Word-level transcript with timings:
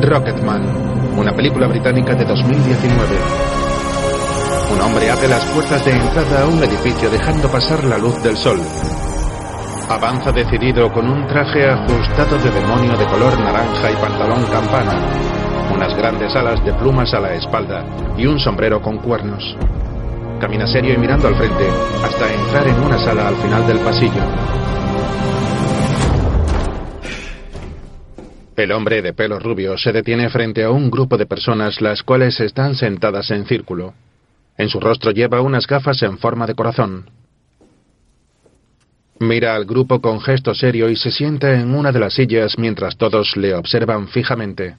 Rocketman, 0.00 0.62
una 1.18 1.32
película 1.32 1.66
británica 1.66 2.14
de 2.14 2.24
2019. 2.24 3.16
Un 4.72 4.80
hombre 4.80 5.10
abre 5.10 5.28
las 5.28 5.44
puertas 5.46 5.84
de 5.84 5.90
entrada 5.90 6.42
a 6.42 6.46
un 6.46 6.62
edificio 6.64 7.10
dejando 7.10 7.48
pasar 7.48 7.84
la 7.84 7.98
luz 7.98 8.22
del 8.22 8.36
sol. 8.36 8.58
Avanza 9.90 10.32
decidido 10.32 10.90
con 10.90 11.10
un 11.10 11.26
traje 11.26 11.68
ajustado 11.68 12.38
de 12.38 12.50
demonio 12.50 12.96
de 12.96 13.04
color 13.06 13.38
naranja 13.38 13.90
y 13.90 13.96
pantalón 13.96 14.44
campana, 14.46 14.96
unas 15.74 15.94
grandes 15.94 16.34
alas 16.36 16.64
de 16.64 16.72
plumas 16.72 17.12
a 17.12 17.20
la 17.20 17.34
espalda 17.34 17.84
y 18.16 18.24
un 18.24 18.38
sombrero 18.38 18.80
con 18.80 18.96
cuernos. 18.98 19.56
Camina 20.40 20.66
serio 20.66 20.94
y 20.94 20.98
mirando 20.98 21.28
al 21.28 21.34
frente 21.34 21.68
hasta 22.02 22.32
entrar 22.32 22.66
en 22.66 22.80
una 22.80 22.98
sala 22.98 23.28
al 23.28 23.36
final 23.36 23.66
del 23.66 23.78
pasillo. 23.80 24.22
El 28.56 28.70
hombre 28.72 29.00
de 29.00 29.14
pelo 29.14 29.38
rubio 29.38 29.78
se 29.78 29.92
detiene 29.92 30.28
frente 30.28 30.62
a 30.62 30.70
un 30.70 30.90
grupo 30.90 31.16
de 31.16 31.24
personas 31.24 31.80
las 31.80 32.02
cuales 32.02 32.38
están 32.38 32.74
sentadas 32.74 33.30
en 33.30 33.46
círculo. 33.46 33.94
En 34.58 34.68
su 34.68 34.78
rostro 34.78 35.10
lleva 35.10 35.40
unas 35.40 35.66
gafas 35.66 36.02
en 36.02 36.18
forma 36.18 36.46
de 36.46 36.54
corazón. 36.54 37.10
Mira 39.20 39.54
al 39.54 39.64
grupo 39.64 40.00
con 40.00 40.20
gesto 40.20 40.54
serio 40.54 40.90
y 40.90 40.96
se 40.96 41.10
sienta 41.10 41.54
en 41.54 41.74
una 41.74 41.92
de 41.92 42.00
las 42.00 42.14
sillas 42.14 42.58
mientras 42.58 42.96
todos 42.96 43.36
le 43.36 43.54
observan 43.54 44.08
fijamente. 44.08 44.76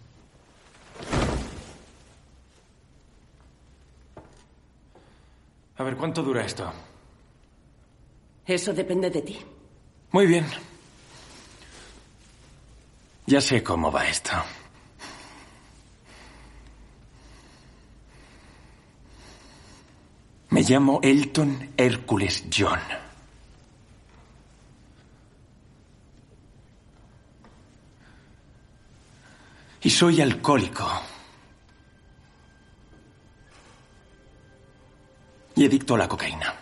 A 5.78 5.84
ver, 5.84 5.96
¿cuánto 5.96 6.22
dura 6.22 6.46
esto? 6.46 6.72
Eso 8.46 8.74
depende 8.74 9.10
de 9.10 9.22
ti. 9.22 9.40
Muy 10.12 10.28
bien. 10.28 10.46
Ya 13.26 13.40
sé 13.40 13.64
cómo 13.64 13.92
va 13.92 14.08
esto. 14.08 14.32
Me 20.50 20.62
llamo 20.62 21.00
Elton 21.02 21.74
Hércules 21.78 22.46
John. 22.56 22.80
Y 29.82 29.90
soy 29.90 30.22
alcohólico. 30.22 30.88
Y 35.56 35.66
adicto 35.66 35.96
a 35.96 35.98
la 35.98 36.08
cocaína. 36.08 36.54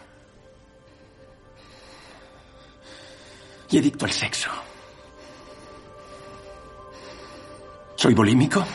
Y 3.70 3.78
adicto 3.78 4.06
al 4.06 4.12
sexo. 4.12 4.71
Soy 8.02 8.16
bulímico. 8.16 8.66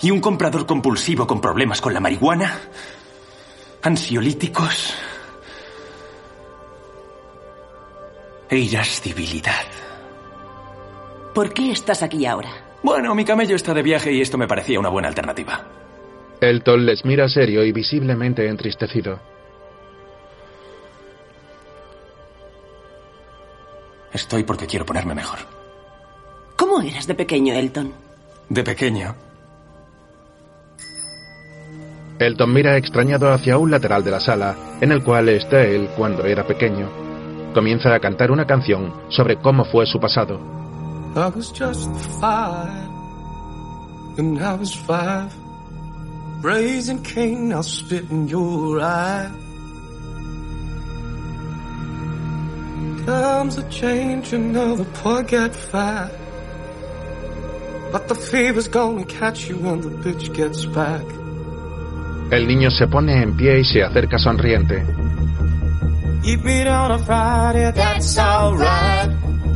Y 0.00 0.10
un 0.10 0.18
comprador 0.18 0.64
compulsivo 0.64 1.26
con 1.26 1.38
problemas 1.38 1.78
con 1.78 1.92
la 1.92 2.00
marihuana. 2.00 2.58
Ansiolíticos. 3.82 4.94
E 8.48 8.56
irascibilidad. 8.56 9.66
¿Por 11.34 11.52
qué 11.52 11.70
estás 11.70 12.02
aquí 12.02 12.24
ahora? 12.24 12.48
Bueno, 12.82 13.14
mi 13.14 13.26
camello 13.26 13.56
está 13.56 13.74
de 13.74 13.82
viaje 13.82 14.10
y 14.14 14.22
esto 14.22 14.38
me 14.38 14.48
parecía 14.48 14.80
una 14.80 14.88
buena 14.88 15.08
alternativa. 15.08 15.66
Elton 16.40 16.86
les 16.86 17.04
mira 17.04 17.28
serio 17.28 17.62
y 17.62 17.72
visiblemente 17.72 18.48
entristecido. 18.48 19.20
Estoy 24.14 24.44
porque 24.44 24.66
quiero 24.66 24.86
ponerme 24.86 25.14
mejor. 25.14 25.63
¿Cómo 26.74 26.88
eras 26.88 27.06
de 27.06 27.14
pequeño, 27.14 27.54
Elton? 27.54 27.92
De 28.48 28.64
pequeño. 28.64 29.14
Elton 32.18 32.52
mira 32.52 32.76
extrañado 32.76 33.32
hacia 33.32 33.58
un 33.58 33.70
lateral 33.70 34.02
de 34.02 34.10
la 34.10 34.18
sala, 34.18 34.56
en 34.80 34.90
el 34.90 35.04
cual 35.04 35.28
está 35.28 35.62
él 35.62 35.88
cuando 35.96 36.24
era 36.24 36.44
pequeño. 36.44 36.90
Comienza 37.54 37.94
a 37.94 38.00
cantar 38.00 38.32
una 38.32 38.44
canción 38.44 38.92
sobre 39.08 39.36
cómo 39.36 39.64
fue 39.64 39.86
su 39.86 40.00
pasado. 40.00 40.40
I 41.14 41.28
was 41.28 41.52
just 41.52 41.88
five 42.20 42.88
when 44.16 44.36
I 44.38 44.54
was 44.54 44.74
five. 44.74 45.32
Raising 46.42 47.04
Cain, 47.04 47.52
I'll 47.52 47.62
spit 47.62 48.10
in 48.10 48.26
your 48.26 48.80
eye. 48.80 49.30
Times 53.06 53.58
are 53.58 53.70
changing 53.70 54.52
now, 54.52 54.74
the 54.74 54.84
poor 54.86 55.22
get 55.22 55.54
fat. 55.54 56.23
But 57.94 58.08
the 58.08 58.16
fever's 58.16 58.66
gonna 58.66 59.04
catch 59.04 59.48
you 59.48 59.56
when 59.56 59.80
the 59.80 59.88
bitch 59.88 60.34
gets 60.34 60.66
back. 60.66 61.06
El 62.32 62.48
niño 62.48 62.68
se 62.72 62.88
pone 62.88 63.22
en 63.22 63.36
pie 63.36 63.60
y 63.60 63.64
se 63.64 63.84
acerca 63.84 64.18
sonriente. 64.18 64.84
Eat 66.24 66.42
meat 66.42 66.66
on 66.66 66.90
a 66.90 66.98
Friday, 66.98 67.70
that's 67.70 68.18
alright. 68.18 69.10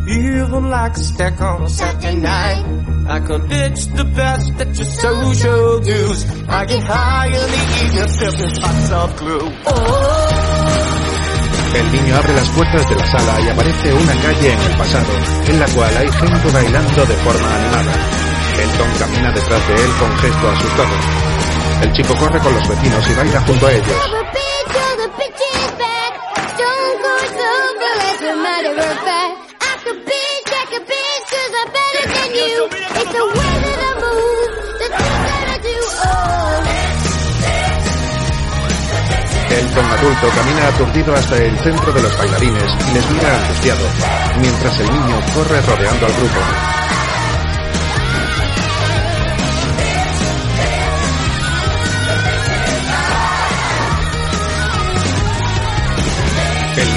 Even 0.07 0.71
like 0.71 0.93
a 0.93 1.01
steak 1.01 1.41
on 1.41 1.65
a 1.65 1.69
Saturday 1.69 2.15
night. 2.15 2.65
I 3.09 3.19
can 3.27 3.49
ditch 3.49 3.87
the 3.97 4.05
best 4.05 4.53
at 4.61 4.69
your 4.69 4.87
social 4.87 5.81
dues. 5.81 6.25
I 6.49 6.65
get 6.67 6.85
high 6.85 7.27
in 7.27 7.33
the 7.33 7.61
evening, 7.83 8.09
sipping 8.09 8.63
hot 8.63 8.77
sauce 8.87 9.19
glue. 9.19 9.51
El 11.75 11.93
niño 11.93 12.15
abre 12.15 12.35
las 12.35 12.49
puertas 12.51 12.89
de 12.89 12.95
la 12.95 13.07
sala 13.11 13.41
y 13.41 13.49
aparece 13.49 13.93
una 13.93 14.15
calle 14.23 14.53
en 14.53 14.61
el 14.61 14.77
pasado, 14.79 15.13
en 15.49 15.59
la 15.59 15.67
cual 15.67 15.97
hay 15.97 16.09
gente 16.09 16.51
bailando 16.53 17.05
de 17.05 17.15
forma 17.15 17.57
animada. 17.57 18.28
Elton 18.59 18.91
camina 18.99 19.31
detrás 19.31 19.69
de 19.69 19.75
él 19.75 19.91
con 20.01 20.19
gesto 20.19 20.49
asustado. 20.51 20.95
El 21.83 21.93
chico 21.93 22.15
corre 22.17 22.41
con 22.41 22.55
los 22.55 22.69
vecinos 22.69 23.09
y 23.09 23.15
baila 23.15 23.41
junto 23.43 23.67
a 23.67 23.73
ellos. 23.73 24.19
Elton 39.51 39.85
adulto 39.87 40.29
camina 40.29 40.69
aturdido 40.69 41.15
hasta 41.15 41.37
el 41.37 41.59
centro 41.61 41.93
de 41.93 42.03
los 42.03 42.19
bailarines 42.19 42.77
y 42.91 42.95
les 42.95 43.11
mira 43.11 43.37
angustiado, 43.41 43.87
mientras 44.41 44.81
el 44.81 44.87
niño 44.93 45.21
corre 45.35 45.61
rodeando 45.63 46.07
al 46.07 46.13
grupo. 46.13 46.41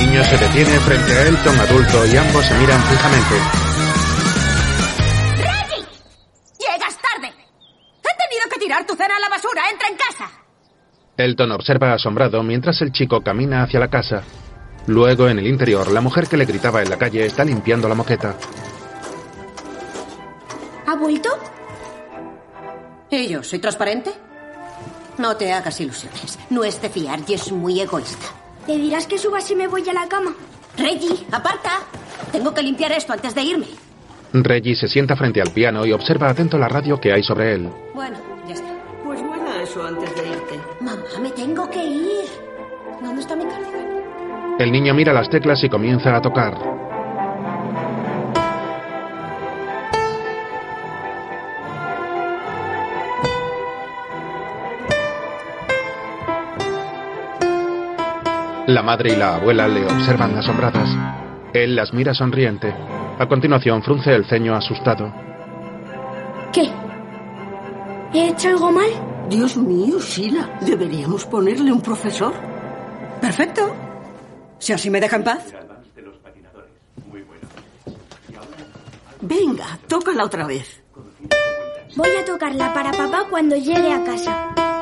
Niño 0.06 0.24
se 0.24 0.38
detiene 0.38 0.80
frente 0.80 1.12
a 1.12 1.28
Elton 1.28 1.60
adulto 1.60 2.06
y 2.06 2.18
ambos 2.18 2.46
se 2.46 2.54
miran 2.56 2.82
fijamente. 2.82 3.36
¡Reggie! 5.38 5.86
¡Llegas 6.60 6.98
tarde! 6.98 7.28
He 7.28 8.28
tenido 8.28 8.50
que 8.52 8.60
tirar 8.60 8.86
tu 8.86 8.96
cena 8.96 9.16
a 9.16 9.20
la 9.20 9.30
basura. 9.30 9.62
¡Entra 9.72 9.88
en 9.88 9.96
casa! 9.96 10.30
Elton 11.18 11.52
observa 11.52 11.94
asombrado 11.94 12.42
mientras 12.42 12.82
el 12.82 12.92
chico 12.92 13.22
camina 13.22 13.64
hacia 13.64 13.80
la 13.80 13.90
casa. 13.90 14.24
Luego, 14.88 15.30
en 15.30 15.38
el 15.38 15.46
interior, 15.46 15.92
la 15.92 16.02
mujer 16.02 16.28
que 16.28 16.38
le 16.38 16.46
gritaba 16.46 16.82
en 16.82 16.90
la 16.90 16.98
calle 16.98 17.26
está 17.26 17.46
limpiando 17.46 17.88
la 17.88 17.96
moqueta. 17.96 18.36
¿Ha 20.88 20.96
vuelto? 20.96 21.30
¿Y 23.12 23.28
yo 23.28 23.44
soy 23.44 23.60
transparente? 23.60 24.12
No 25.20 25.38
te 25.38 25.54
hagas 25.54 25.80
ilusiones. 25.80 26.40
No 26.50 26.64
es 26.64 26.82
de 26.82 26.90
fiar 26.90 27.20
y 27.28 27.34
es 27.36 27.52
muy 27.52 27.80
egoísta. 27.80 28.41
¿Le 28.72 28.78
dirás 28.78 29.06
que 29.06 29.18
suba 29.18 29.42
si 29.42 29.54
me 29.54 29.68
voy 29.68 29.84
a 29.90 29.92
la 29.94 30.08
cama? 30.08 30.34
Reggie, 30.78 31.28
aparta. 31.30 31.82
Tengo 32.32 32.54
que 32.54 32.64
limpiar 32.64 32.94
esto 32.94 33.12
antes 33.12 33.36
de 33.36 33.42
irme. 33.44 33.66
Reggie 34.32 34.78
se 34.78 34.88
sienta 34.88 35.18
frente 35.18 35.42
al 35.42 35.52
piano 35.52 35.86
y 35.86 35.92
observa 35.92 36.30
atento 36.30 36.58
la 36.58 36.70
radio 36.70 36.98
que 36.98 37.12
hay 37.12 37.22
sobre 37.22 37.56
él. 37.56 37.70
Bueno, 37.94 38.18
ya 38.48 38.54
está. 38.54 38.70
Pues 39.04 39.22
buena 39.22 39.62
eso 39.62 39.84
antes 39.86 40.16
de 40.16 40.26
irte. 40.26 40.60
Mamá, 40.80 41.04
me 41.22 41.32
tengo 41.32 41.70
que 41.70 41.84
ir. 41.84 42.24
¿Dónde 43.04 43.22
está 43.22 43.36
mi 43.36 43.44
cardigan? 43.44 44.56
El 44.58 44.72
niño 44.72 44.94
mira 44.94 45.12
las 45.12 45.30
teclas 45.30 45.62
y 45.66 45.68
comienza 45.68 46.16
a 46.16 46.22
tocar. 46.22 46.58
La 58.72 58.82
madre 58.82 59.12
y 59.12 59.16
la 59.18 59.36
abuela 59.36 59.68
le 59.68 59.84
observan 59.84 60.38
asombradas. 60.38 60.88
Él 61.54 61.76
las 61.76 61.94
mira 61.94 62.14
sonriente. 62.14 62.74
A 63.20 63.28
continuación 63.28 63.84
frunce 63.84 64.16
el 64.16 64.24
ceño 64.24 64.56
asustado. 64.56 65.14
¿Qué? 66.54 66.70
¿He 68.14 68.30
hecho 68.30 68.48
algo 68.48 68.72
mal? 68.72 68.90
Dios 69.30 69.58
mío, 69.58 70.00
Sheila, 70.00 70.58
deberíamos 70.62 71.26
ponerle 71.26 71.70
un 71.74 71.82
profesor. 71.82 72.34
Perfecto. 73.20 73.76
Si 74.58 74.72
así 74.72 74.90
me 74.90 75.02
deja 75.02 75.18
en 75.18 75.24
paz. 75.26 75.54
Venga, 79.20 79.80
tócala 79.90 80.24
otra 80.24 80.48
vez. 80.48 80.82
Voy 81.98 82.10
a 82.18 82.24
tocarla 82.24 82.74
para 82.74 82.92
papá 82.92 83.26
cuando 83.30 83.58
llegue 83.58 83.92
a 83.92 84.02
casa. 84.06 84.81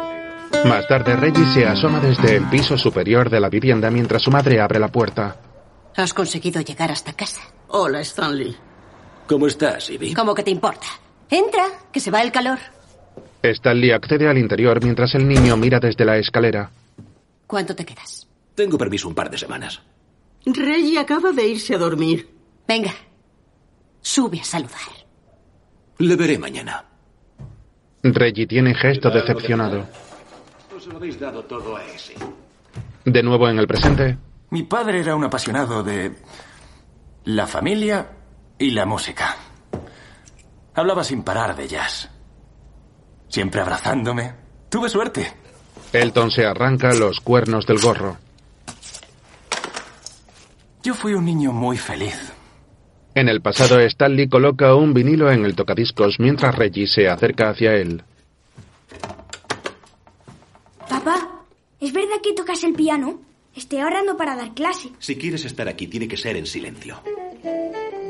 Más 0.66 0.88
tarde, 0.88 1.16
Reggie 1.16 1.46
se 1.54 1.66
asoma 1.66 2.00
desde 2.00 2.36
el 2.36 2.46
piso 2.50 2.78
superior 2.78 3.30
de 3.30 3.40
la 3.40 3.50
vivienda 3.50 3.90
mientras 3.90 4.22
su 4.22 4.32
madre 4.32 4.60
abre 4.60 4.80
la 4.80 4.90
puerta. 4.90 5.38
Has 5.96 6.14
conseguido 6.14 6.62
llegar 6.62 6.92
hasta 6.92 7.14
casa. 7.14 7.42
Hola, 7.70 8.02
Stanley. 8.02 8.56
¿Cómo 9.28 9.48
estás, 9.48 9.90
Ivy? 9.90 10.14
¿Cómo 10.14 10.34
que 10.34 10.44
te 10.44 10.52
importa? 10.52 10.88
Entra, 11.30 11.66
que 11.92 12.00
se 12.00 12.12
va 12.12 12.22
el 12.22 12.32
calor. 12.32 12.58
Stanley 13.42 13.92
accede 13.92 14.28
al 14.28 14.38
interior 14.38 14.84
mientras 14.84 15.14
el 15.16 15.28
niño 15.28 15.56
mira 15.56 15.80
desde 15.80 16.06
la 16.06 16.18
escalera. 16.18 16.72
¿Cuánto 17.48 17.76
te 17.76 17.86
quedas? 17.86 18.28
Tengo 18.56 18.78
permiso 18.78 19.08
un 19.08 19.16
par 19.16 19.30
de 19.30 19.38
semanas. 19.38 19.82
Reggie 20.46 21.00
acaba 21.00 21.32
de 21.32 21.48
irse 21.48 21.76
a 21.76 21.78
dormir. 21.78 22.30
Venga, 22.68 22.94
sube 24.02 24.40
a 24.40 24.44
saludar. 24.44 24.80
Le 26.00 26.16
veré 26.16 26.38
mañana. 26.38 26.86
Reggie 28.04 28.48
tiene 28.48 28.74
gesto 28.74 29.10
decepcionado. 29.10 29.86
Lo 30.90 30.98
habéis 30.98 31.20
dado 31.20 31.44
todo 31.46 31.78
a 31.78 31.86
ese. 31.86 32.16
De 33.06 33.22
nuevo 33.22 33.48
en 33.48 33.60
el 33.60 33.68
presente, 33.68 34.18
Mi 34.50 34.64
padre 34.64 35.00
era 35.02 35.16
un 35.16 35.24
apasionado 35.24 35.84
de 35.84 36.16
la 37.26 37.46
familia 37.46 38.10
y 38.58 38.72
la 38.72 38.86
música. 38.86 39.36
Hablaba 40.74 41.04
sin 41.04 41.22
parar 41.24 41.56
de 41.56 41.68
jazz. 41.68 42.10
Siempre 43.28 43.62
abrazándome. 43.62 44.34
Tuve 44.70 44.90
suerte. 44.90 45.32
Elton 45.94 46.32
se 46.32 46.46
arranca 46.46 46.94
los 46.94 47.20
cuernos 47.20 47.68
del 47.68 47.80
gorro. 47.80 48.18
Yo 50.82 50.96
fui 50.96 51.14
un 51.14 51.26
niño 51.26 51.52
muy 51.52 51.78
feliz. 51.78 52.34
En 53.14 53.30
el 53.30 53.42
pasado, 53.42 53.80
Stanley 53.80 54.28
coloca 54.28 54.74
un 54.74 54.94
vinilo 54.94 55.32
en 55.32 55.46
el 55.46 55.56
tocadiscos 55.56 56.20
mientras 56.20 56.56
Reggie 56.56 56.88
se 56.88 57.08
acerca 57.08 57.50
hacia 57.50 57.74
él. 57.76 58.04
Papá, 60.90 61.46
¿es 61.80 61.94
verdad 61.94 62.20
que 62.24 62.34
tocas 62.34 62.64
el 62.64 62.74
piano? 62.74 63.22
Estoy 63.56 63.80
ahorrando 63.80 64.18
para 64.18 64.36
dar 64.36 64.54
clase. 64.54 64.90
Si 65.00 65.16
quieres 65.16 65.46
estar 65.46 65.68
aquí, 65.68 65.88
tiene 65.88 66.08
que 66.08 66.18
ser 66.18 66.36
en 66.36 66.46
silencio. 66.46 67.00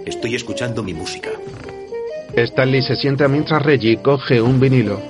Estoy 0.06 0.36
escuchando 0.36 0.82
mi 0.82 0.94
música. 0.94 1.30
Stanley 2.36 2.82
se 2.82 2.96
sienta 2.96 3.28
mientras 3.28 3.62
Reggie 3.62 4.02
coge 4.02 4.42
un 4.42 4.60
vinilo. 4.60 5.02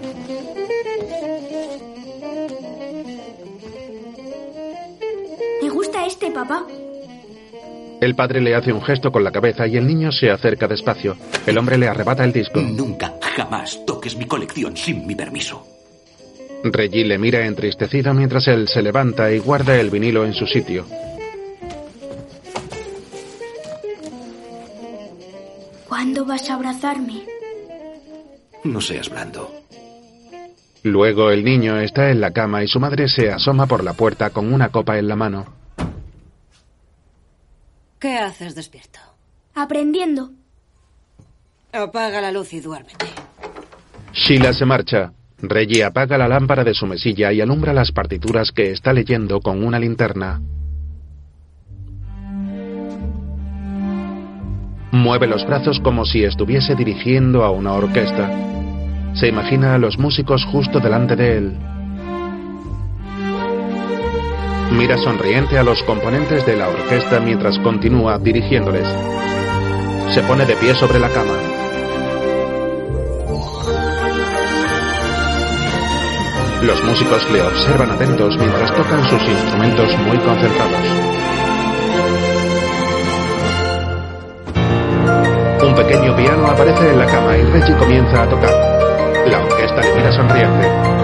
Me 5.62 5.70
gusta 5.70 6.06
este, 6.06 6.32
papá. 6.32 6.66
El 8.02 8.16
padre 8.16 8.42
le 8.42 8.56
hace 8.56 8.72
un 8.72 8.82
gesto 8.82 9.12
con 9.12 9.24
la 9.24 9.32
cabeza 9.32 9.68
y 9.68 9.76
el 9.78 9.86
niño 9.86 10.12
se 10.12 10.32
acerca 10.32 10.68
despacio. 10.68 11.18
El 11.46 11.58
hombre 11.58 11.78
le 11.78 11.88
arrebata 11.88 12.24
el 12.24 12.32
disco. 12.32 12.62
Nunca, 12.62 13.14
jamás 13.36 13.86
toques 13.86 14.16
mi 14.16 14.26
colección 14.26 14.76
sin 14.76 15.06
mi 15.06 15.16
permiso. 15.16 15.79
Reggie 16.64 17.06
le 17.06 17.18
mira 17.18 17.46
entristecido 17.46 18.14
mientras 18.14 18.48
él 18.48 18.68
se 18.68 18.82
levanta 18.82 19.32
y 19.32 19.40
guarda 19.40 19.80
el 19.80 19.90
vinilo 19.90 20.26
en 20.26 20.34
su 20.34 20.46
sitio. 20.46 20.86
¿Cuándo 25.88 26.26
vas 26.26 26.50
a 26.50 26.56
abrazarme? 26.56 27.26
No 28.64 28.82
seas 28.82 29.10
blando. 29.10 29.50
Luego 30.84 31.32
el 31.32 31.44
niño 31.44 31.80
está 31.80 32.10
en 32.10 32.22
la 32.22 32.32
cama 32.32 32.64
y 32.64 32.68
su 32.68 32.80
madre 32.80 33.08
se 33.10 33.32
asoma 33.32 33.66
por 33.66 33.84
la 33.84 33.94
puerta 33.94 34.30
con 34.30 34.54
una 34.54 34.70
copa 34.70 34.98
en 34.98 35.08
la 35.08 35.16
mano. 35.16 35.46
¿Qué 38.00 38.18
haces 38.18 38.56
despierto? 38.56 39.00
Aprendiendo. 39.56 40.32
Apaga 41.72 42.22
la 42.22 42.32
luz 42.32 42.54
y 42.54 42.62
duérmete. 42.62 43.08
Sheila 44.14 44.54
se 44.54 44.66
marcha. 44.66 45.12
Reggie 45.42 45.84
apaga 45.84 46.18
la 46.18 46.28
lámpara 46.28 46.64
de 46.64 46.74
su 46.74 46.86
mesilla 46.86 47.32
y 47.32 47.40
alumbra 47.40 47.74
las 47.74 47.92
partituras 47.92 48.52
que 48.52 48.72
está 48.72 48.92
leyendo 48.92 49.40
con 49.40 49.64
una 49.64 49.80
linterna. 49.80 50.42
Mueve 54.92 55.28
los 55.28 55.46
brazos 55.46 55.80
como 55.80 56.04
si 56.04 56.24
estuviese 56.24 56.76
dirigiendo 56.76 57.44
a 57.44 57.52
una 57.52 57.74
orquesta. 57.74 58.30
Se 59.14 59.28
imagina 59.28 59.76
a 59.76 59.78
los 59.78 59.98
músicos 59.98 60.44
justo 60.46 60.80
delante 60.80 61.16
de 61.16 61.38
él. 61.38 61.58
Mira 64.72 64.98
sonriente 64.98 65.58
a 65.58 65.64
los 65.64 65.82
componentes 65.84 66.46
de 66.46 66.58
la 66.58 66.70
orquesta 66.70 67.20
mientras 67.20 67.58
continúa 67.60 68.20
dirigiéndoles. 68.20 68.88
Se 70.14 70.22
pone 70.24 70.46
de 70.46 70.56
pie 70.56 70.74
sobre 70.76 71.00
la 71.00 71.10
cama. 71.10 71.49
Los 76.62 76.84
músicos 76.84 77.32
le 77.32 77.42
observan 77.42 77.90
atentos 77.92 78.36
mientras 78.38 78.76
tocan 78.76 79.02
sus 79.10 79.22
instrumentos 79.22 79.98
muy 80.00 80.18
concentrados. 80.18 80.82
Un 85.64 85.76
pequeño 85.76 86.16
piano 86.18 86.48
aparece 86.48 86.90
en 86.90 87.00
la 87.00 87.06
cama 87.06 87.38
y 87.38 87.44
Reggie 87.44 87.78
comienza 87.78 88.24
a 88.24 88.30
tocar. 88.30 88.52
La 89.28 89.40
orquesta 89.40 89.82
le 89.82 89.96
mira 89.96 90.12
sonriente. 90.12 91.00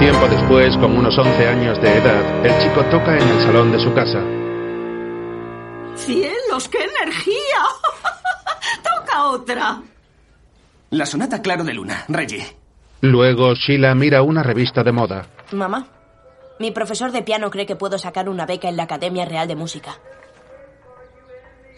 Tiempo 0.00 0.28
después, 0.28 0.76
con 0.76 0.98
unos 0.98 1.16
11 1.16 1.48
años 1.48 1.80
de 1.80 1.96
edad, 1.96 2.44
el 2.44 2.58
chico 2.62 2.84
toca 2.90 3.16
en 3.16 3.26
el 3.26 3.40
salón 3.40 3.72
de 3.72 3.78
su 3.78 3.94
casa. 3.94 4.20
¡Cielos, 5.94 6.68
qué 6.68 6.84
energía! 6.84 7.62
¡Toca 8.82 9.24
otra! 9.28 9.82
La 10.92 11.06
sonata 11.06 11.40
Claro 11.40 11.64
de 11.64 11.72
Luna, 11.72 12.04
Reggie. 12.08 12.46
Luego, 13.00 13.54
Sheila 13.54 13.94
mira 13.94 14.22
una 14.22 14.42
revista 14.42 14.84
de 14.84 14.92
moda. 14.92 15.26
Mamá, 15.50 15.86
mi 16.58 16.70
profesor 16.70 17.10
de 17.12 17.22
piano 17.22 17.50
cree 17.50 17.64
que 17.64 17.76
puedo 17.76 17.96
sacar 17.96 18.28
una 18.28 18.44
beca 18.44 18.68
en 18.68 18.76
la 18.76 18.82
Academia 18.82 19.24
Real 19.24 19.48
de 19.48 19.56
Música. 19.56 19.98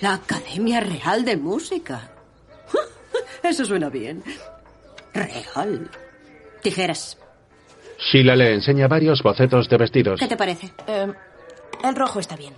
La 0.01 0.15
Academia 0.15 0.81
Real 0.81 1.25
de 1.25 1.37
Música. 1.37 2.11
Eso 3.45 3.65
suena 3.65 3.89
bien. 3.89 4.25
Real. 5.13 5.89
Tijeras. 6.61 7.17
Sheila 8.11 8.35
le 8.35 8.55
enseña 8.55 8.89
varios 8.89 9.23
bocetos 9.23 9.69
de 9.69 9.77
vestidos. 9.77 10.19
¿Qué 10.19 10.27
te 10.27 10.37
parece? 10.37 10.73
Eh, 10.89 11.13
el 11.85 11.95
rojo 11.95 12.19
está 12.19 12.35
bien. 12.35 12.55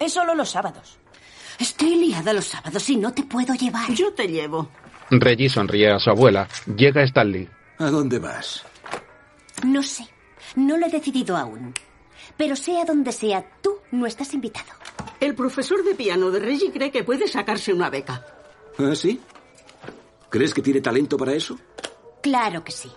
Es 0.00 0.12
solo 0.12 0.34
los 0.34 0.50
sábados. 0.50 0.99
Estoy 1.60 1.94
liada 1.96 2.32
los 2.32 2.46
sábados 2.46 2.88
y 2.88 2.96
no 2.96 3.12
te 3.12 3.22
puedo 3.22 3.52
llevar. 3.52 3.92
Yo 3.92 4.14
te 4.14 4.26
llevo. 4.26 4.70
Reggie 5.10 5.50
sonríe 5.50 5.90
a 5.90 5.98
su 5.98 6.08
abuela. 6.08 6.48
Llega 6.74 7.02
Stanley. 7.02 7.46
¿A 7.78 7.90
dónde 7.90 8.18
vas? 8.18 8.64
No 9.64 9.82
sé. 9.82 10.06
No 10.56 10.78
lo 10.78 10.86
he 10.86 10.90
decidido 10.90 11.36
aún. 11.36 11.74
Pero 12.38 12.56
sea 12.56 12.86
donde 12.86 13.12
sea, 13.12 13.44
tú 13.60 13.76
no 13.92 14.06
estás 14.06 14.32
invitado. 14.32 14.72
El 15.20 15.34
profesor 15.34 15.84
de 15.84 15.94
piano 15.94 16.30
de 16.30 16.40
Reggie 16.40 16.72
cree 16.72 16.90
que 16.90 17.04
puede 17.04 17.28
sacarse 17.28 17.74
una 17.74 17.90
beca. 17.90 18.24
¿Ah, 18.78 18.94
sí? 18.94 19.20
¿Crees 20.30 20.54
que 20.54 20.62
tiene 20.62 20.80
talento 20.80 21.18
para 21.18 21.34
eso? 21.34 21.58
Claro 22.22 22.64
que 22.64 22.72
sí. 22.72 22.90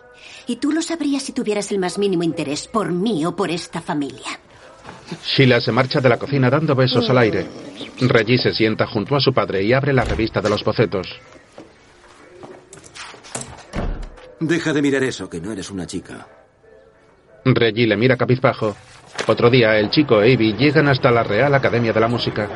Y 0.48 0.55
tú 0.55 0.72
lo 0.72 0.82
sabrías 0.82 1.24
si 1.24 1.34
tuvieras 1.34 1.70
el 1.72 1.79
más 1.79 1.98
mínimo 1.98 2.24
interés 2.24 2.67
por 2.67 2.93
mí 2.93 3.25
o 3.25 3.36
por 3.36 3.51
esta 3.51 3.82
familia. 3.82 4.39
Sheila 5.24 5.62
se 5.62 5.72
marcha 5.72 6.02
de 6.02 6.10
la 6.10 6.18
cocina 6.18 6.50
dando 6.50 6.75
besos 6.75 7.10
al 7.10 7.18
aire. 7.18 7.46
Reggie 8.02 8.38
se 8.38 8.54
sienta 8.54 8.88
junto 8.88 9.16
a 9.16 9.20
su 9.20 9.34
padre 9.34 9.63
y 9.63 9.74
abre 9.74 9.94
la 9.94 10.04
revista 10.04 10.42
de 10.42 10.50
los 10.50 10.63
bocetos. 10.63 11.08
Deja 14.40 14.74
de 14.74 14.82
mirar 14.82 15.04
eso, 15.04 15.30
que 15.30 15.40
no 15.40 15.52
eres 15.52 15.72
una 15.72 15.88
chica. 15.88 16.28
Reggie 17.46 17.88
le 17.88 17.96
mira 17.96 18.18
cabizbajo. 18.18 18.75
Otro 19.28 19.50
día, 19.50 19.78
el 19.78 19.90
chico 19.90 20.22
e 20.22 20.32
Ivy 20.32 20.54
llegan 20.54 20.90
hasta 20.90 21.12
la 21.12 21.24
Real 21.24 21.54
Academia 21.54 21.94
de 21.94 22.00
la 22.00 22.08
Música. 22.08 22.50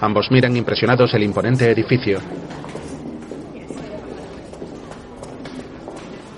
Ambos 0.00 0.30
miran 0.30 0.56
impresionados 0.56 1.12
el 1.14 1.22
imponente 1.22 1.70
edificio. 1.70 2.20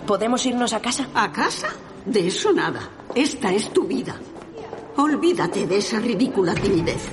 ¿Podemos 0.06 0.44
irnos 0.46 0.72
a 0.72 0.80
casa? 0.80 1.08
¿A 1.14 1.32
casa? 1.32 1.68
De 2.04 2.26
eso 2.26 2.52
nada. 2.52 2.90
Esta 3.14 3.52
es 3.52 3.72
tu 3.72 3.86
vida. 3.86 4.16
Olvídate 4.96 5.66
de 5.66 5.78
esa 5.78 5.98
ridícula 6.00 6.54
timidez. 6.54 7.08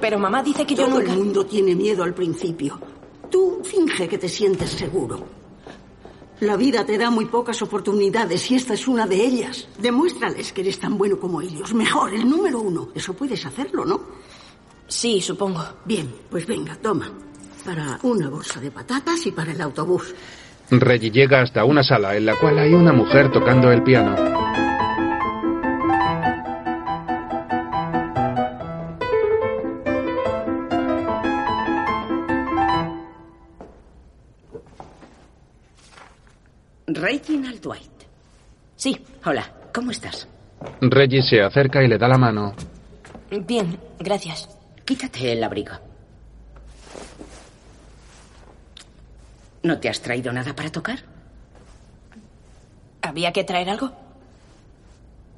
Pero 0.00 0.18
mamá 0.18 0.42
dice 0.42 0.66
que 0.66 0.74
yo 0.74 0.86
Todo 0.86 1.00
nunca... 1.00 1.12
el 1.12 1.18
mundo 1.18 1.46
tiene 1.46 1.74
miedo 1.74 2.02
al 2.04 2.14
principio. 2.14 2.80
Tú 3.30 3.60
finge 3.62 4.08
que 4.08 4.18
te 4.18 4.28
sientes 4.28 4.70
seguro. 4.70 5.26
La 6.40 6.56
vida 6.56 6.86
te 6.86 6.96
da 6.96 7.10
muy 7.10 7.26
pocas 7.26 7.60
oportunidades 7.62 8.48
y 8.50 8.54
esta 8.54 8.74
es 8.74 8.86
una 8.86 9.06
de 9.06 9.16
ellas. 9.16 9.68
Demuéstrales 9.78 10.52
que 10.52 10.60
eres 10.60 10.78
tan 10.78 10.96
bueno 10.96 11.18
como 11.18 11.42
ellos. 11.42 11.74
Mejor, 11.74 12.14
el 12.14 12.28
número 12.28 12.60
uno. 12.60 12.88
Eso 12.94 13.12
puedes 13.12 13.44
hacerlo, 13.44 13.84
¿no? 13.84 14.00
Sí, 14.86 15.20
supongo. 15.20 15.62
Bien, 15.84 16.08
pues 16.30 16.46
venga, 16.46 16.76
toma. 16.76 17.10
Para 17.64 17.98
una 18.04 18.28
bolsa 18.30 18.60
de 18.60 18.70
patatas 18.70 19.26
y 19.26 19.32
para 19.32 19.52
el 19.52 19.60
autobús. 19.60 20.14
Reggie 20.70 21.10
llega 21.10 21.42
hasta 21.42 21.64
una 21.64 21.82
sala 21.82 22.16
en 22.16 22.26
la 22.26 22.36
cual 22.36 22.58
hay 22.58 22.72
una 22.72 22.92
mujer 22.92 23.32
tocando 23.32 23.72
el 23.72 23.82
piano. 23.82 24.14
Reginald 36.88 37.60
Dwight. 37.60 37.92
Sí. 38.74 38.96
Hola, 39.24 39.44
¿cómo 39.74 39.90
estás? 39.90 40.26
Reggie 40.80 41.22
se 41.22 41.42
acerca 41.42 41.82
y 41.82 41.88
le 41.88 41.98
da 41.98 42.08
la 42.08 42.16
mano. 42.16 42.54
Bien, 43.46 43.78
gracias. 43.98 44.48
Quítate 44.84 45.32
el 45.32 45.44
abrigo. 45.44 45.74
¿No 49.62 49.78
te 49.78 49.88
has 49.88 50.00
traído 50.00 50.32
nada 50.32 50.54
para 50.54 50.70
tocar? 50.70 51.00
¿Había 53.02 53.32
que 53.32 53.44
traer 53.44 53.68
algo? 53.68 53.92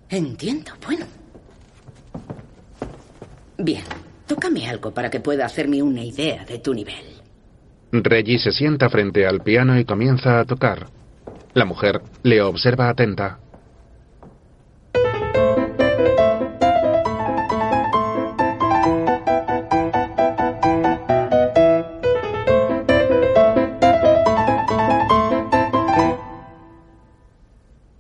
Entiendo, 0.09 0.73
bueno. 0.87 1.07
Bien, 3.59 3.83
tócame 4.27 4.69
algo 4.69 4.93
para 4.95 5.11
que 5.11 5.21
pueda 5.21 5.47
hacerme 5.47 5.83
una 5.83 6.05
idea 6.05 6.45
de 6.45 6.59
tu 6.61 6.73
nivel. 6.73 7.05
Reggie 7.93 8.39
se 8.39 8.53
sienta 8.53 8.89
frente 8.89 9.27
al 9.27 9.41
piano 9.41 9.79
y 9.79 9.85
comienza 9.85 10.39
a 10.39 10.45
tocar. 10.45 11.00
La 11.53 11.65
mujer 11.65 12.01
le 12.23 12.41
observa 12.43 12.89
atenta. 12.89 13.41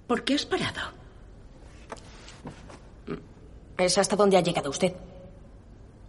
¿Por 0.06 0.22
qué 0.24 0.34
has 0.34 0.46
parado? 0.46 0.80
Es 3.78 3.98
hasta 3.98 4.14
donde 4.14 4.36
ha 4.36 4.42
llegado 4.42 4.70
usted. 4.70 4.92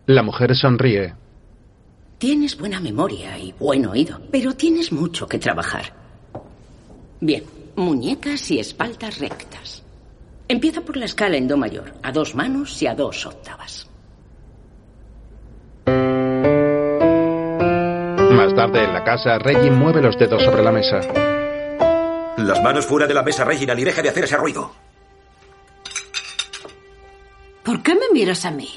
La 0.05 0.21
mujer 0.21 0.55
sonríe. 0.55 1.15
Tienes 2.19 2.55
buena 2.55 2.79
memoria 2.79 3.39
y 3.39 3.51
buen 3.53 3.87
oído, 3.87 4.21
pero 4.31 4.53
tienes 4.53 4.91
mucho 4.91 5.27
que 5.27 5.39
trabajar. 5.39 6.00
Bien, 7.23 7.43
muñecas 7.75 8.49
y 8.49 8.59
espaldas 8.59 9.19
rectas. 9.19 9.83
Empieza 10.47 10.81
por 10.81 10.97
la 10.97 11.05
escala 11.05 11.37
en 11.37 11.47
Do 11.47 11.55
mayor, 11.55 11.93
a 12.01 12.11
dos 12.11 12.33
manos 12.33 12.81
y 12.81 12.87
a 12.87 12.95
dos 12.95 13.27
octavas. 13.27 13.87
Más 18.31 18.55
tarde 18.55 18.83
en 18.83 18.93
la 18.93 19.03
casa, 19.03 19.37
Reggie 19.37 19.69
mueve 19.69 20.01
los 20.01 20.17
dedos 20.17 20.43
sobre 20.43 20.63
la 20.63 20.71
mesa. 20.71 20.99
Las 22.37 22.63
manos 22.63 22.87
fuera 22.87 23.05
de 23.05 23.13
la 23.13 23.21
mesa, 23.21 23.45
Reginald, 23.45 23.79
y 23.79 23.83
deja 23.83 24.01
de 24.01 24.09
hacer 24.09 24.23
ese 24.23 24.37
ruido. 24.37 24.71
¿Por 27.63 27.83
qué 27.83 27.93
me 27.93 28.11
miras 28.11 28.45
a 28.45 28.51
mí? 28.51 28.67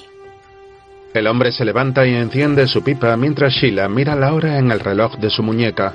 El 1.14 1.26
hombre 1.28 1.50
se 1.50 1.64
levanta 1.64 2.06
y 2.06 2.14
enciende 2.14 2.66
su 2.66 2.84
pipa 2.84 3.16
mientras 3.16 3.54
Sheila 3.54 3.88
mira 3.88 4.14
la 4.14 4.34
hora 4.34 4.58
en 4.58 4.70
el 4.70 4.80
reloj 4.80 5.16
de 5.16 5.30
su 5.30 5.42
muñeca. 5.42 5.94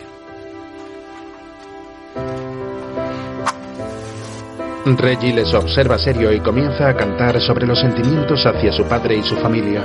Reggie 4.98 5.34
les 5.34 5.54
observa 5.54 5.98
serio 5.98 6.32
y 6.32 6.40
comienza 6.40 6.90
a 6.90 6.96
cantar 6.96 7.40
sobre 7.42 7.66
los 7.68 7.80
sentimientos 7.80 8.46
hacia 8.46 8.72
su 8.72 8.84
padre 8.84 9.18
y 9.18 9.24
su 9.24 9.36
familia. 9.36 9.84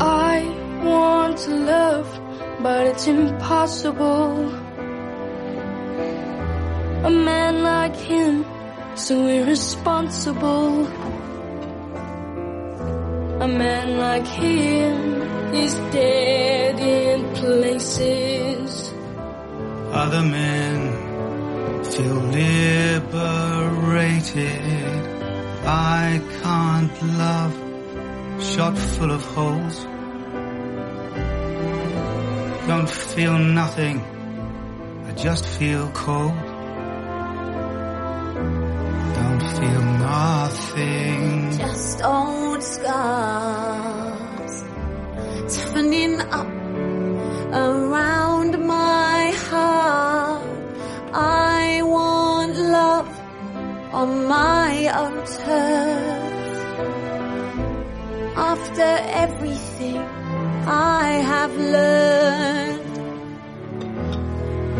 I 0.00 0.44
want 0.84 1.38
to 1.38 1.50
love, 1.50 2.06
but 2.62 2.86
it's 2.86 3.06
impossible. 3.06 4.52
A 7.04 7.10
man 7.10 7.62
like 7.62 7.96
him, 7.96 8.44
so 8.94 9.26
irresponsible. 9.26 10.86
A 13.40 13.48
man 13.48 13.98
like 13.98 14.26
him 14.26 15.22
is 15.54 15.74
dead 15.92 16.78
in 16.78 17.24
places. 17.34 18.92
Other 19.92 20.22
men 20.22 21.09
feel 21.84 22.14
liberated. 22.14 23.02
I 25.66 26.20
can't 26.42 27.02
love, 27.18 27.54
shot 28.42 28.78
full 28.78 29.10
of 29.10 29.22
holes. 29.34 29.86
Don't 32.66 32.88
feel 32.88 33.38
nothing, 33.38 34.00
I 35.08 35.12
just 35.12 35.46
feel 35.46 35.90
cold. 35.90 36.34
Don't 39.18 39.42
feel 39.58 39.82
nothing. 40.14 41.58
Just 41.58 42.02
old 42.02 42.62
scars 42.62 44.64
toughening 45.54 46.20
up 46.20 46.46
around 47.52 48.58
my 48.66 49.32
heart. 49.48 50.42
I 51.12 51.69
on 53.92 54.26
my 54.26 54.88
own 55.00 55.24
terms. 55.44 56.58
After 58.36 58.90
everything 59.24 59.98
I 60.66 61.06
have 61.32 61.56
learned, 61.56 62.90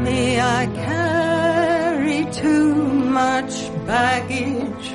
May 0.05 0.41
I 0.41 0.67
carry 0.67 2.25
too 2.33 2.75
much 2.75 3.69
baggage? 3.87 4.95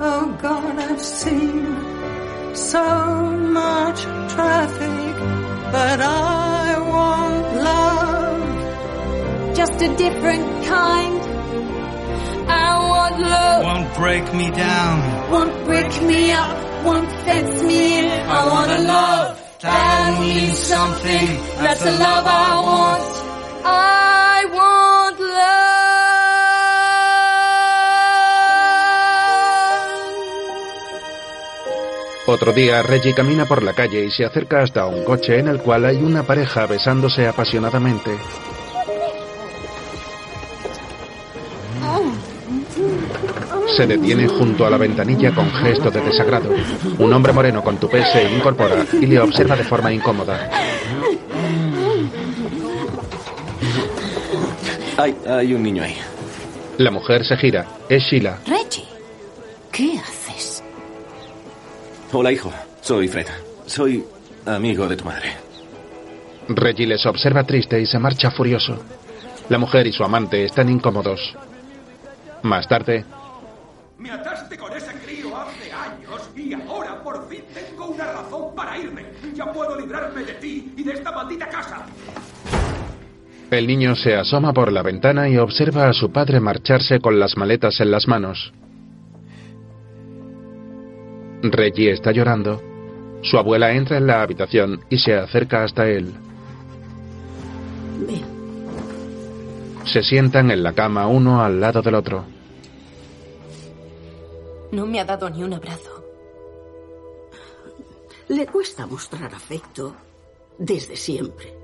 Oh 0.00 0.34
God, 0.40 0.78
I've 0.78 1.00
seen 1.00 1.76
so 2.54 2.86
much 3.60 4.00
traffic, 4.32 5.14
but 5.72 6.00
I 6.00 6.78
want 6.94 7.46
love. 7.68 9.54
just 9.54 9.82
a 9.82 9.94
different 9.96 10.64
kind. 10.64 11.37
I 12.48 12.88
want 12.90 13.20
love. 13.20 13.64
Won't 13.64 13.94
break 13.96 14.34
me 14.34 14.50
down. 14.50 15.30
won't 15.30 15.64
break 15.64 16.02
me 16.02 16.32
up, 16.32 16.84
won't 16.84 17.10
fence 17.24 17.62
me 17.62 17.98
in. 17.98 18.06
I 18.10 18.46
want 18.46 18.70
a 18.70 18.80
love 18.82 19.38
that 19.60 20.20
means 20.20 20.56
something. 20.56 21.26
That's 21.58 21.82
the 21.82 21.90
love 21.90 22.24
I 22.26 22.60
want. 22.62 23.02
I 23.64 24.46
want 24.52 25.18
love. 25.18 25.88
Otro 32.26 32.52
día, 32.52 32.82
Reggie 32.82 33.14
camina 33.14 33.46
por 33.46 33.62
la 33.64 33.72
calle 33.72 34.04
y 34.04 34.10
se 34.10 34.24
acerca 34.24 34.60
hasta 34.62 34.86
un 34.86 35.02
coche 35.02 35.38
en 35.40 35.48
el 35.48 35.60
cual 35.60 35.86
hay 35.86 35.96
una 35.96 36.22
pareja 36.22 36.66
besándose 36.66 37.26
apasionadamente. 37.26 38.16
Se 43.76 43.86
detiene 43.86 44.26
junto 44.28 44.66
a 44.66 44.70
la 44.70 44.76
ventanilla 44.76 45.34
con 45.34 45.50
gesto 45.50 45.90
de 45.90 46.00
desagrado. 46.00 46.50
Un 46.98 47.12
hombre 47.12 47.32
moreno 47.32 47.62
con 47.62 47.76
tupé 47.78 48.04
se 48.04 48.24
incorpora 48.30 48.84
y 48.92 49.06
le 49.06 49.20
observa 49.20 49.56
de 49.56 49.64
forma 49.64 49.92
incómoda. 49.92 50.50
Hay, 54.96 55.14
hay 55.28 55.54
un 55.54 55.62
niño 55.62 55.82
ahí. 55.82 55.96
La 56.78 56.90
mujer 56.90 57.24
se 57.24 57.36
gira. 57.36 57.66
Es 57.88 58.02
Sheila. 58.04 58.38
Reggie, 58.46 58.84
¿qué 59.70 59.98
haces? 59.98 60.62
Hola, 62.12 62.32
hijo. 62.32 62.52
Soy 62.80 63.08
Fred. 63.08 63.26
Soy 63.66 64.04
amigo 64.46 64.88
de 64.88 64.96
tu 64.96 65.04
madre. 65.04 65.32
Reggie 66.48 66.86
les 66.86 67.04
observa 67.04 67.44
triste 67.44 67.80
y 67.80 67.86
se 67.86 67.98
marcha 67.98 68.30
furioso. 68.30 68.78
La 69.48 69.58
mujer 69.58 69.86
y 69.86 69.92
su 69.92 70.02
amante 70.02 70.44
están 70.44 70.68
incómodos. 70.68 71.34
Más 72.42 72.66
tarde, 72.66 73.04
Me 73.98 74.12
ataste 74.12 74.56
con 74.56 74.72
ese 74.76 74.92
crío 75.04 75.36
hace 75.36 75.72
años 75.72 76.30
y 76.36 76.54
ahora 76.54 77.02
por 77.02 77.28
fin 77.28 77.42
tengo 77.52 77.86
una 77.88 78.04
razón 78.04 78.54
para 78.54 78.78
irme. 78.78 79.06
Ya 79.34 79.52
puedo 79.52 79.78
librarme 79.78 80.22
de 80.22 80.34
ti 80.34 80.72
y 80.76 80.84
de 80.84 80.92
esta 80.92 81.10
maldita 81.10 81.48
casa. 81.48 81.84
el 83.50 83.66
niño 83.66 83.96
se 83.96 84.14
asoma 84.14 84.52
por 84.52 84.70
la 84.70 84.82
ventana 84.82 85.28
y 85.28 85.36
observa 85.36 85.88
a 85.88 85.92
su 85.92 86.12
padre 86.12 86.38
marcharse 86.38 87.00
con 87.00 87.18
las 87.18 87.36
maletas 87.36 87.80
en 87.80 87.90
las 87.90 88.06
manos. 88.06 88.52
Reggie 91.42 91.90
está 91.90 92.12
llorando. 92.12 92.62
Su 93.22 93.36
abuela 93.36 93.72
entra 93.72 93.96
en 93.96 94.06
la 94.06 94.22
habitación 94.22 94.80
y 94.90 94.98
se 94.98 95.16
acerca 95.16 95.64
hasta 95.64 95.88
él. 95.88 96.12
Ven, 98.06 98.22
Se 99.86 100.04
sientan 100.04 100.52
en 100.52 100.62
la 100.62 100.72
cama 100.72 101.08
uno 101.08 101.42
al 101.42 101.60
lado 101.60 101.82
del 101.82 101.96
otro. 101.96 102.37
No 104.72 104.86
me 104.86 105.00
ha 105.00 105.04
dado 105.04 105.30
ni 105.30 105.42
un 105.42 105.54
abrazo. 105.54 106.04
le 108.28 108.46
cuesta 108.46 108.86
mostrar 108.86 109.34
afecto 109.34 109.94
desde 110.58 110.96
siempre. 110.96 111.54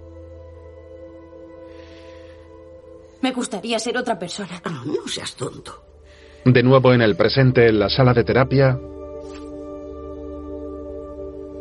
Me 3.21 3.33
gustaría 3.33 3.79
ser 3.79 3.97
otra 3.99 4.19
persona. 4.19 4.61
No 4.87 5.07
seas 5.07 5.35
tonto. 5.35 5.83
De 6.45 6.63
nuevo 6.63 6.93
en 6.93 7.03
el 7.03 7.17
presente, 7.17 7.69
en 7.69 7.79
la 7.79 7.89
sala 7.89 8.13
de 8.13 8.25
terapia, 8.25 8.79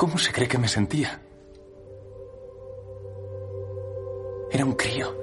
¿Cómo 0.03 0.17
se 0.17 0.33
cree 0.33 0.49
que 0.49 0.57
me 0.57 0.67
sentía? 0.67 1.21
Era 4.51 4.65
un 4.65 4.73
crío. 4.73 5.22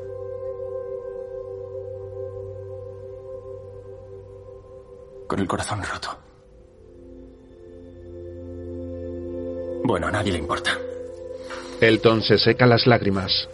Corazón 5.47 5.83
roto. 5.83 6.19
Bueno, 9.85 10.07
a 10.07 10.11
nadie 10.11 10.33
le 10.33 10.39
importa. 10.39 10.77
Elton 11.81 12.23
se 12.23 12.39
seca 12.39 12.67
las 12.67 12.87
lágrimas. 12.87 13.49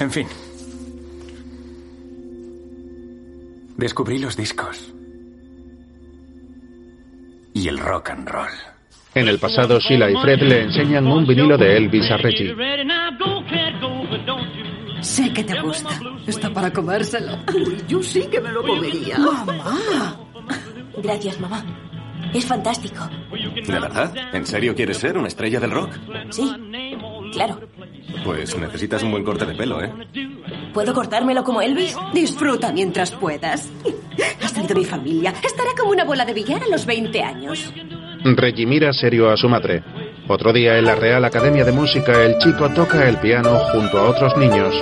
En 0.00 0.10
fin. 0.10 0.26
Descubrí 3.76 4.18
los 4.18 4.36
discos. 4.36 4.92
Y 7.54 7.68
el 7.68 7.78
rock 7.78 8.10
and 8.10 8.28
roll. 8.28 8.50
En 9.14 9.28
el 9.28 9.38
pasado, 9.38 9.78
Sheila 9.80 10.10
y 10.10 10.16
Fred 10.16 10.40
le 10.42 10.62
enseñan 10.64 11.06
un 11.06 11.26
vinilo 11.26 11.56
de 11.56 11.76
Elvis 11.76 12.10
a 12.10 12.16
Reggie. 12.18 12.54
Sé 15.06 15.32
que 15.32 15.44
te 15.44 15.60
gusta. 15.60 16.00
Está 16.26 16.52
para 16.52 16.72
comérselo. 16.72 17.38
Uy, 17.54 17.76
yo 17.86 18.02
sí 18.02 18.26
que 18.28 18.40
me 18.40 18.50
lo 18.50 18.62
comería. 18.64 19.16
Mamá. 19.18 20.18
Gracias, 21.00 21.38
mamá. 21.38 21.64
Es 22.34 22.44
fantástico. 22.44 23.08
¿De 23.54 23.78
verdad? 23.80 24.12
¿En 24.32 24.44
serio 24.44 24.74
quieres 24.74 24.96
ser 24.96 25.16
una 25.16 25.28
estrella 25.28 25.60
del 25.60 25.70
rock? 25.70 25.90
Sí, 26.30 26.52
claro. 27.32 27.60
Pues 28.24 28.58
necesitas 28.58 29.04
un 29.04 29.12
buen 29.12 29.22
corte 29.22 29.46
de 29.46 29.54
pelo, 29.54 29.80
¿eh? 29.80 29.92
¿Puedo 30.74 30.92
cortármelo 30.92 31.44
como 31.44 31.62
Elvis? 31.62 31.96
Disfruta 32.12 32.72
mientras 32.72 33.12
puedas. 33.12 33.70
Ha 34.42 34.48
salido 34.48 34.74
mi 34.74 34.84
familia. 34.84 35.32
Estará 35.44 35.70
como 35.78 35.92
una 35.92 36.04
bola 36.04 36.24
de 36.24 36.34
billar 36.34 36.64
a 36.64 36.68
los 36.68 36.84
20 36.84 37.22
años. 37.22 37.72
Reggie 38.24 38.66
mira 38.66 38.92
serio 38.92 39.30
a 39.30 39.36
su 39.36 39.48
madre. 39.48 39.84
Otro 40.28 40.52
día 40.52 40.76
en 40.76 40.86
la 40.86 40.96
Real 40.96 41.24
Academia 41.24 41.64
de 41.64 41.70
Música, 41.70 42.24
el 42.24 42.38
chico 42.38 42.68
toca 42.70 43.08
el 43.08 43.16
piano 43.18 43.60
junto 43.70 43.96
a 43.98 44.10
otros 44.10 44.36
niños. 44.36 44.74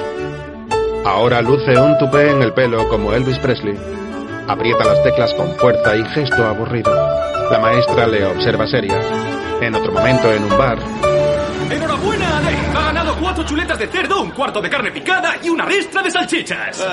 Ahora 1.04 1.42
luce 1.42 1.78
un 1.78 1.98
tupé 1.98 2.30
en 2.30 2.40
el 2.40 2.54
pelo 2.54 2.88
como 2.88 3.12
Elvis 3.12 3.38
Presley. 3.40 3.78
Aprieta 4.48 4.84
las 4.84 5.02
teclas 5.02 5.34
con 5.34 5.54
fuerza 5.56 5.96
y 5.96 6.04
gesto 6.06 6.46
aburrido. 6.46 6.90
La 7.50 7.58
maestra 7.58 8.06
le 8.06 8.24
observa 8.24 8.66
seria. 8.66 8.98
En 9.60 9.74
otro 9.74 9.92
momento, 9.92 10.32
en 10.32 10.44
un 10.44 10.56
bar. 10.56 10.78
Cuatro 13.20 13.44
chuletas 13.44 13.78
de 13.78 13.86
cerdo, 13.86 14.22
un 14.22 14.30
cuarto 14.30 14.60
de 14.60 14.68
carne 14.68 14.90
picada 14.90 15.36
y 15.42 15.48
una 15.48 15.64
ristra 15.64 16.02
de 16.02 16.10
salchichas. 16.10 16.84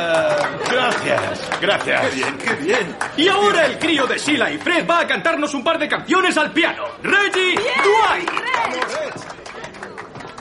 gracias, 0.72 1.50
gracias. 1.62 2.02
¡Qué 2.02 2.16
bien, 2.16 2.38
qué 2.38 2.54
bien! 2.56 2.96
Y 3.18 3.28
ahora 3.28 3.66
el 3.66 3.78
crío 3.78 4.06
de 4.08 4.18
Sheila 4.18 4.52
y 4.52 4.58
Fred 4.58 4.88
va 4.88 5.02
a 5.02 5.08
cantarnos 5.08 5.54
un 5.54 5.64
par 5.64 5.78
de 5.78 5.88
canciones 5.88 6.38
al 6.38 6.52
piano. 6.52 6.84
¡Reggie 7.04 7.56
Dwight! 7.56 8.30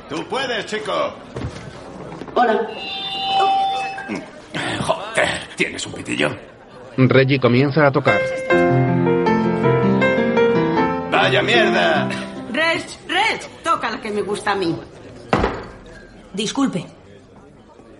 Tú 0.08 0.24
puedes, 0.28 0.66
chico. 0.66 1.14
Hola. 2.34 2.60
Joder, 4.80 5.28
¿tienes 5.56 5.86
un 5.86 5.92
pitillo? 5.92 6.36
Reggie 6.96 7.38
comienza 7.38 7.86
a 7.86 7.92
tocar. 7.92 8.20
¡Vaya 11.10 11.42
mierda! 11.42 12.08
Red, 12.52 12.82
Red, 13.08 13.40
toca 13.62 13.90
la 13.90 14.00
que 14.00 14.10
me 14.10 14.22
gusta 14.22 14.52
a 14.52 14.54
mí. 14.56 14.76
Disculpe. 16.32 16.86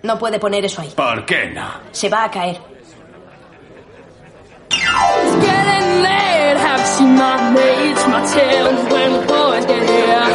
No 0.03 0.19
puede 0.19 0.39
poner 0.39 0.65
eso 0.65 0.81
ahí. 0.81 0.91
¿Por 0.97 1.27
qué 1.27 1.51
no? 1.51 1.69
Se 1.93 2.09
va 2.09 2.25
a 2.25 2.31
caer. 2.31 2.59
It's 4.73 5.47
getting 5.47 6.03
late. 6.03 6.57
Have 6.57 6.87
seen 6.87 7.15
my 7.17 7.51
mates, 7.51 8.07
my 8.09 8.25
tails 8.27 8.93
when 8.93 9.13
the 9.13 9.27
boys 9.27 9.67
get 9.67 9.89
here. 9.89 10.30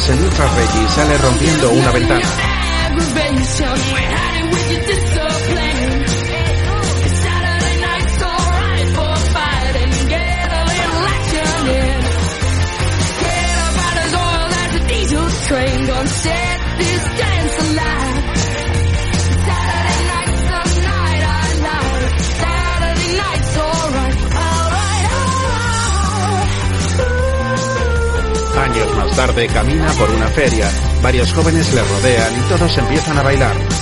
Comienzan 0.00 0.16
a 0.16 0.16
pelearse 0.16 0.16
mientras 0.16 0.54
Reggie 0.54 0.88
sale 0.88 1.18
rompiendo 1.18 1.70
una 1.72 1.90
ventana. 1.92 2.60
Tarde 29.26 29.48
camina 29.48 29.92
por 29.98 30.08
una 30.08 30.28
feria. 30.28 30.66
Varios 31.02 31.30
jóvenes 31.34 31.74
le 31.74 31.82
rodean 31.82 32.38
y 32.38 32.48
todos 32.48 32.78
empiezan 32.78 33.18
a 33.18 33.22
bailar. 33.22 33.79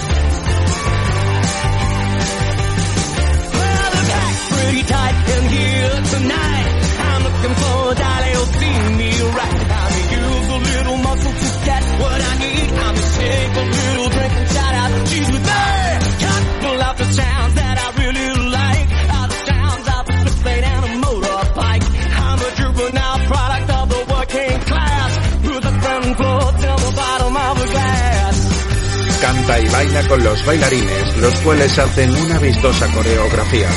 Y 29.56 29.66
baila 29.68 30.06
con 30.06 30.22
los 30.22 30.44
bailarines, 30.44 31.16
los 31.16 31.34
cuales 31.40 31.78
hacen 31.78 32.14
una 32.14 32.38
vistosa 32.38 32.86
coreografía. 32.92 33.68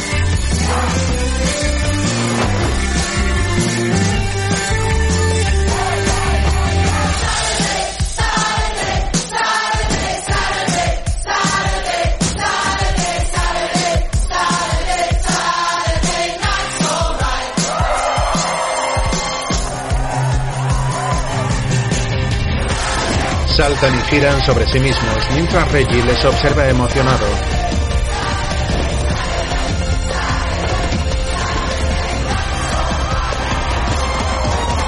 Saltan 23.61 23.93
y 23.93 24.01
giran 24.09 24.43
sobre 24.43 24.65
sí 24.65 24.79
mismos 24.79 25.17
mientras 25.35 25.71
Reggie 25.71 26.03
les 26.03 26.25
observa 26.25 26.67
emocionado. 26.67 27.27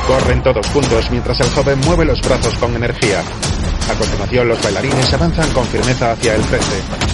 Corren 0.08 0.42
todos 0.42 0.66
juntos 0.70 1.12
mientras 1.12 1.40
el 1.42 1.50
joven 1.52 1.80
mueve 1.82 2.06
los 2.06 2.20
brazos 2.22 2.58
con 2.58 2.76
energía. 2.76 3.22
A 3.92 3.94
continuación, 3.94 4.48
los 4.48 4.64
bailarines 4.64 5.14
avanzan 5.14 5.52
con 5.52 5.68
firmeza 5.68 6.14
hacia 6.14 6.34
el 6.34 6.42
frente. 6.42 7.13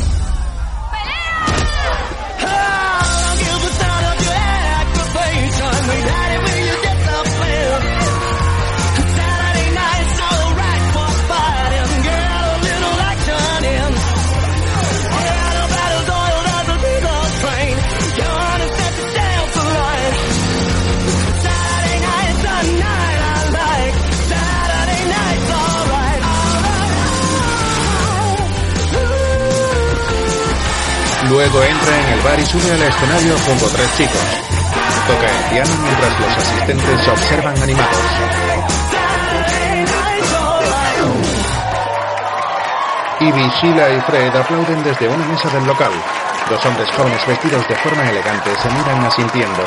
Luego 31.40 31.64
entra 31.64 32.02
en 32.02 32.10
el 32.16 32.20
bar 32.20 32.38
y 32.38 32.46
sube 32.46 32.70
al 32.70 32.82
escenario 32.84 33.34
junto 33.48 33.66
a 33.66 33.70
tres 33.70 33.96
chicos. 33.96 34.20
Toca 35.08 35.26
el 35.26 35.50
piano 35.50 35.72
mientras 35.84 36.20
los 36.20 36.38
asistentes 36.38 37.08
observan 37.08 37.58
animados. 37.64 37.96
Ivy, 43.22 43.52
Sheila 43.62 43.90
y 43.90 44.02
Fred 44.02 44.36
aplauden 44.36 44.84
desde 44.84 45.08
una 45.08 45.26
mesa 45.28 45.50
del 45.52 45.66
local. 45.66 45.94
Dos 46.50 46.66
hombres 46.66 46.92
jóvenes 46.92 47.26
vestidos 47.26 47.66
de 47.70 47.76
forma 47.76 48.10
elegante 48.10 48.54
se 48.62 48.70
miran 48.72 49.06
asintiendo. 49.06 49.64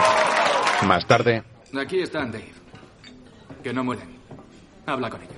Más 0.82 1.06
tarde, 1.06 1.42
Aquí 1.80 2.02
están, 2.02 2.30
Dave. 2.30 2.52
Que 3.64 3.72
no 3.72 3.82
mueren. 3.82 4.14
Habla 4.84 5.08
con 5.08 5.22
ellos. 5.22 5.31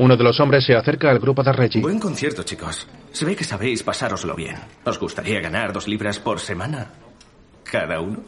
Uno 0.00 0.16
de 0.16 0.24
los 0.24 0.40
hombres 0.40 0.64
se 0.64 0.74
acerca 0.74 1.10
al 1.10 1.18
grupo 1.18 1.42
de 1.42 1.52
Reggie. 1.52 1.82
Buen 1.82 2.00
concierto, 2.00 2.42
chicos. 2.42 2.88
Se 3.12 3.26
ve 3.26 3.36
que 3.36 3.44
sabéis 3.44 3.82
pasároslo 3.82 4.34
bien. 4.34 4.56
¿Os 4.82 4.98
gustaría 4.98 5.42
ganar 5.42 5.74
dos 5.74 5.86
libras 5.86 6.18
por 6.18 6.40
semana? 6.40 6.90
¿Cada 7.70 8.00
uno? 8.00 8.20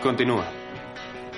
Continúa. 0.00 0.46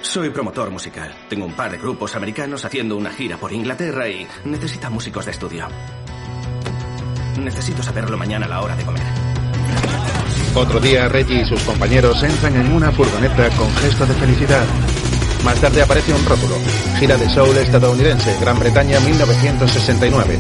Soy 0.03 0.29
promotor 0.29 0.71
musical. 0.71 1.11
Tengo 1.31 1.47
un 1.47 1.55
par 1.55 1.71
de 1.71 1.79
grupos 1.79 2.15
americanos 2.17 2.67
haciendo 2.67 2.99
una 2.99 3.13
gira 3.13 3.39
por 3.39 3.51
Inglaterra 3.51 4.07
y 4.11 4.27
necesita 4.45 4.91
músicos 4.91 5.25
de 5.25 5.31
estudio. 5.31 5.67
Necesito 7.41 7.83
saberlo 7.83 8.19
mañana 8.19 8.45
a 8.45 8.51
la 8.51 8.61
hora 8.61 8.77
de 8.77 8.85
comer. 8.85 9.07
Otro 10.55 10.81
día, 10.81 11.09
Reggie 11.09 11.41
y 11.41 11.45
sus 11.47 11.63
compañeros 11.63 12.23
entran 12.23 12.57
en 12.57 12.73
una 12.73 12.93
furgoneta 12.93 13.49
con 13.57 13.71
gesto 13.77 14.05
de 14.05 14.13
felicidad. 14.13 14.67
Más 15.45 15.61
tarde 15.61 15.83
aparece 15.83 16.13
un 16.13 16.25
rótulo. 16.25 16.57
Gira 16.99 17.17
de 17.17 17.29
soul 17.31 17.57
estadounidense, 17.57 18.37
Gran 18.41 18.59
Bretaña 18.59 19.01
1969. 19.01 20.39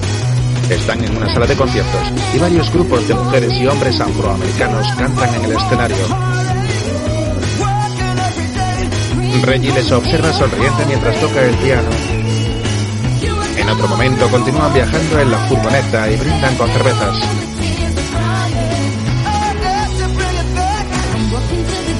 Están 0.70 1.02
en 1.02 1.16
una 1.16 1.32
sala 1.32 1.46
de 1.46 1.56
conciertos 1.56 2.12
y 2.34 2.38
varios 2.38 2.70
grupos 2.72 3.06
de 3.08 3.14
mujeres 3.14 3.52
y 3.54 3.66
hombres 3.66 4.00
afroamericanos 4.00 4.86
cantan 4.98 5.34
en 5.34 5.44
el 5.44 5.52
escenario. 5.52 6.06
Reggie 9.42 9.72
les 9.72 9.90
observa 9.92 10.32
sonriente 10.32 10.84
mientras 10.86 11.18
toca 11.20 11.42
el 11.42 11.54
piano. 11.56 11.88
En 13.56 13.68
otro 13.68 13.88
momento 13.88 14.28
continúan 14.28 14.72
viajando 14.74 15.20
en 15.20 15.30
la 15.30 15.38
furgoneta 15.46 16.10
y 16.10 16.16
brindan 16.16 16.54
con 16.56 16.68
cervezas. 16.70 17.16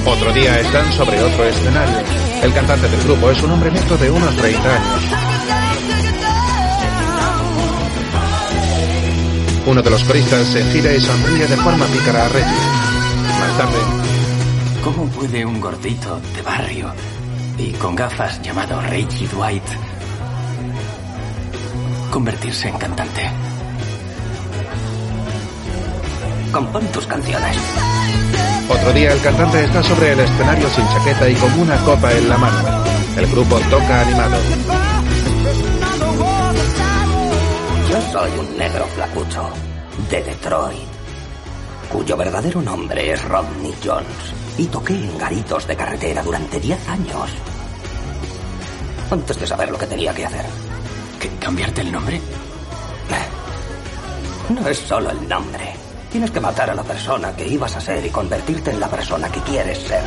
Otro 0.05 0.33
día 0.33 0.59
están 0.59 0.91
sobre 0.93 1.21
otro 1.23 1.45
escenario. 1.45 2.18
El 2.43 2.53
cantante 2.53 2.87
del 2.87 3.03
grupo 3.03 3.31
es 3.31 3.41
un 3.43 3.51
hombre 3.51 3.71
neto 3.71 3.97
de 3.97 4.09
unos 4.09 4.35
30 4.35 4.75
años. 4.75 5.03
Uno 9.65 9.81
de 9.81 9.89
los 9.89 10.03
coristas 10.03 10.47
se 10.47 10.63
gira 10.71 10.93
y 10.93 11.01
sonríe 11.01 11.47
de 11.47 11.57
forma 11.57 11.85
pícara 11.85 12.25
a 12.25 12.29
Reggie. 12.29 12.57
Más 13.39 13.57
tarde, 13.57 14.09
¿Cómo 14.83 15.05
puede 15.07 15.45
un 15.45 15.59
gordito 15.59 16.21
de 16.35 16.41
barrio 16.41 16.93
y 17.57 17.71
con 17.73 17.95
gafas 17.95 18.41
llamado 18.41 18.81
Reggie 18.81 19.27
Dwight 19.27 19.63
convertirse 22.09 22.69
en 22.69 22.77
cantante? 22.77 23.29
Compón 26.51 26.87
tus 26.87 27.05
canciones. 27.05 27.57
Otro 28.69 28.93
día 28.93 29.11
el 29.11 29.21
cantante 29.21 29.63
está 29.63 29.81
sobre 29.81 30.11
el 30.13 30.19
escenario 30.19 30.69
sin 30.69 30.87
chaqueta 30.87 31.27
y 31.27 31.35
con 31.35 31.59
una 31.59 31.75
copa 31.77 32.13
en 32.13 32.29
la 32.29 32.37
mano. 32.37 32.83
El 33.17 33.25
grupo 33.27 33.59
toca 33.69 34.01
animado. 34.01 34.37
Yo 37.89 38.01
soy 38.11 38.31
un 38.39 38.57
negro 38.57 38.85
flacucho 38.85 39.49
de 40.11 40.21
Detroit, 40.21 40.79
cuyo 41.91 42.15
verdadero 42.15 42.61
nombre 42.61 43.11
es 43.11 43.23
Rodney 43.25 43.73
Jones, 43.83 44.05
y 44.57 44.65
toqué 44.67 44.93
en 44.93 45.17
garitos 45.17 45.65
de 45.65 45.75
carretera 45.75 46.21
durante 46.21 46.59
10 46.59 46.89
años. 46.89 47.31
Antes 49.09 49.39
de 49.39 49.47
saber 49.47 49.71
lo 49.71 49.77
que 49.79 49.87
tenía 49.87 50.13
que 50.13 50.25
hacer. 50.25 50.45
¿Qué, 51.19 51.29
¿Cambiarte 51.39 51.81
el 51.81 51.91
nombre? 51.91 52.21
No 54.49 54.67
es 54.67 54.77
solo 54.77 55.09
el 55.09 55.27
nombre. 55.27 55.88
Tienes 56.11 56.31
que 56.31 56.39
matar 56.39 56.69
a 56.71 56.73
la 56.73 56.81
persona 56.83 57.35
que 57.35 57.47
ibas 57.47 57.75
a 57.75 57.81
ser 57.81 58.03
y 58.03 58.09
convertirte 58.09 58.71
en 58.71 58.79
la 58.79 58.89
persona 58.89 59.29
que 59.29 59.39
quieres 59.41 59.77
ser. 59.77 60.01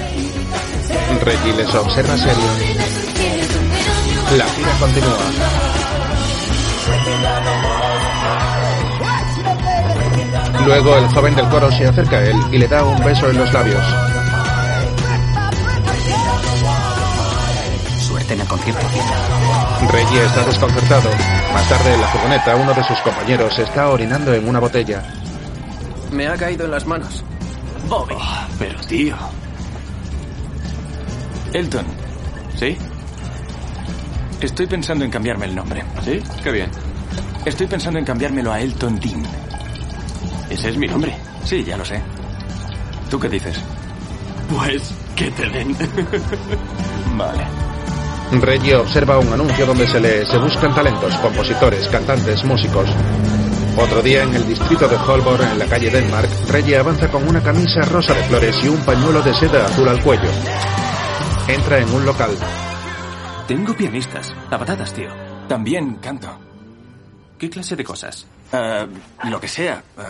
Reggie 1.23 1.53
les 1.55 1.73
observa 1.75 2.17
serio. 2.17 2.45
La 4.37 4.45
gira 4.47 4.73
continúa. 4.81 5.19
Luego 10.67 10.97
el 10.97 11.07
joven 11.09 11.37
del 11.37 11.49
coro 11.49 11.71
se 11.71 11.87
acerca 11.87 12.17
a 12.17 12.25
él 12.25 12.37
y 12.51 12.59
le 12.59 12.67
da 12.67 12.83
un 12.83 12.99
beso 13.05 13.31
en 13.31 13.39
los 13.39 13.53
labios. 13.53 13.85
Suerte 18.01 18.35
en 18.35 18.41
el 18.41 18.49
concierto. 18.49 18.87
Reggie 19.93 20.25
está 20.25 20.45
desconcertado. 20.45 21.11
Más 21.53 21.69
tarde 21.69 21.95
en 21.95 22.01
la 22.01 22.09
furgoneta 22.09 22.57
uno 22.57 22.75
de 22.75 22.83
sus 22.83 22.99
compañeros 22.99 23.57
está 23.57 23.89
orinando 23.89 24.35
en 24.35 24.49
una 24.49 24.59
botella. 24.59 25.03
Me 26.13 26.29
ha 26.29 26.37
caído 26.37 26.67
en 26.67 26.71
las 26.71 26.87
manos. 26.87 27.25
Bobby. 27.89 28.15
pero 28.59 28.79
tío. 28.83 29.17
Elton. 31.53 31.87
¿Sí? 32.57 32.77
Estoy 34.41 34.67
pensando 34.67 35.05
en 35.05 35.11
cambiarme 35.11 35.47
el 35.47 35.55
nombre. 35.55 35.83
¿Sí? 36.05 36.21
Qué 36.43 36.51
bien. 36.51 36.71
Estoy 37.45 37.67
pensando 37.67 37.99
en 37.99 38.05
cambiármelo 38.05 38.53
a 38.53 38.61
Elton 38.61 39.01
Dean. 39.01 39.23
Ese 40.51 40.69
es 40.71 40.77
mi 40.77 40.87
nombre. 40.87 41.17
Sí, 41.45 41.65
ya 41.65 41.77
lo 41.77 41.85
sé. 41.85 42.01
¿Tú 43.11 43.19
qué 43.19 43.29
dices? 43.29 43.59
Pues 44.55 44.95
que 45.17 45.31
te 45.31 45.49
den. 45.49 45.77
vale. 47.17 47.45
Reggie 48.41 48.77
observa 48.77 49.19
un 49.19 49.33
anuncio 49.33 49.67
donde 49.67 49.87
se 49.87 50.01
lee 50.01 50.25
se 50.25 50.39
buscan 50.39 50.75
talentos, 50.75 51.15
compositores, 51.17 51.89
cantantes, 51.89 52.45
músicos. 52.45 52.89
Otro 53.77 54.03
día 54.03 54.23
en 54.23 54.35
el 54.35 54.47
distrito 54.47 54.87
de 54.87 54.97
Holborn, 54.97 55.43
en 55.43 55.59
la 55.59 55.67
calle 55.67 55.91
Denmark, 55.91 56.29
Reggie 56.49 56.77
avanza 56.77 57.11
con 57.11 57.27
una 57.27 57.43
camisa 57.43 57.81
rosa 57.83 58.13
de 58.13 58.23
flores 58.25 58.63
y 58.65 58.69
un 58.69 58.79
pañuelo 58.85 59.23
de 59.23 59.33
seda 59.35 59.65
azul 59.65 59.89
al 59.89 60.03
cuello. 60.03 60.31
Entra 61.49 61.79
en 61.79 61.91
un 61.91 62.05
local. 62.05 62.31
Tengo 63.49 63.75
pianistas. 63.75 64.35
A 64.51 64.59
patadas, 64.59 64.93
tío. 64.93 65.09
También 65.49 65.97
canto. 65.97 66.29
¿Qué 67.39 67.49
clase 67.49 67.75
de 67.75 67.83
cosas? 67.83 68.27
Eh, 68.53 68.87
lo 69.25 69.41
que 69.41 69.49
sea. 69.49 69.83
Eh, 69.99 70.03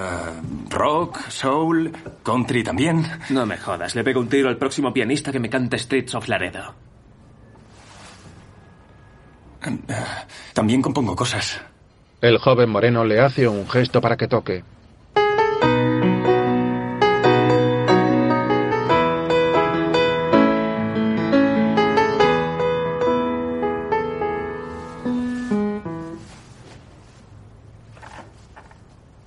rock, 0.69 1.21
soul, 1.29 1.91
country 2.23 2.65
también. 2.65 3.07
No 3.31 3.47
me 3.47 3.57
jodas. 3.59 3.95
Le 3.95 4.03
pego 4.03 4.21
un 4.21 4.29
tiro 4.29 4.49
al 4.49 4.59
próximo 4.59 4.93
pianista 4.93 5.31
que 5.31 5.39
me 5.39 5.49
cante 5.49 5.79
Streets 5.79 6.15
of 6.17 6.29
Laredo. 6.29 6.75
Eh, 9.65 9.79
también 10.53 10.83
compongo 10.83 11.15
cosas. 11.15 11.63
El 12.23 12.39
joven 12.39 12.71
moreno 12.71 13.05
le 13.05 13.19
hace 13.19 13.49
un 13.49 13.69
gesto 13.69 14.01
para 14.01 14.17
que 14.17 14.29
toque. 14.29 14.63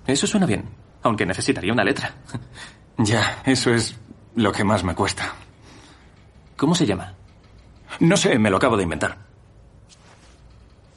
Eso 0.07 0.25
suena 0.25 0.45
bien, 0.45 0.63
aunque 1.03 1.25
necesitaría 1.25 1.73
una 1.73 1.83
letra. 1.83 2.15
Ya, 2.97 3.41
eso 3.45 3.73
es 3.73 3.93
lo 4.35 4.53
que 4.53 4.63
más 4.63 4.85
me 4.85 4.95
cuesta. 4.95 5.35
¿Cómo 6.55 6.73
se 6.75 6.85
llama? 6.85 7.13
No 7.99 8.15
sé, 8.15 8.39
me 8.39 8.49
lo 8.49 8.55
acabo 8.55 8.77
de 8.77 8.83
inventar. 8.83 9.17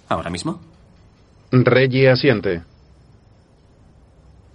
¿Ahora 0.09 0.31
mismo? 0.31 0.61
Reggie 1.51 2.11
asiente. 2.11 2.63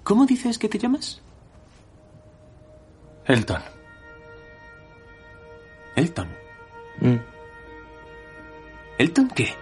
¿Cómo 0.04 0.26
dices 0.26 0.58
que 0.58 0.70
te 0.70 0.78
llamas? 0.78 1.22
Elton. 3.26 3.62
Elton. 5.96 6.28
¿Elton 8.98 9.28
qué? 9.30 9.56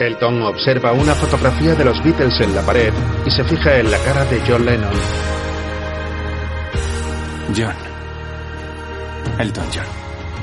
Elton 0.00 0.42
observa 0.42 0.92
una 0.92 1.14
fotografía 1.14 1.74
de 1.74 1.84
los 1.84 2.02
Beatles 2.02 2.40
en 2.40 2.54
la 2.54 2.62
pared 2.62 2.92
y 3.24 3.30
se 3.30 3.44
fija 3.44 3.78
en 3.78 3.90
la 3.90 3.98
cara 3.98 4.24
de 4.26 4.42
John 4.46 4.66
Lennon. 4.66 4.92
John. 7.56 7.74
Elton 9.38 9.66
John. 9.74 9.86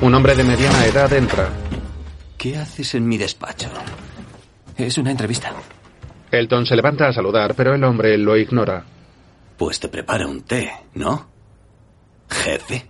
Un 0.02 0.14
hombre 0.14 0.34
de 0.34 0.44
mediana 0.44 0.86
edad 0.86 1.12
entra. 1.12 1.48
¿Qué 2.36 2.56
haces 2.56 2.94
en 2.94 3.06
mi 3.06 3.16
despacho? 3.16 3.70
Es 4.76 4.98
una 4.98 5.10
entrevista. 5.10 5.52
Elton 6.30 6.66
se 6.66 6.74
levanta 6.76 7.08
a 7.08 7.12
saludar, 7.12 7.54
pero 7.54 7.74
el 7.74 7.84
hombre 7.84 8.18
lo 8.18 8.36
ignora. 8.36 8.84
Pues 9.56 9.78
te 9.78 9.88
prepara 9.88 10.26
un 10.26 10.42
té, 10.42 10.72
¿no? 10.94 11.28
Jefe. 12.28 12.86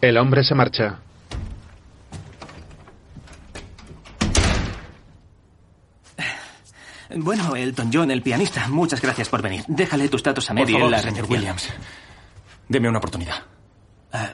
El 0.00 0.16
hombre 0.16 0.42
se 0.44 0.54
marcha. 0.54 1.00
Bueno, 7.16 7.56
Elton 7.56 7.90
John, 7.92 8.10
el 8.10 8.22
pianista, 8.22 8.68
muchas 8.68 9.00
gracias 9.00 9.28
por 9.28 9.40
venir. 9.40 9.64
Déjale 9.66 10.08
tus 10.08 10.22
datos 10.22 10.44
a 10.50 10.52
Por 10.54 10.60
Mary 10.60 10.72
favor, 10.72 10.86
en 10.86 10.90
la 10.92 10.98
señor. 10.98 11.26
Williams. 11.28 11.68
Deme 12.68 12.88
una 12.88 12.98
oportunidad. 12.98 13.36
Ah, 14.12 14.30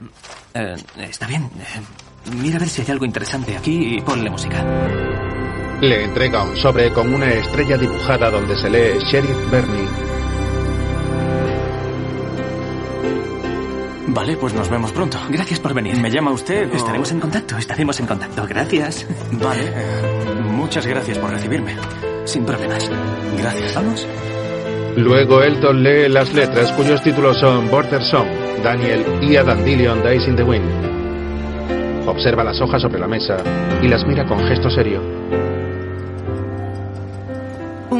eh, 0.54 0.76
está 0.98 1.26
bien. 1.26 1.44
Eh, 1.44 2.30
mira 2.36 2.56
a 2.56 2.60
ver 2.60 2.68
si 2.68 2.82
hay 2.82 2.90
algo 2.90 3.04
interesante 3.04 3.56
aquí 3.56 3.96
y 3.96 4.00
ponle 4.00 4.28
música. 4.28 4.64
Le 5.80 6.04
entrega 6.04 6.42
un 6.44 6.56
sobre 6.56 6.90
con 6.92 7.12
una 7.12 7.30
estrella 7.32 7.76
dibujada 7.76 8.30
donde 8.30 8.56
se 8.56 8.70
lee 8.70 8.98
Sheriff 9.04 9.50
Bernie. 9.50 9.86
Vale, 14.08 14.36
pues 14.36 14.54
nos 14.54 14.70
vemos 14.70 14.92
pronto. 14.92 15.18
Gracias 15.28 15.60
por 15.60 15.74
venir. 15.74 15.96
¿Me 15.98 16.10
llama 16.10 16.30
usted? 16.30 16.70
o- 16.72 16.76
Estaremos 16.76 17.10
en 17.12 17.20
contacto, 17.20 17.58
estaremos 17.58 17.98
en 18.00 18.06
contacto. 18.06 18.46
Gracias. 18.48 19.06
Vale. 19.32 19.62
eh, 19.66 20.40
Muchas 20.44 20.86
gracias 20.86 21.18
por 21.18 21.30
recibirme. 21.30 21.74
Sin 22.24 22.44
problemas. 22.46 22.90
Gracias. 23.38 23.74
¿Vamos? 23.74 24.06
Luego 24.96 25.42
Elton 25.42 25.82
lee 25.82 26.08
las 26.08 26.32
letras 26.32 26.70
cuyos 26.72 27.02
títulos 27.02 27.38
son 27.38 27.68
Border 27.70 28.02
Song, 28.04 28.28
Daniel 28.62 29.04
y 29.22 29.36
A 29.36 29.42
Dandelion 29.42 30.02
Dies 30.02 30.26
in 30.28 30.36
the 30.36 30.44
Wind. 30.44 32.06
Observa 32.06 32.44
las 32.44 32.60
hojas 32.60 32.80
sobre 32.80 33.00
la 33.00 33.08
mesa 33.08 33.36
y 33.82 33.88
las 33.88 34.06
mira 34.06 34.24
con 34.24 34.38
gesto 34.46 34.70
serio. 34.70 35.02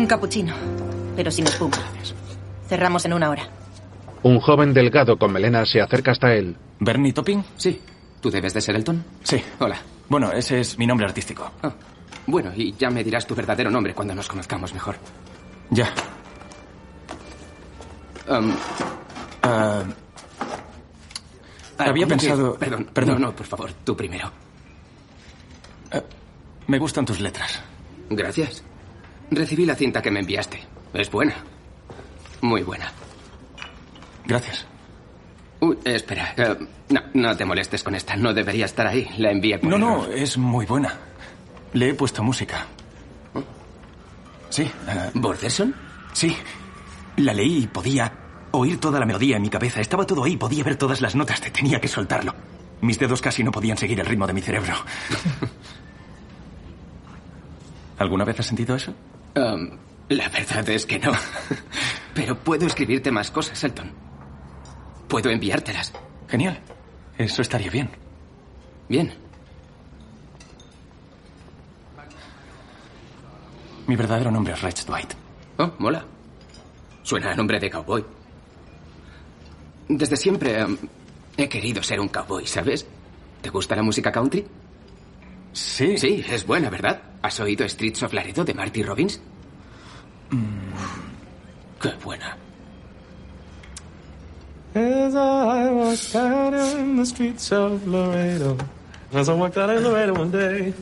Un 0.05 0.09
capuchino, 0.09 0.55
pero 1.17 1.31
sin 1.31 1.47
espuma. 1.47 1.79
Cerramos 2.69 3.07
en 3.07 3.15
una 3.15 3.31
hora. 3.31 3.49
Un 4.23 4.39
joven 4.39 4.75
delgado 4.75 5.17
con 5.17 5.33
melena 5.33 5.65
se 5.65 5.81
acerca 5.81 6.11
hasta 6.11 6.35
él. 6.35 6.55
¿Bernie 6.79 7.15
Topping? 7.15 7.43
Sí. 7.57 7.81
¿Tú 8.21 8.31
debes 8.31 8.53
de 8.53 8.61
ser 8.61 8.77
Elton? 8.77 9.03
Sí. 9.23 9.43
Hola. 9.61 9.79
Bueno, 10.11 10.31
ese 10.31 10.61
es 10.61 10.77
mi 10.77 10.87
nombre 10.87 11.07
artístico. 11.07 11.51
Ah, 11.63 11.73
bueno, 12.27 12.53
y 12.55 12.75
ya 12.75 12.91
me 12.91 13.03
dirás 13.03 13.27
tu 13.27 13.35
verdadero 13.35 13.71
nombre 13.71 13.95
cuando 13.95 14.15
nos 14.15 14.29
conozcamos 14.29 14.75
mejor. 14.75 14.97
Ya. 15.71 15.89
Um, 18.29 18.53
Ah, 19.43 19.85
había 21.79 22.05
¿cómo 22.05 22.17
que- 22.21 22.27
pensado... 22.27 22.55
Perdón, 22.59 22.91
perdón. 22.93 23.23
No, 23.23 23.29
no, 23.29 23.35
por 23.37 23.47
favor, 23.47 23.73
tú 23.83 23.97
primero. 23.97 24.31
Me 26.67 26.79
gustan 26.79 27.07
tus 27.07 27.21
letras. 27.21 27.59
Gracias. 28.11 28.63
Recibí 29.35 29.67
la 29.67 29.75
cinta 29.75 30.01
que 30.03 30.11
me 30.11 30.21
enviaste. 30.21 30.61
Es 30.93 31.11
buena. 31.11 31.35
Muy 32.41 32.63
buena. 32.63 32.93
Gracias. 34.27 34.67
Uy, 35.61 35.79
espera. 35.85 36.35
eh, 36.37 36.57
no, 36.91 37.01
no 37.15 37.37
te 37.37 37.45
molestes 37.45 37.83
con 37.83 37.95
esta. 37.95 38.17
No 38.17 38.33
debería 38.33 38.67
estar 38.67 38.87
ahí. 38.87 39.09
La 39.19 39.31
envié 39.31 39.59
por 39.59 39.71
No, 39.71 39.79
no, 39.79 40.07
es 40.07 40.39
muy 40.39 40.67
buena. 40.67 40.95
Le 41.73 41.91
he 41.91 41.95
puesto 41.95 42.23
música. 42.23 42.67
Sí. 44.51 44.63
eh, 44.63 45.11
¿Borderson? 45.15 45.75
Sí. 46.13 46.37
La 47.17 47.33
leí 47.35 47.65
y 47.65 47.67
podía 47.67 48.13
oír 48.53 48.79
toda 48.79 49.01
la 49.01 49.07
melodía 49.07 49.37
en 49.37 49.43
mi 49.43 49.51
cabeza. 49.51 49.81
Estaba 49.81 50.07
todo 50.07 50.23
ahí, 50.25 50.37
podía 50.37 50.63
ver 50.63 50.77
todas 50.77 51.01
las 51.01 51.17
notas. 51.17 51.41
Te 51.41 51.51
tenía 51.51 51.81
que 51.81 51.89
soltarlo. 51.89 52.35
Mis 52.83 52.99
dedos 52.99 53.21
casi 53.21 53.43
no 53.43 53.51
podían 53.51 53.79
seguir 53.79 53.99
el 53.99 54.07
ritmo 54.07 54.27
de 54.27 54.33
mi 54.35 54.43
cerebro. 54.43 54.75
¿Alguna 57.99 58.25
vez 58.25 58.39
has 58.41 58.47
sentido 58.47 58.77
eso? 58.77 58.93
Um, 59.37 59.71
la 60.09 60.29
verdad 60.29 60.69
es 60.69 60.87
que 60.87 60.99
no. 60.99 61.13
Pero 62.15 62.39
puedo 62.39 62.67
escribirte 62.67 63.11
más 63.11 63.31
cosas, 63.31 63.63
Elton. 63.65 63.91
Puedo 65.09 65.31
enviártelas. 65.31 65.93
Genial. 66.29 66.61
Eso 67.19 67.43
estaría 67.43 67.71
bien. 67.71 67.91
Bien. 68.89 69.15
Mi 73.87 73.97
verdadero 73.97 74.31
nombre 74.31 74.55
es 74.55 74.63
Reg 74.63 74.75
Dwight. 74.87 75.15
Oh, 75.59 75.73
mola. 75.79 76.05
Suena 77.03 77.33
a 77.33 77.35
nombre 77.35 77.61
de 77.61 77.71
cowboy. 77.71 78.05
Desde 79.89 80.17
siempre 80.17 80.61
em, 80.61 80.79
he 81.37 81.49
querido 81.49 81.83
ser 81.83 82.01
un 82.01 82.09
cowboy, 82.09 82.47
¿sabes? 82.47 82.87
¿Te 83.43 83.51
gusta 83.51 83.77
la 83.77 83.83
música 83.83 84.11
country? 84.11 84.47
Sí. 85.55 85.97
Sí, 85.97 86.25
es 86.29 86.47
buena, 86.47 86.69
¿verdad? 86.69 87.01
¿Has 87.23 87.41
oído 87.41 87.65
Streets 87.67 88.03
of 88.03 88.13
Laredo 88.13 88.45
de 88.45 88.55
Marty 88.55 88.83
Robbins? 88.83 89.21
Qué 91.81 91.91
buena. 92.03 92.37
As 94.75 95.15
I 95.15 95.71
walked 95.71 96.13
down 96.13 96.55
in 96.55 96.97
the 96.97 97.07
streets 97.07 97.53
of 97.53 97.87
Laredo, 97.87 98.59
as 99.13 99.29
I 99.29 99.35
walked 99.35 99.57
out 99.57 99.71
in 99.71 99.85
Laredo 99.85 100.15
one 100.15 100.33
day, 100.33 100.75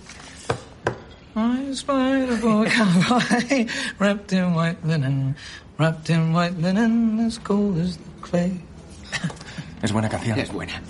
I 1.36 1.74
spied 1.74 2.30
a 2.30 2.36
boy 2.36 2.66
cowboy 2.70 3.66
wrapped 3.98 4.32
in 4.32 4.54
white 4.54 4.82
linen, 4.84 5.36
wrapped 5.78 6.08
in 6.08 6.32
white 6.32 6.58
linen 6.58 7.20
as 7.20 7.36
cold 7.36 7.78
as 7.78 7.98
the 7.98 8.02
clay. 8.22 8.60
Es 9.82 9.92
buena 9.92 10.08
canción. 10.08 10.38
Es 10.38 10.50
buena. 10.50 10.80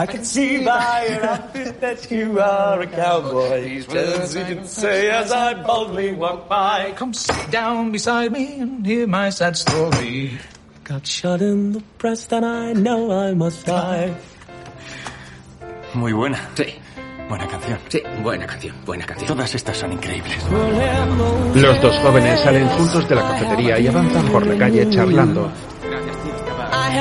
I 0.00 0.06
can 0.06 0.24
see 0.24 0.64
by 0.64 1.06
your 1.10 1.26
outfit 1.26 1.80
that 1.80 2.08
you 2.08 2.38
are 2.38 2.80
a 2.80 2.86
cowboy. 2.86 3.82
Just 3.82 4.36
you 4.36 4.44
can 4.44 4.64
say 4.64 5.10
as 5.10 5.32
I 5.32 5.54
boldly 5.54 6.14
walk 6.14 6.48
by, 6.48 6.92
come 6.94 7.12
sit 7.12 7.50
down 7.50 7.90
beside 7.90 8.30
me 8.30 8.60
and 8.60 8.86
hear 8.86 9.08
my 9.08 9.30
sad 9.30 9.56
story. 9.56 10.38
Got 10.84 11.04
shot 11.04 11.42
in 11.42 11.72
the 11.72 11.82
breast 11.98 12.32
and 12.32 12.46
I 12.46 12.74
know 12.74 13.10
I 13.10 13.34
must 13.34 13.66
die. 13.66 14.14
Muy 15.94 16.12
buena. 16.12 16.38
Sí. 16.54 16.74
Buena 17.28 17.48
canción. 17.48 17.78
Sí, 17.88 18.02
buena 18.22 18.46
canción, 18.46 18.76
buena 18.86 19.04
canción. 19.04 19.26
Todas 19.26 19.52
estas 19.52 19.76
son 19.76 19.92
increíbles. 19.92 20.38
Los 21.56 21.82
dos 21.82 21.98
jóvenes 21.98 22.40
salen 22.40 22.68
juntos 22.68 23.08
de 23.08 23.14
la 23.16 23.22
cafetería 23.22 23.78
y 23.80 23.88
avanzan 23.88 24.26
por 24.28 24.46
la 24.46 24.56
calle 24.56 24.88
charlando. 24.90 25.50
I 26.70 26.94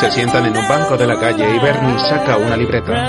Se 0.00 0.10
sientan 0.10 0.46
en 0.46 0.56
un 0.56 0.68
banco 0.68 0.96
de 0.96 1.06
la 1.06 1.18
calle 1.18 1.44
y 1.54 1.58
Bernie 1.60 1.98
saca 2.00 2.36
una 2.36 2.56
libreta. 2.56 3.06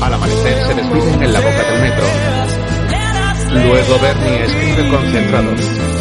Al 0.00 0.14
amanecer 0.14 0.66
se 0.66 0.74
despiden 0.74 1.22
en 1.22 1.32
la 1.32 1.40
boca 1.40 1.62
del 1.62 1.82
metro. 1.82 2.06
Luego 3.52 3.98
Bernie 3.98 4.44
escribe 4.44 4.88
concentrado. 4.88 5.99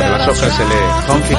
De 0.00 0.08
las 0.08 0.28
hojas 0.28 0.56
se 0.56 0.64
lee 0.64 0.74
Honky. 1.08 1.34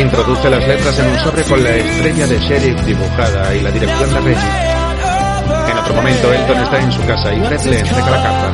Introduce 0.00 0.50
las 0.50 0.66
letras 0.66 0.98
en 0.98 1.06
un 1.06 1.18
sobre 1.20 1.44
con 1.44 1.62
la 1.62 1.70
estrella 1.76 2.26
de 2.26 2.40
sheriff 2.40 2.80
dibujada 2.84 3.54
y 3.54 3.60
la 3.60 3.70
dirección 3.70 4.12
de 4.12 4.20
Reggie. 4.20 4.50
En 5.70 5.78
otro 5.78 5.94
momento 5.94 6.32
Elton 6.32 6.56
está 6.58 6.80
en 6.80 6.90
su 6.90 7.06
casa 7.06 7.32
y 7.32 7.40
Fred 7.40 7.60
le 7.66 7.78
entrega 7.78 8.10
la 8.10 8.22
carta. 8.24 8.52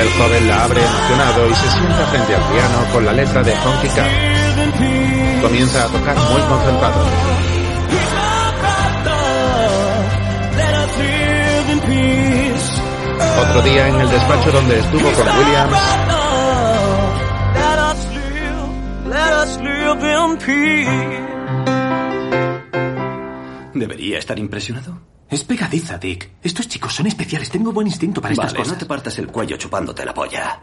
El 0.00 0.08
joven 0.10 0.48
la 0.48 0.64
abre 0.64 0.80
emocionado 0.80 1.48
y 1.48 1.54
se 1.54 1.70
sienta 1.70 2.06
frente 2.06 2.34
al 2.34 2.42
piano 2.42 2.92
con 2.92 3.04
la 3.04 3.12
letra 3.12 3.42
de 3.44 3.52
Honky. 3.52 3.88
Comienza 5.40 5.84
a 5.84 5.86
tocar 5.86 6.16
muy 6.16 6.42
concentrado. 6.42 7.04
Otro 13.40 13.62
día 13.62 13.88
en 13.88 13.94
el 14.00 14.08
despacho 14.10 14.50
donde 14.52 14.78
estuvo 14.78 15.12
con 15.12 15.26
Williams, 15.38 15.78
Let 17.54 17.78
us 17.78 18.06
live, 18.12 19.08
let 19.08 19.32
us 19.42 19.58
live 19.58 20.02
in 20.14 20.36
peace. 20.38 21.22
¿Debería 23.74 24.18
estar 24.18 24.38
impresionado? 24.38 25.00
Es 25.28 25.44
pegadiza, 25.44 25.98
Dick. 25.98 26.30
Estos 26.42 26.68
chicos 26.68 26.92
son 26.94 27.06
especiales. 27.06 27.50
Tengo 27.50 27.72
buen 27.72 27.86
instinto 27.86 28.20
para 28.20 28.32
estas 28.34 28.52
Vale, 28.52 28.58
cosas. 28.58 28.72
no 28.74 28.78
te 28.78 28.86
partas 28.86 29.18
el 29.18 29.28
cuello 29.28 29.56
chupándote 29.56 30.04
la 30.04 30.12
polla. 30.12 30.60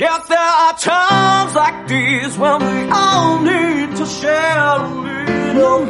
Guess 0.00 0.28
there 0.28 0.38
are 0.38 0.74
times 0.78 1.54
like 1.54 1.86
these 1.86 2.38
when 2.38 2.58
we 2.64 2.90
all 2.90 3.38
need 3.38 3.94
to 3.96 4.06
share 4.06 4.58
a 4.58 4.78
little. 4.88 5.84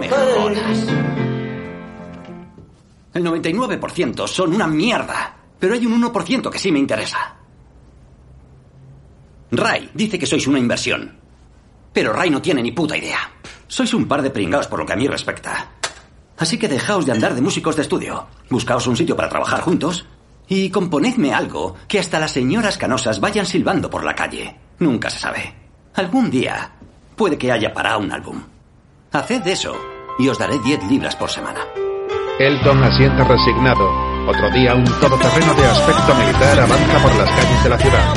El 3.15 3.23
99% 3.25 4.27
son 4.27 4.53
una 4.53 4.67
mierda. 4.67 5.37
Pero 5.61 5.75
hay 5.75 5.87
un 5.87 6.03
1% 6.03 6.51
que 6.51 6.59
sí 6.59 6.73
me 6.73 6.81
interesa. 6.81 7.37
Ray 9.53 9.91
dice 9.95 10.19
que 10.19 10.27
sois 10.27 10.45
una 10.49 10.59
inversión. 10.59 11.17
Pero 11.93 12.13
Ray 12.13 12.31
no 12.31 12.43
tiene 12.43 12.65
ni 12.65 12.73
puta 12.73 12.97
idea. 12.97 13.21
Sois 13.69 13.95
un 13.95 14.09
par 14.09 14.23
de 14.23 14.31
pringaos 14.31 14.67
por 14.67 14.81
lo 14.81 14.87
que 14.87 14.95
a 14.95 14.97
mí 14.97 15.07
respecta. 15.07 15.71
Así 16.37 16.59
que 16.59 16.67
dejaos 16.67 17.07
de 17.07 17.13
andar 17.13 17.37
de 17.37 17.43
músicos 17.43 17.77
de 17.77 17.83
estudio. 17.83 18.27
Buscaos 18.49 18.89
un 18.89 18.97
sitio 18.97 19.15
para 19.15 19.29
trabajar 19.29 19.61
juntos. 19.61 20.05
Y 20.53 20.69
componedme 20.71 21.33
algo 21.33 21.77
que 21.87 22.01
hasta 22.01 22.19
las 22.19 22.33
señoras 22.33 22.77
canosas 22.77 23.21
vayan 23.21 23.47
silbando 23.47 23.89
por 23.89 24.03
la 24.03 24.17
calle. 24.17 24.57
Nunca 24.81 25.09
se 25.09 25.21
sabe. 25.21 25.55
Algún 25.95 26.29
día 26.29 26.73
puede 27.15 27.39
que 27.39 27.53
haya 27.53 27.73
para 27.73 27.97
un 27.97 28.11
álbum. 28.11 28.43
Haced 29.13 29.47
eso 29.47 29.77
y 30.19 30.27
os 30.29 30.37
daré 30.41 30.59
10 30.59 30.91
libras 30.91 31.15
por 31.15 31.31
semana. 31.31 31.61
Elton 32.41 32.83
asienta 32.83 33.23
resignado. 33.23 33.89
Otro 34.29 34.51
día, 34.51 34.75
un 34.75 34.83
todoterreno 34.85 35.55
de 35.55 35.67
aspecto 35.67 36.15
militar 36.17 36.59
avanza 36.59 36.99
por 36.99 37.15
las 37.15 37.31
calles 37.31 37.63
de 37.63 37.71
la 37.71 37.79
ciudad. 37.79 38.15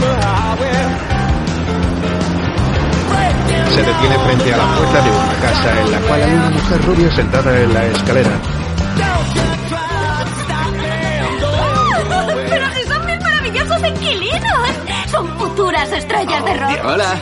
Se 3.70 3.84
detiene 3.84 4.18
frente 4.26 4.54
a 4.56 4.58
la 4.58 4.76
puerta 4.76 5.02
de 5.04 5.12
una 5.12 5.34
casa 5.40 5.82
en 5.82 5.92
la 5.92 6.00
cual 6.00 6.24
hay 6.24 6.34
una 6.34 6.50
mujer 6.50 6.82
rubia 6.82 7.16
sentada 7.16 7.62
en 7.62 7.74
la 7.76 7.86
escalera. 7.86 8.42
Maravillosos 13.54 13.90
inquilinos! 13.90 15.10
¡Son 15.10 15.28
futuras 15.38 15.92
estrellas 15.92 16.46
de 16.46 16.54
rock! 16.56 16.86
Hola, 16.86 17.22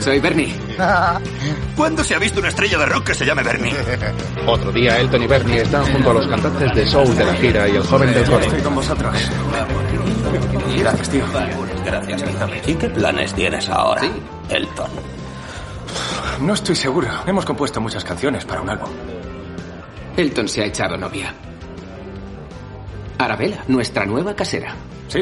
soy 0.00 0.18
Bernie. 0.18 0.54
¿Cuándo 1.76 2.02
se 2.02 2.14
ha 2.14 2.18
visto 2.18 2.40
una 2.40 2.48
estrella 2.48 2.78
de 2.78 2.86
rock 2.86 3.04
que 3.08 3.14
se 3.14 3.24
llame 3.24 3.42
Bernie? 3.42 3.74
Otro 4.46 4.72
día, 4.72 4.98
Elton 4.98 5.22
y 5.22 5.26
Bernie 5.26 5.62
están 5.62 5.84
junto 5.92 6.10
a 6.10 6.14
los 6.14 6.26
cantantes 6.26 6.74
de 6.74 6.86
soul 6.86 7.16
de 7.16 7.24
la 7.24 7.34
gira 7.34 7.68
y 7.68 7.76
el 7.76 7.82
joven 7.82 8.12
del 8.12 8.24
coro. 8.24 8.40
Estoy 8.40 8.60
con 8.62 8.74
vosotros. 8.74 9.30
Gracias, 10.78 11.08
tío. 11.10 11.24
Gracias, 11.84 12.24
¿Y 12.66 12.74
qué 12.74 12.88
planes 12.88 13.34
tienes 13.34 13.68
ahora, 13.68 14.02
Elton? 14.48 14.90
No 16.40 16.54
estoy 16.54 16.76
seguro. 16.76 17.08
Hemos 17.26 17.44
compuesto 17.44 17.80
muchas 17.80 18.04
canciones 18.04 18.44
para 18.44 18.60
un 18.60 18.70
álbum. 18.70 18.90
Elton 20.16 20.48
se 20.48 20.62
ha 20.62 20.66
echado 20.66 20.96
novia. 20.96 21.34
Arabella, 23.18 23.64
nuestra 23.68 24.06
nueva 24.06 24.34
casera. 24.34 24.74
Sí. 25.08 25.20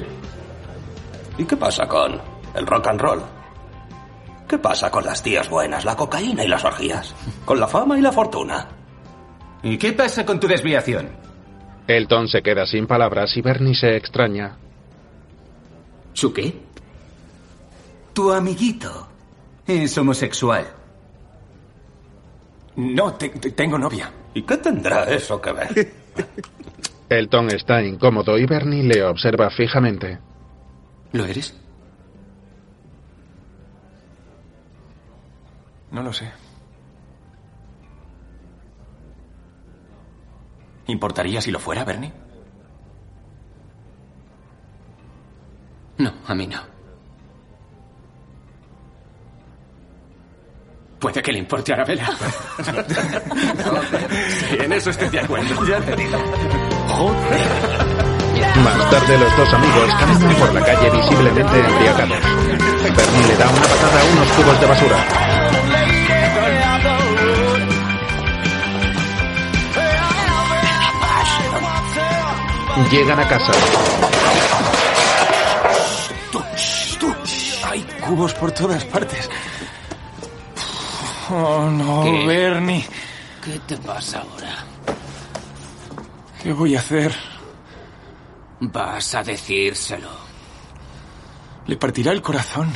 ¿Y 1.38 1.44
qué 1.44 1.56
pasa 1.56 1.86
con 1.86 2.20
el 2.54 2.66
rock 2.66 2.88
and 2.88 3.00
roll? 3.00 3.22
¿Qué 4.48 4.58
pasa 4.58 4.90
con 4.90 5.04
las 5.04 5.22
tías 5.22 5.48
buenas, 5.48 5.84
la 5.84 5.94
cocaína 5.96 6.44
y 6.44 6.48
las 6.48 6.64
orgías? 6.64 7.14
¿Con 7.44 7.60
la 7.60 7.68
fama 7.68 7.98
y 7.98 8.02
la 8.02 8.12
fortuna? 8.12 8.66
¿Y 9.62 9.76
qué 9.76 9.92
pasa 9.92 10.24
con 10.24 10.40
tu 10.40 10.46
desviación? 10.48 11.10
Elton 11.86 12.28
se 12.28 12.42
queda 12.42 12.66
sin 12.66 12.86
palabras 12.86 13.36
y 13.36 13.42
Bernie 13.42 13.74
se 13.74 13.96
extraña. 13.96 14.56
¿Su 16.12 16.32
qué? 16.32 16.54
Tu 18.12 18.32
amiguito 18.32 19.06
es 19.66 19.96
homosexual. 19.98 20.66
No, 22.76 23.14
te- 23.14 23.28
te- 23.30 23.50
tengo 23.52 23.78
novia. 23.78 24.10
¿Y 24.34 24.42
qué 24.42 24.56
tendrá 24.58 25.04
eso 25.04 25.40
que 25.40 25.52
ver? 25.52 25.68
Elton 27.08 27.50
está 27.50 27.82
incómodo 27.82 28.36
y 28.38 28.46
Bernie 28.46 28.82
le 28.82 29.02
observa 29.04 29.50
fijamente. 29.50 30.18
¿Lo 31.12 31.24
eres? 31.24 31.54
No 35.90 36.02
lo 36.02 36.12
sé. 36.12 36.30
¿Importaría 40.86 41.40
si 41.40 41.50
lo 41.50 41.58
fuera, 41.58 41.84
Bernie? 41.84 42.12
No, 45.98 46.12
a 46.26 46.34
mí 46.34 46.46
no. 46.46 46.78
Puede 50.98 51.22
que 51.22 51.32
le 51.32 51.38
importe 51.38 51.72
a 51.72 51.76
Arabella. 51.76 52.10
en 54.58 54.72
eso 54.72 54.90
estoy 54.90 55.08
de 55.10 55.20
acuerdo. 55.20 55.64
Ya 55.66 55.80
te 55.80 55.96
digo. 55.96 56.18
Más 58.64 58.90
tarde 58.90 59.18
los 59.18 59.36
dos 59.36 59.54
amigos 59.54 59.94
caminan 59.98 60.34
por 60.36 60.52
la 60.54 60.64
calle 60.64 60.90
visiblemente 60.90 61.58
embriagados. 61.60 62.18
Bernie 62.18 63.26
le 63.28 63.36
da 63.36 63.48
una 63.48 63.60
patada 63.60 64.00
a 64.00 64.04
unos 64.12 64.28
cubos 64.32 64.60
de 64.60 64.66
basura. 64.66 64.96
Llegan 72.90 73.20
a 73.20 73.28
casa. 73.28 73.52
Hay 77.70 77.82
cubos 78.04 78.34
por 78.34 78.50
todas 78.52 78.84
partes. 78.86 79.28
Oh, 81.30 81.68
no, 81.70 82.04
¿Qué? 82.04 82.26
Bernie. 82.26 82.86
¿Qué 83.44 83.58
te 83.66 83.76
pasa 83.76 84.20
ahora? 84.20 84.64
¿Qué 86.42 86.52
voy 86.52 86.76
a 86.76 86.78
hacer? 86.80 87.14
Vas 88.60 89.14
a 89.14 89.22
decírselo. 89.22 90.08
Le 91.66 91.76
partirá 91.76 92.12
el 92.12 92.22
corazón. 92.22 92.72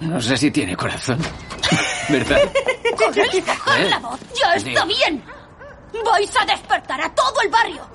No 0.00 0.20
sé 0.20 0.36
si 0.36 0.50
tiene 0.50 0.76
corazón. 0.76 1.18
¿Verdad? 2.08 2.40
¡Podéis 2.96 3.46
bajar 3.46 3.80
¿Eh? 3.80 3.90
la 3.90 3.98
voz! 3.98 4.20
¡Ya 4.40 4.54
está 4.54 4.84
bien! 4.84 5.24
¡Vais 6.04 6.30
a 6.40 6.44
despertar 6.44 7.00
a 7.00 7.14
todo 7.14 7.40
el 7.42 7.48
barrio! 7.48 7.88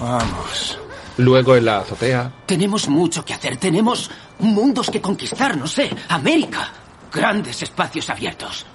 Vamos. 0.00 0.78
Luego 1.18 1.54
en 1.54 1.64
la 1.64 1.78
azotea, 1.78 2.32
Tenemos 2.46 2.88
mucho 2.88 3.24
que 3.24 3.34
hacer. 3.34 3.56
Tenemos 3.56 4.10
mundos 4.40 4.90
que 4.90 5.00
conquistar, 5.00 5.56
no 5.56 5.66
sé. 5.66 5.88
América. 6.08 6.70
Grandes 7.12 7.62
espacios 7.62 8.10
abiertos. 8.10 8.66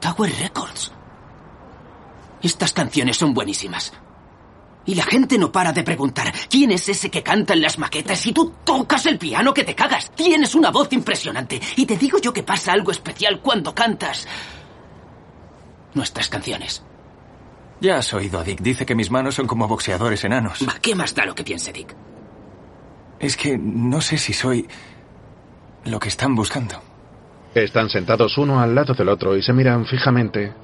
Tower 0.00 0.32
Records. 0.38 0.92
Estas 2.44 2.74
canciones 2.74 3.16
son 3.16 3.32
buenísimas. 3.32 3.92
Y 4.86 4.94
la 4.94 5.04
gente 5.04 5.38
no 5.38 5.50
para 5.50 5.72
de 5.72 5.82
preguntar, 5.82 6.30
¿quién 6.50 6.70
es 6.70 6.86
ese 6.90 7.10
que 7.10 7.22
canta 7.22 7.54
en 7.54 7.62
las 7.62 7.78
maquetas 7.78 8.26
y 8.26 8.34
tú 8.34 8.52
tocas 8.64 9.06
el 9.06 9.18
piano 9.18 9.54
que 9.54 9.64
te 9.64 9.74
cagas? 9.74 10.10
Tienes 10.14 10.54
una 10.54 10.70
voz 10.70 10.92
impresionante. 10.92 11.58
Y 11.76 11.86
te 11.86 11.96
digo 11.96 12.18
yo 12.18 12.34
que 12.34 12.42
pasa 12.42 12.72
algo 12.72 12.90
especial 12.90 13.40
cuando 13.40 13.74
cantas 13.74 14.28
nuestras 15.94 16.28
canciones. 16.28 16.84
Ya 17.80 17.96
has 17.96 18.12
oído 18.12 18.38
a 18.38 18.44
Dick. 18.44 18.60
Dice 18.60 18.84
que 18.84 18.94
mis 18.94 19.10
manos 19.10 19.36
son 19.36 19.46
como 19.46 19.66
boxeadores 19.66 20.22
enanos. 20.24 20.66
Va, 20.68 20.74
¿Qué 20.82 20.94
más 20.94 21.14
da 21.14 21.24
lo 21.24 21.34
que 21.34 21.44
piense 21.44 21.72
Dick? 21.72 21.96
Es 23.20 23.38
que 23.38 23.56
no 23.56 24.02
sé 24.02 24.18
si 24.18 24.34
soy 24.34 24.68
lo 25.86 25.98
que 25.98 26.08
están 26.08 26.34
buscando. 26.34 26.82
están 27.54 27.88
sentados 27.88 28.36
uno 28.36 28.60
al 28.60 28.74
lado 28.74 28.92
del 28.92 29.08
otro 29.08 29.34
y 29.34 29.42
se 29.42 29.54
miran 29.54 29.86
fijamente. 29.86 30.63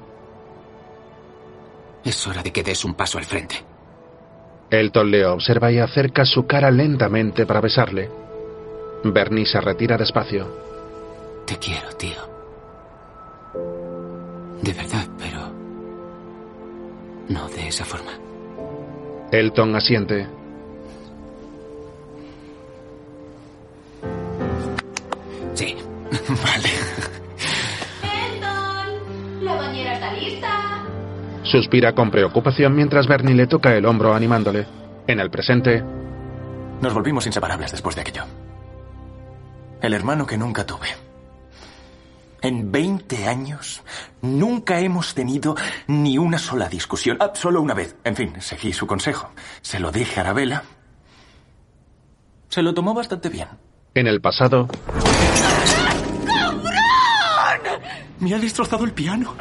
Es 2.03 2.25
hora 2.27 2.41
de 2.41 2.51
que 2.51 2.63
des 2.63 2.83
un 2.83 2.95
paso 2.95 3.17
al 3.17 3.25
frente. 3.25 3.55
Elton 4.69 5.11
le 5.11 5.25
observa 5.25 5.71
y 5.71 5.79
acerca 5.79 6.25
su 6.25 6.47
cara 6.47 6.71
lentamente 6.71 7.45
para 7.45 7.61
besarle. 7.61 8.09
Bernie 9.03 9.45
se 9.45 9.59
retira 9.59 9.97
despacio. 9.97 10.47
Te 11.45 11.57
quiero, 11.57 11.89
tío. 11.97 12.31
De 14.61 14.73
verdad, 14.73 15.07
pero... 15.17 15.51
No 17.29 17.49
de 17.49 17.67
esa 17.67 17.85
forma. 17.85 18.11
Elton 19.31 19.75
asiente. 19.75 20.27
Sí. 25.53 25.75
vale. 26.29 26.80
Suspira 31.51 31.93
con 31.93 32.09
preocupación 32.11 32.73
mientras 32.75 33.07
Bernie 33.07 33.35
le 33.35 33.45
toca 33.45 33.75
el 33.75 33.85
hombro 33.85 34.13
animándole. 34.13 34.65
En 35.07 35.19
el 35.19 35.29
presente, 35.29 35.83
Nos 36.81 36.93
volvimos 36.93 37.25
inseparables 37.27 37.71
después 37.71 37.93
de 37.95 38.01
aquello. 38.01 38.23
El 39.81 39.93
hermano 39.93 40.25
que 40.25 40.37
nunca 40.37 40.65
tuve. 40.65 40.87
En 42.41 42.71
20 42.71 43.27
años 43.27 43.83
nunca 44.21 44.79
hemos 44.79 45.13
tenido 45.13 45.55
ni 45.87 46.17
una 46.17 46.39
sola 46.39 46.69
discusión. 46.69 47.17
Ah, 47.19 47.31
solo 47.35 47.61
una 47.61 47.73
vez. 47.73 47.95
En 48.03 48.15
fin, 48.15 48.33
seguí 48.39 48.71
su 48.73 48.87
consejo. 48.87 49.29
Se 49.61 49.79
lo 49.79 49.91
dije 49.91 50.19
a 50.19 50.23
Arabella. 50.23 50.63
Se 52.47 52.61
lo 52.63 52.73
tomó 52.73 52.93
bastante 52.93 53.29
bien. 53.29 53.49
en 53.93 54.07
el 54.07 54.21
pasado, 54.21 54.67
Me 58.19 58.33
ha 58.33 58.39
destrozado 58.39 58.85
el 58.85 58.91
piano. 58.93 59.35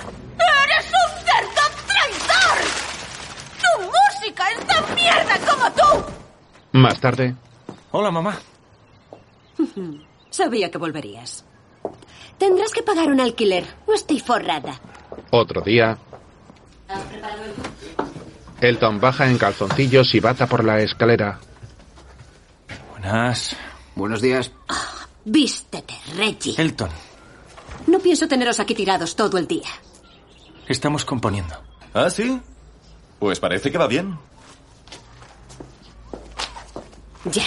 Mierda 5.01 5.39
como 5.49 5.71
tú! 5.73 6.05
Más 6.73 7.01
tarde, 7.01 7.35
Hola, 7.93 8.11
mamá. 8.11 8.39
Sabía 10.31 10.71
que 10.71 10.79
volverías. 10.79 11.45
Tendrás 12.39 12.71
que 12.73 12.83
pagar 12.83 13.09
un 13.09 13.21
alquiler. 13.21 13.67
No 13.89 13.95
estoy 13.95 14.21
forrada. 14.21 14.81
otro 15.31 15.61
día, 15.63 15.99
Elton 18.61 19.01
baja 19.01 19.29
en 19.29 19.39
calzoncillos 19.39 20.15
y 20.15 20.21
bata 20.21 20.47
por 20.47 20.65
la 20.65 20.81
escalera. 20.81 21.39
Buenas. 22.91 23.57
Buenos 23.95 24.21
días. 24.21 24.53
Vístete, 25.25 25.95
Reggie. 26.17 26.55
Elton, 26.59 26.91
No 27.87 27.99
pienso 27.99 28.29
teneros 28.29 28.61
aquí 28.61 28.75
tirados 28.75 29.17
todo 29.17 29.39
el 29.39 29.47
día. 29.47 29.69
estamos 30.69 31.05
componiendo. 31.05 31.55
¿Ah, 31.93 32.09
sí? 32.11 32.41
Pues 33.19 33.41
parece 33.41 33.71
que 33.73 33.79
va 33.79 33.87
bien. 33.89 34.17
Ya. 37.25 37.45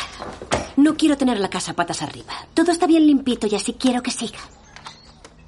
No 0.77 0.95
quiero 0.95 1.17
tener 1.17 1.39
la 1.39 1.49
casa 1.49 1.73
patas 1.73 2.01
arriba. 2.01 2.33
Todo 2.53 2.71
está 2.71 2.87
bien 2.87 3.05
limpito 3.05 3.47
y 3.47 3.55
así 3.55 3.73
quiero 3.73 4.01
que 4.01 4.11
siga. 4.11 4.39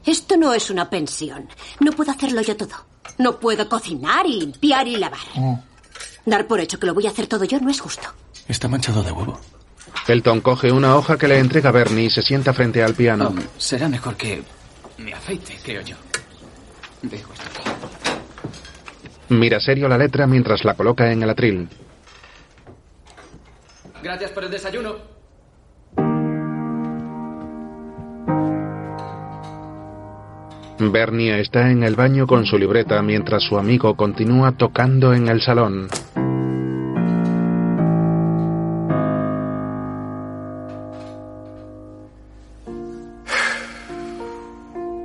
Esto 0.05 0.37
no 0.37 0.53
es 0.53 0.69
una 0.69 0.89
pensión. 0.89 1.49
No 1.79 1.91
puedo 1.91 2.11
hacerlo 2.11 2.41
yo 2.41 2.55
todo. 2.55 2.75
No 3.17 3.39
puedo 3.39 3.67
cocinar 3.67 4.25
y 4.27 4.39
limpiar 4.39 4.87
y 4.87 4.97
lavar. 4.97 5.19
Dar 6.25 6.47
por 6.47 6.59
hecho 6.59 6.79
que 6.79 6.87
lo 6.87 6.93
voy 6.93 7.07
a 7.07 7.09
hacer 7.09 7.27
todo 7.27 7.43
yo 7.45 7.59
no 7.59 7.69
es 7.69 7.79
justo. 7.79 8.07
Está 8.47 8.67
manchado 8.67 9.03
de 9.03 9.11
huevo. 9.11 9.39
Elton 10.07 10.41
coge 10.41 10.71
una 10.71 10.95
hoja 10.95 11.17
que 11.17 11.27
le 11.27 11.39
entrega 11.39 11.71
Bernie 11.71 12.05
y 12.05 12.09
se 12.09 12.21
sienta 12.21 12.53
frente 12.53 12.83
al 12.83 12.93
piano. 12.93 13.33
Será 13.57 13.89
mejor 13.89 14.15
que 14.15 14.43
me 14.97 15.13
afeite, 15.13 15.57
creo 15.63 15.81
yo. 15.81 15.95
Dejo 17.01 17.33
esto 17.33 17.45
aquí. 17.47 17.69
Mira 19.29 19.59
serio 19.59 19.87
la 19.87 19.97
letra 19.97 20.27
mientras 20.27 20.63
la 20.63 20.75
coloca 20.75 21.11
en 21.11 21.23
el 21.23 21.29
atril. 21.31 21.67
Gracias 24.05 24.29
por 24.29 24.43
el 24.43 24.51
desayuno. 24.51 24.97
Bernie 30.77 31.39
está 31.39 31.71
en 31.71 31.81
el 31.81 31.95
baño 31.95 32.27
con 32.27 32.45
su 32.45 32.59
libreta 32.59 33.01
mientras 33.01 33.41
su 33.41 33.57
amigo 33.57 33.97
continúa 33.97 34.51
tocando 34.51 35.15
en 35.15 35.27
el 35.27 35.41
salón. 35.41 35.87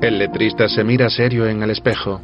El 0.02 0.18
letrista 0.18 0.68
se 0.68 0.84
mira 0.84 1.08
serio 1.08 1.46
en 1.46 1.62
el 1.62 1.70
espejo. 1.70 2.20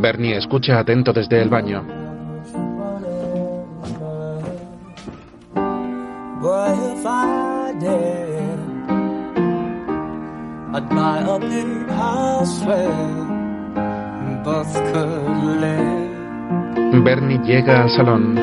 Bernie 0.00 0.36
escucha 0.36 0.78
atento 0.78 1.12
desde 1.12 1.42
el 1.42 1.48
baño. 1.48 1.84
Bernie 17.04 17.38
llega 17.44 17.82
al 17.82 17.90
salón. 17.90 18.38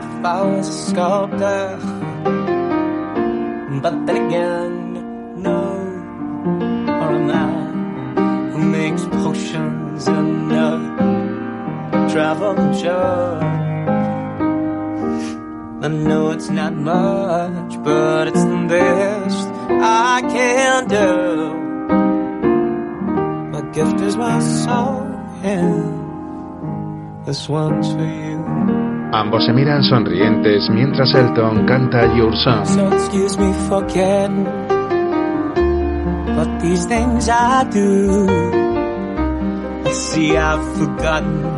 If 0.00 0.24
I 0.24 0.42
was 0.42 0.92
travel 12.18 12.58
show. 12.74 13.38
I 15.86 15.86
know 15.86 16.32
it's 16.32 16.50
not 16.50 16.74
much, 16.74 17.72
but 17.84 18.26
it's 18.26 18.42
the 18.42 18.66
best 18.66 19.46
I 20.10 20.22
can 20.26 20.88
do. 20.98 21.10
My 23.54 23.62
gift 23.70 24.00
is 24.00 24.16
my 24.16 24.40
song, 24.40 24.98
and 25.44 27.24
this 27.24 27.48
one's 27.48 27.86
for 27.92 28.02
you. 28.02 28.38
Ambos 29.12 29.46
se 29.46 29.52
miran 29.52 29.82
sonrientes 29.84 30.68
mientras 30.70 31.14
Elton 31.14 31.66
canta 31.68 32.02
Your 32.16 32.34
Song. 32.42 32.64
So 32.66 32.92
excuse 32.98 33.38
me 33.38 33.52
for 33.68 33.82
getting, 33.82 34.42
but 36.34 36.50
these 36.60 36.84
things 36.86 37.28
I 37.28 37.62
do. 37.70 38.26
I 39.86 39.92
see 39.92 40.36
I've 40.36 40.66
forgotten 40.76 41.57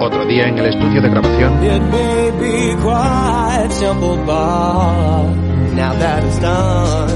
Otro 0.00 0.24
día 0.26 0.48
en 0.48 0.58
el 0.58 0.66
estudio 0.66 1.00
de 1.00 1.08
grabación, 1.08 1.62
It 1.62 1.80
may 1.80 2.30
be 2.32 2.74
quite 2.82 3.70
simple, 3.72 4.16
but 4.26 5.34
now 5.74 5.92
that 5.98 6.24
it's 6.24 6.38
done, 6.40 7.10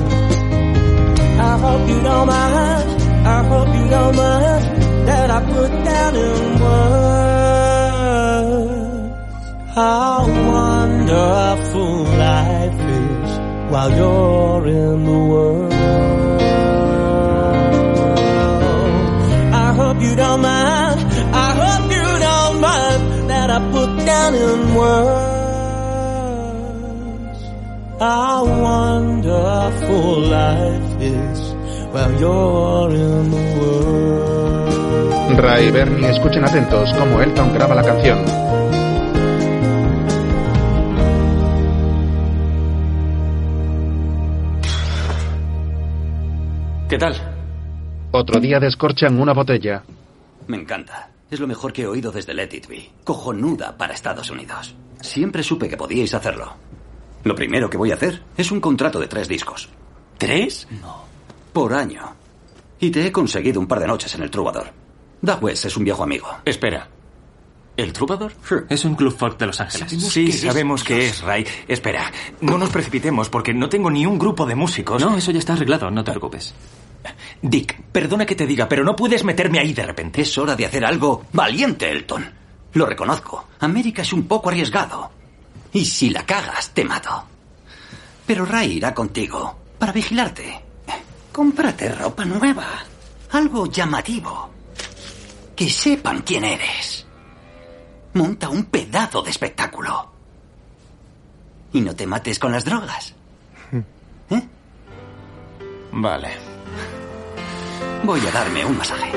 I 1.41 1.59
hope 1.59 1.89
you 1.89 2.01
don't 2.01 2.27
mind. 2.27 3.03
I 3.25 3.43
hope 3.49 3.69
you 3.69 3.89
don't 3.89 4.17
mind 4.17 5.07
that 5.07 5.31
I 5.31 5.41
put 5.47 5.71
down 5.85 6.17
in 6.17 6.61
words 6.61 7.33
how 9.75 10.27
wonderful 10.27 12.05
life 12.05 12.81
is 12.81 13.39
while 13.71 13.91
you're 13.91 14.67
in 14.67 15.05
the 15.05 15.19
world. 15.33 15.73
I 19.55 19.73
hope 19.75 20.01
you 20.03 20.15
don't 20.15 20.43
mind. 20.43 20.92
I 24.13 24.31
put 24.31 24.33
down 24.33 24.35
in 24.35 24.75
words 24.75 25.13
how 27.99 28.45
wonderful 28.45 30.21
life 30.21 31.01
is 31.01 31.55
while 31.93 32.13
you're 32.21 32.91
in 32.95 33.31
the 33.31 33.57
world. 33.59 35.39
Ray 35.39 35.69
y 35.69 35.71
Bernie 35.71 36.11
escuchen 36.11 36.45
atentos 36.45 36.93
cómo 36.93 37.23
Elton 37.23 37.55
graba 37.55 37.75
la 37.75 37.83
canción. 37.83 38.25
¿Qué 46.89 46.99
tal? 46.99 47.15
Otro 48.11 48.41
día 48.41 48.61
descorchan 48.61 49.19
una 49.19 49.33
botella. 49.33 49.83
Me 50.49 50.59
encanta. 50.59 51.12
Es 51.33 51.41
lo 51.41 51.47
mejor 51.47 51.73
que 51.73 51.81
he 51.81 51.87
oído 51.87 52.13
desde 52.13 52.35
Let 52.35 52.51
It 52.53 52.69
Be. 52.69 52.91
Cojonuda 53.05 53.75
para 53.79 53.95
Estados 53.95 54.29
Unidos. 54.29 54.75
Siempre 55.01 55.43
supe 55.43 55.67
que 55.67 55.79
podíais 55.79 56.13
hacerlo. 56.13 56.53
Lo 57.25 57.35
primero 57.35 57.71
que 57.71 57.79
voy 57.79 57.91
a 57.91 57.95
hacer 57.95 58.23
es 58.37 58.53
un 58.53 58.61
contrato 58.61 59.01
de 59.01 59.07
tres 59.07 59.29
discos. 59.29 59.71
¿Tres? 60.19 60.69
No. 60.83 61.05
Por 61.55 61.73
año. 61.73 62.03
Y 62.81 62.91
te 62.91 63.07
he 63.07 63.11
conseguido 63.11 63.61
un 63.61 63.67
par 63.67 63.81
de 63.81 63.87
noches 63.87 64.15
en 64.15 64.25
el 64.25 64.31
Troubadour. 64.31 64.67
Doug 65.23 65.43
West 65.43 65.65
es 65.65 65.75
un 65.75 65.85
viejo 65.85 66.03
amigo. 66.03 66.29
Espera. 66.45 66.87
¿El 67.79 67.95
Troubadour? 67.95 68.35
Es 68.69 68.85
un 68.85 68.95
club 68.95 69.17
folk 69.17 69.39
de 69.39 69.47
Los 69.47 69.59
Ángeles. 69.59 69.89
Sabemos 69.89 70.13
sí, 70.13 70.25
que 70.27 70.31
es, 70.33 70.41
sabemos 70.43 70.85
que 70.85 71.07
es, 71.07 71.23
Ray. 71.23 71.47
Espera, 71.67 72.13
no 72.43 72.59
nos 72.59 72.69
precipitemos 72.69 73.31
porque 73.31 73.55
no 73.55 73.71
tengo 73.71 73.91
ni 73.91 74.05
un 74.05 74.19
grupo 74.19 74.45
de 74.45 74.55
músicos. 74.55 75.01
No, 75.01 75.17
eso 75.17 75.31
ya 75.31 75.39
está 75.39 75.55
arreglado, 75.55 75.91
no 75.91 76.05
te 76.05 76.11
preocupes. 76.11 76.55
Dick, 77.41 77.83
perdona 77.91 78.27
que 78.27 78.35
te 78.35 78.47
diga, 78.47 78.69
pero 78.69 78.85
no 78.85 78.95
puedes 78.95 79.25
meterme 79.25 79.59
ahí 79.59 79.73
de 79.73 79.85
repente. 79.85 80.23
Es 80.23 80.37
hora 80.39 80.55
de 80.55 80.67
hacer 80.67 80.85
algo 80.85 81.25
valiente, 81.33 81.91
Elton. 81.91 82.31
Lo 82.75 82.87
reconozco. 82.87 83.49
América 83.61 84.03
es 84.03 84.13
un 84.13 84.25
poco 84.25 84.49
arriesgado. 84.49 85.11
Y 85.73 85.85
si 85.85 86.11
la 86.11 86.25
cagas, 86.25 86.71
te 86.71 86.85
mato. 86.85 87.25
Pero 88.27 88.45
Ray 88.45 88.73
irá 88.73 88.95
contigo 88.95 89.57
para 89.79 89.93
vigilarte. 89.93 90.61
Cómprate 91.33 91.89
ropa 91.89 92.25
nueva. 92.25 92.67
Algo 93.33 93.67
llamativo. 93.67 94.51
Que 95.57 95.69
sepan 95.69 96.23
quién 96.23 96.45
eres. 96.45 97.07
Monta 98.15 98.49
un 98.49 98.65
pedazo 98.67 99.23
de 99.23 99.31
espectáculo. 99.31 100.13
Y 101.73 101.81
no 101.81 101.97
te 101.97 102.07
mates 102.07 102.39
con 102.39 102.53
las 102.53 102.65
drogas. 102.65 103.15
Vale. 105.93 106.52
Voy 108.05 108.21
a 108.27 108.31
darme 108.33 108.65
un 108.65 108.77
masaje. 108.77 109.13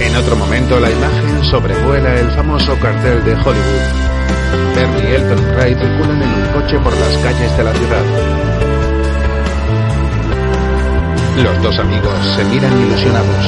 En 0.00 0.16
otro 0.16 0.34
momento, 0.36 0.80
la 0.80 0.90
imagen 0.90 1.44
sobrevuela 1.44 2.18
el 2.18 2.30
famoso 2.32 2.76
cartel 2.80 3.24
de 3.24 3.32
Hollywood. 3.32 4.74
Bernie 4.74 5.10
y 5.10 5.14
Elton 5.14 5.56
Ray 5.56 5.74
circulan 5.74 6.22
en 6.22 6.28
un 6.28 6.46
coche 6.52 6.78
por 6.80 6.92
las 6.96 7.16
calles 7.18 7.56
de 7.56 7.64
la 7.64 7.72
ciudad. 7.72 8.04
Los 11.44 11.62
dos 11.62 11.78
amigos 11.78 12.14
se 12.36 12.44
miran 12.46 12.76
ilusionados. 12.76 13.46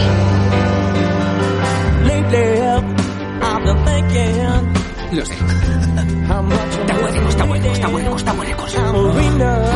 Lo 5.12 5.26
sé. 5.26 5.34
Está 5.34 6.94
hueco, 6.94 7.28
está 7.28 7.44
hueco, 7.44 7.72
está 7.72 7.88
hueco, 7.88 8.16
está 8.16 8.32
hueco. 8.32 9.72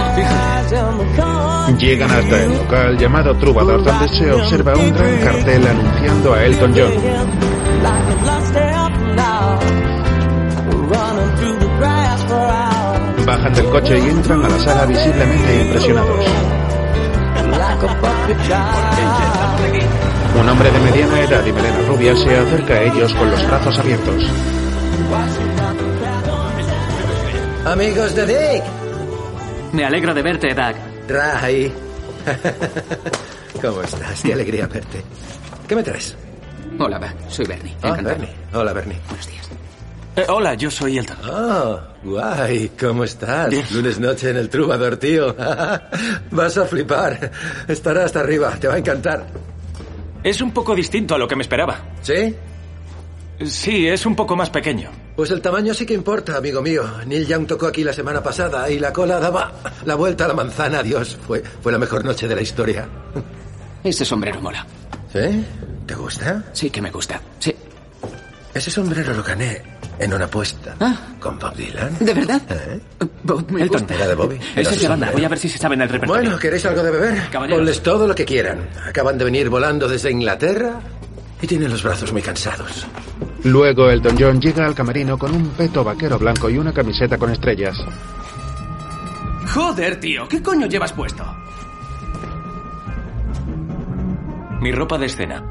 Llegan 1.74 2.10
hasta 2.10 2.42
el 2.42 2.54
local 2.54 2.96
llamado 2.96 3.36
Troubadour, 3.36 3.82
donde 3.82 4.08
se 4.08 4.32
observa 4.32 4.74
un 4.76 4.92
gran 4.94 5.18
cartel 5.18 5.66
anunciando 5.66 6.32
a 6.32 6.44
Elton 6.44 6.72
John. 6.74 6.92
Bajan 13.26 13.54
del 13.54 13.66
coche 13.66 13.98
y 13.98 14.08
entran 14.08 14.44
a 14.44 14.48
la 14.48 14.58
sala 14.60 14.86
visiblemente 14.86 15.62
impresionados. 15.62 16.26
Un 20.40 20.48
hombre 20.48 20.70
de 20.70 20.78
mediana 20.78 21.20
edad 21.20 21.44
y 21.44 21.52
melena 21.52 21.78
rubia 21.88 22.16
se 22.16 22.36
acerca 22.36 22.74
a 22.74 22.82
ellos 22.84 23.12
con 23.14 23.30
los 23.30 23.46
brazos 23.46 23.78
abiertos. 23.78 24.30
Amigos 27.66 28.14
de 28.14 28.26
Dick. 28.26 28.64
Me 29.72 29.84
alegro 29.84 30.14
de 30.14 30.22
verte, 30.22 30.54
Doug. 30.54 30.95
Ray. 31.08 31.72
¿Cómo 33.62 33.82
estás? 33.82 34.22
Qué 34.22 34.32
alegría 34.32 34.66
verte. 34.66 35.02
¿Qué 35.68 35.76
me 35.76 35.82
traes? 35.82 36.16
Hola, 36.78 36.98
Doug. 36.98 37.30
Soy 37.30 37.46
Bernie. 37.46 37.74
Ah, 37.82 37.88
Encantado. 37.88 38.16
Bernie. 38.18 38.34
Hola, 38.52 38.72
Bernie. 38.72 38.98
Buenos 39.08 39.26
días. 39.28 39.50
Eh, 40.16 40.24
hola, 40.28 40.54
yo 40.54 40.70
soy 40.70 40.98
Elton. 40.98 41.16
Oh, 41.30 41.80
guay. 42.02 42.70
¿Cómo 42.78 43.04
estás? 43.04 43.70
Lunes 43.70 43.98
noche 43.98 44.30
en 44.30 44.36
el 44.36 44.48
Troubadour, 44.48 44.96
tío. 44.96 45.34
Vas 46.30 46.56
a 46.58 46.64
flipar. 46.66 47.30
Estará 47.68 48.04
hasta 48.04 48.20
arriba. 48.20 48.52
Te 48.58 48.68
va 48.68 48.74
a 48.74 48.78
encantar. 48.78 49.26
Es 50.22 50.40
un 50.40 50.52
poco 50.52 50.74
distinto 50.74 51.14
a 51.14 51.18
lo 51.18 51.28
que 51.28 51.36
me 51.36 51.42
esperaba. 51.42 51.78
¿Sí? 52.02 52.34
Sí, 53.44 53.86
es 53.86 54.06
un 54.06 54.16
poco 54.16 54.34
más 54.36 54.50
pequeño. 54.50 54.90
Pues 55.16 55.30
el 55.30 55.40
tamaño 55.40 55.72
sí 55.72 55.86
que 55.86 55.94
importa, 55.94 56.36
amigo 56.36 56.60
mío. 56.60 56.84
Neil 57.06 57.26
Young 57.26 57.46
tocó 57.46 57.66
aquí 57.66 57.82
la 57.82 57.94
semana 57.94 58.22
pasada 58.22 58.68
y 58.68 58.78
la 58.78 58.92
cola 58.92 59.18
daba 59.18 59.50
la 59.86 59.94
vuelta 59.94 60.26
a 60.26 60.28
la 60.28 60.34
manzana. 60.34 60.82
Dios, 60.82 61.16
fue, 61.26 61.42
fue 61.62 61.72
la 61.72 61.78
mejor 61.78 62.04
noche 62.04 62.28
de 62.28 62.34
la 62.36 62.42
historia. 62.42 62.86
Ese 63.82 64.04
sombrero 64.04 64.40
mola. 64.42 64.66
¿Sí? 65.10 65.44
¿Te 65.86 65.94
gusta? 65.94 66.44
Sí 66.52 66.68
que 66.68 66.82
me 66.82 66.90
gusta. 66.90 67.18
Sí. 67.38 67.54
Ese 68.52 68.70
sombrero 68.70 69.14
lo 69.14 69.22
gané 69.22 69.62
en 69.98 70.12
una 70.12 70.26
apuesta. 70.26 70.74
¿Con 71.18 71.38
Bob 71.38 71.54
Dylan? 71.54 71.96
¿De 71.98 72.12
verdad? 72.12 72.42
¿Eh? 72.50 72.80
Bob, 73.22 73.50
me 73.50 73.62
Elton, 73.62 73.80
gusta. 73.80 73.94
era 73.94 74.06
de 74.08 74.14
Bobby. 74.14 74.38
Esa 74.54 74.70
es 74.70 74.82
la 74.82 74.88
banda. 74.90 75.10
Voy 75.12 75.24
a 75.24 75.28
ver 75.28 75.38
si 75.38 75.48
se 75.48 75.58
saben 75.58 75.80
el 75.80 75.88
repertorio. 75.88 76.22
Bueno, 76.24 76.38
¿queréis 76.38 76.64
algo 76.66 76.82
de 76.82 76.90
beber? 76.90 77.28
Caballeros. 77.30 77.58
Ponles 77.58 77.82
todo 77.82 78.06
lo 78.06 78.14
que 78.14 78.24
quieran. 78.26 78.68
Acaban 78.86 79.16
de 79.16 79.24
venir 79.24 79.48
volando 79.48 79.88
desde 79.88 80.10
Inglaterra 80.10 80.78
y 81.40 81.46
tienen 81.46 81.70
los 81.70 81.82
brazos 81.82 82.12
muy 82.12 82.22
cansados. 82.22 82.86
Luego 83.44 83.90
Elton 83.90 84.16
John 84.18 84.40
llega 84.40 84.66
al 84.66 84.74
camerino 84.74 85.18
con 85.18 85.34
un 85.34 85.48
peto 85.50 85.84
vaquero 85.84 86.18
blanco 86.18 86.48
y 86.48 86.58
una 86.58 86.72
camiseta 86.72 87.18
con 87.18 87.30
estrellas. 87.30 87.76
Joder, 89.52 90.00
tío, 90.00 90.26
¿qué 90.28 90.42
coño 90.42 90.66
llevas 90.66 90.92
puesto? 90.92 91.24
Mi 94.60 94.72
ropa 94.72 94.98
de 94.98 95.06
escena. 95.06 95.44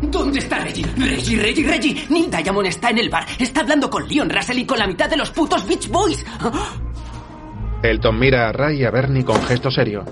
¿Dónde 0.00 0.38
está 0.38 0.58
Reggie? 0.58 0.86
Reggie, 0.96 1.36
Reggie, 1.36 1.66
Reggie. 1.66 2.06
Neil 2.08 2.30
Diamond 2.30 2.66
está 2.66 2.90
en 2.90 2.98
el 2.98 3.10
bar. 3.10 3.26
Está 3.38 3.60
hablando 3.60 3.90
con 3.90 4.08
Leon 4.08 4.30
Russell 4.30 4.58
y 4.58 4.66
con 4.66 4.78
la 4.78 4.86
mitad 4.86 5.08
de 5.08 5.16
los 5.16 5.30
putos 5.30 5.66
Beach 5.66 5.88
Boys. 5.88 6.24
Elton 7.82 8.18
mira 8.18 8.48
a 8.48 8.52
Ray 8.52 8.80
y 8.80 8.84
a 8.84 8.90
Bernie 8.90 9.24
con 9.24 9.42
gesto 9.42 9.70
serio. 9.70 10.04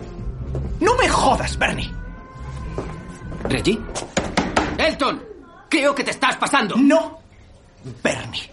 No 0.80 0.96
me 0.96 1.08
jodas, 1.08 1.56
Bernie. 1.58 1.90
¿Reggie? 3.48 3.78
Elton, 4.80 5.22
creo 5.68 5.94
que 5.94 6.04
te 6.04 6.10
estás 6.10 6.36
pasando. 6.36 6.76
No. 6.76 7.18
Bernie, 8.02 8.50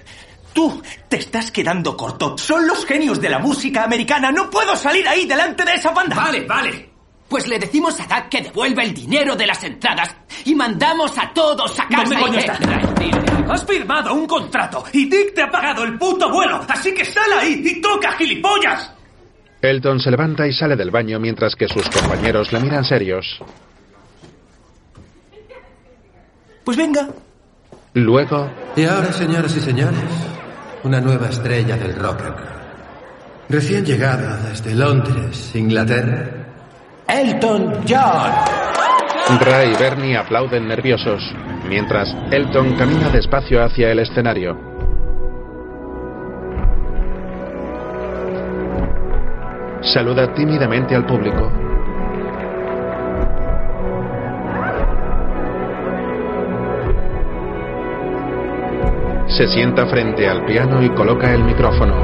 tú 0.53 0.81
te 1.07 1.17
estás 1.17 1.51
quedando 1.51 1.95
corto. 1.95 2.37
Son 2.37 2.65
los 2.65 2.85
genios 2.85 3.19
de 3.19 3.29
la 3.29 3.39
música 3.39 3.83
americana. 3.83 4.31
No 4.31 4.49
puedo 4.49 4.75
salir 4.75 5.07
ahí 5.07 5.25
delante 5.25 5.65
de 5.65 5.73
esa 5.73 5.91
banda. 5.91 6.15
Vale, 6.15 6.45
vale. 6.45 6.89
Pues 7.27 7.47
le 7.47 7.59
decimos 7.59 7.99
a 7.99 8.05
Doug 8.07 8.29
que 8.29 8.41
devuelva 8.41 8.83
el 8.83 8.93
dinero 8.93 9.35
de 9.35 9.47
las 9.47 9.61
entradas 9.63 10.15
y 10.45 10.55
mandamos 10.55 11.17
a 11.17 11.31
todos 11.33 11.77
a 11.77 11.87
casa. 11.87 12.03
¿Dónde 12.03 12.45
coño 12.45 13.51
Has 13.51 13.65
firmado 13.65 14.13
un 14.13 14.25
contrato 14.25 14.83
y 14.93 15.09
Dick 15.09 15.33
te 15.33 15.41
ha 15.41 15.51
pagado 15.51 15.83
el 15.83 15.97
puto 15.97 16.29
vuelo. 16.31 16.61
Así 16.67 16.93
que 16.93 17.03
sal 17.03 17.31
ahí 17.37 17.61
y 17.63 17.81
toca, 17.81 18.13
gilipollas. 18.13 18.93
Elton 19.61 19.99
se 19.99 20.11
levanta 20.11 20.47
y 20.47 20.53
sale 20.53 20.75
del 20.75 20.91
baño 20.91 21.19
mientras 21.19 21.55
que 21.55 21.67
sus 21.67 21.89
compañeros 21.89 22.51
le 22.53 22.59
miran 22.59 22.85
serios. 22.85 23.41
Pues 26.67 26.75
venga. 26.75 27.07
Luego, 27.93 28.51
Y 28.75 28.83
ahora, 28.83 29.13
señoras 29.13 29.55
y 29.55 29.61
señores, 29.61 30.03
una 30.83 30.99
nueva 30.99 31.29
estrella 31.29 31.77
del 31.77 31.95
rock 31.95 32.23
and 32.25 32.35
roll. 32.35 32.59
Recién 33.47 33.85
llegada 33.85 34.35
desde 34.49 34.75
Londres, 34.75 35.55
Inglaterra, 35.55 36.29
Elton 37.07 37.85
John. 37.87 39.39
Ray 39.39 39.71
y 39.71 39.81
Bernie 39.81 40.17
aplauden 40.17 40.67
nerviosos, 40.67 41.23
mientras 41.69 42.13
Elton 42.31 42.75
camina 42.75 43.11
despacio 43.11 43.63
hacia 43.63 43.89
el 43.89 43.99
escenario. 43.99 44.59
Saluda 49.83 50.33
tímidamente 50.33 50.93
al 50.95 51.05
público. 51.05 51.66
Se 59.29 59.47
sienta 59.47 59.85
frente 59.85 60.27
al 60.27 60.45
piano 60.45 60.83
y 60.83 60.89
coloca 60.89 61.33
el 61.33 61.43
micrófono. 61.43 61.95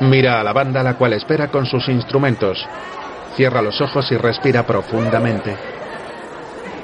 Mira 0.00 0.40
a 0.40 0.44
la 0.44 0.52
banda 0.52 0.82
la 0.82 0.94
cual 0.94 1.12
espera 1.14 1.48
con 1.48 1.66
sus 1.66 1.88
instrumentos. 1.88 2.66
Cierra 3.36 3.62
los 3.62 3.80
ojos 3.80 4.10
y 4.12 4.16
respira 4.16 4.64
profundamente. 4.64 5.56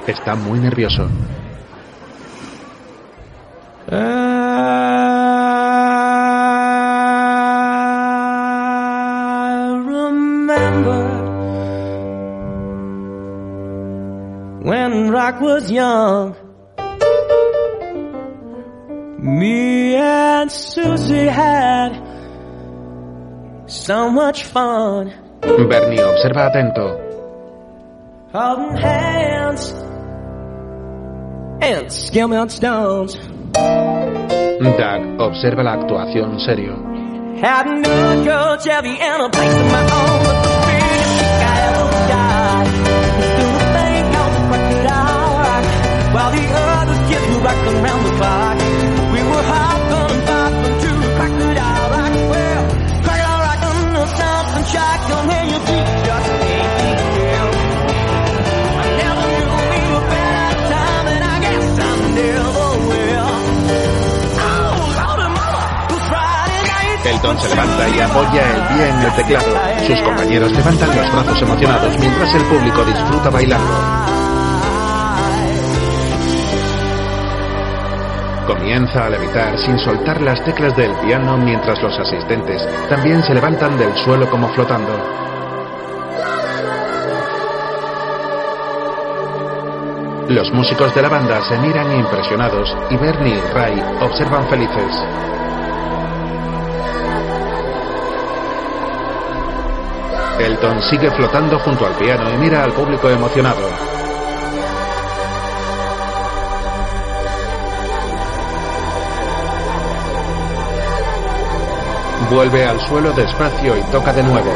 Está 0.07 0.35
muy 0.35 0.59
nervioso. 0.59 1.09
I 3.87 4.94
when 14.65 15.11
rock 15.11 15.39
was 15.41 15.69
young. 15.69 16.35
Me 19.19 19.95
and 19.95 20.51
Susie 20.51 21.27
had 21.27 21.93
so 23.67 24.09
much 24.09 24.43
fun 24.45 25.13
Bernie 25.41 26.01
observa 26.01 26.49
atento. 26.49 26.87
holding 28.33 28.77
hands 28.77 29.71
and 31.61 31.91
skimming 31.91 32.49
stones. 32.49 33.17
Doug 34.77 35.01
observa 35.19 35.63
la 35.63 35.73
actuación 35.73 36.39
serio. 36.39 36.73
Had 37.39 37.67
a 37.67 37.75
new 37.75 38.23
girl 38.25 38.57
Chevy 38.57 38.97
and 38.99 39.21
a 39.23 39.29
place 39.29 39.57
of 39.57 39.71
my 39.71 39.83
own, 39.91 40.44
while 46.15 46.31
the 46.31 46.39
others 46.39 47.01
kids 47.09 47.27
were 47.27 47.43
rocking 47.43 47.77
round 47.83 48.05
the 48.07 48.13
clock. 48.15 48.57
We 49.11 49.21
were 49.29 49.45
hot 49.51 49.83
and 49.99 50.23
pop 50.27 50.51
to 50.81 50.89
crocodile 51.17 51.87
rock. 51.91 52.15
Well, 52.31 52.63
crocodile 53.03 53.39
rock 53.45 53.61
under 53.75 54.05
something 54.19 54.65
shotgun 54.71 55.25
and 55.35 55.47
your 55.51 55.63
feet 55.67 55.87
just 56.07 56.31
ain't 56.55 56.99
still. 57.11 57.49
I 58.79 58.85
never 59.03 59.25
knew 59.35 59.51
we 59.71 59.81
were 59.91 60.05
better 60.15 60.59
time, 60.71 61.05
and 61.13 61.23
I 61.33 61.37
guess 61.43 61.67
I 61.83 61.93
never 62.15 62.67
will. 62.89 63.31
Oh, 64.39 64.71
Elton 67.11 67.35
se 67.41 67.47
levanta 67.49 67.83
y 67.89 67.99
apoya 67.99 68.43
el 68.55 68.61
pie 68.71 68.85
en 68.87 68.99
el 69.03 69.13
teclado. 69.19 69.51
Sus 69.85 69.99
compañeros 69.99 70.51
levantan 70.53 70.95
los 70.95 71.11
brazos 71.11 71.41
emocionados 71.41 71.99
mientras 71.99 72.35
el 72.35 72.43
público 72.45 72.85
disfruta 72.85 73.29
bailando. 73.29 74.14
Comienza 78.65 79.05
a 79.05 79.09
levitar 79.11 79.59
sin 79.59 79.77
soltar 79.77 80.19
las 80.21 80.43
teclas 80.43 80.75
del 80.75 80.91
piano 80.95 81.37
mientras 81.37 81.79
los 81.83 81.99
asistentes 81.99 82.67
también 82.89 83.21
se 83.21 83.35
levantan 83.35 83.77
del 83.77 83.95
suelo 83.97 84.27
como 84.27 84.49
flotando. 84.49 84.91
Los 90.29 90.51
músicos 90.51 90.95
de 90.95 91.01
la 91.03 91.09
banda 91.09 91.39
se 91.41 91.59
miran 91.59 91.95
impresionados 91.95 92.75
y 92.89 92.97
Bernie 92.97 93.35
y 93.35 93.53
Ray 93.53 93.83
observan 94.01 94.49
felices. 94.49 94.95
Elton 100.39 100.81
sigue 100.81 101.11
flotando 101.11 101.59
junto 101.59 101.85
al 101.85 101.93
piano 101.93 102.33
y 102.33 102.37
mira 102.39 102.63
al 102.63 102.71
público 102.71 103.11
emocionado. 103.11 103.94
Vuelve 112.29 112.65
al 112.65 112.79
suelo 112.87 113.11
despacio 113.11 113.77
y 113.77 113.81
toca 113.91 114.11
de 114.11 114.23
nuevo. 114.23 114.51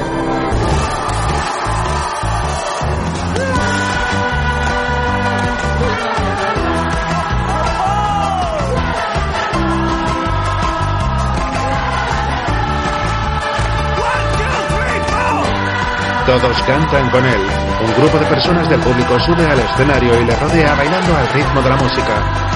Todos 16.26 16.62
cantan 16.64 17.10
con 17.12 17.26
él. 17.26 17.42
Un 17.84 17.94
grupo 18.02 18.18
de 18.18 18.26
personas 18.26 18.70
del 18.70 18.80
público 18.80 19.20
sube 19.20 19.46
al 19.46 19.60
escenario 19.60 20.22
y 20.22 20.26
le 20.26 20.36
rodea 20.36 20.76
bailando 20.76 21.18
al 21.18 21.28
ritmo 21.30 21.62
de 21.62 21.70
la 21.70 21.76
música. 21.76 22.49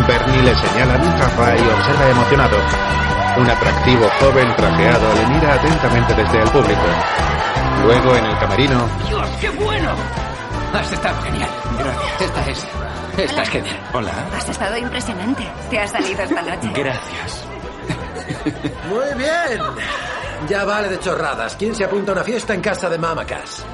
Bernie 0.00 0.42
le 0.42 0.54
señala 0.54 0.98
mientras 0.98 1.36
Ray 1.36 1.60
observa 1.60 2.08
emocionado. 2.10 2.56
Un 3.36 3.48
atractivo 3.48 4.08
joven 4.20 4.54
trajeado 4.56 5.14
le 5.14 5.26
mira 5.26 5.54
atentamente 5.54 6.14
desde 6.14 6.42
el 6.42 6.50
público. 6.50 6.80
Luego 7.84 8.16
en 8.16 8.24
el 8.26 8.38
camerino, 8.38 8.88
¡Dios, 9.08 9.28
qué 9.40 9.50
bueno! 9.50 9.90
Has 10.74 10.90
estado 10.92 11.20
genial. 11.22 11.50
Gracias. 11.78 12.20
Esta 12.20 12.50
es. 12.50 12.66
Esta 13.18 13.42
es 13.42 13.48
genial. 13.50 13.76
Hola. 13.92 14.12
Has 14.34 14.48
estado 14.48 14.76
impresionante. 14.78 15.46
Te 15.68 15.78
has 15.78 15.90
salido 15.90 16.22
esta 16.22 16.42
noche. 16.42 16.72
Gracias. 16.74 17.44
Muy 18.88 19.18
bien. 19.18 19.60
Ya 20.48 20.64
vale 20.64 20.88
de 20.88 20.98
chorradas. 20.98 21.54
¿Quién 21.56 21.74
se 21.74 21.84
apunta 21.84 22.12
a 22.12 22.14
una 22.14 22.24
fiesta 22.24 22.54
en 22.54 22.62
casa 22.62 22.88
de 22.88 22.98
Mamacas? 22.98 23.64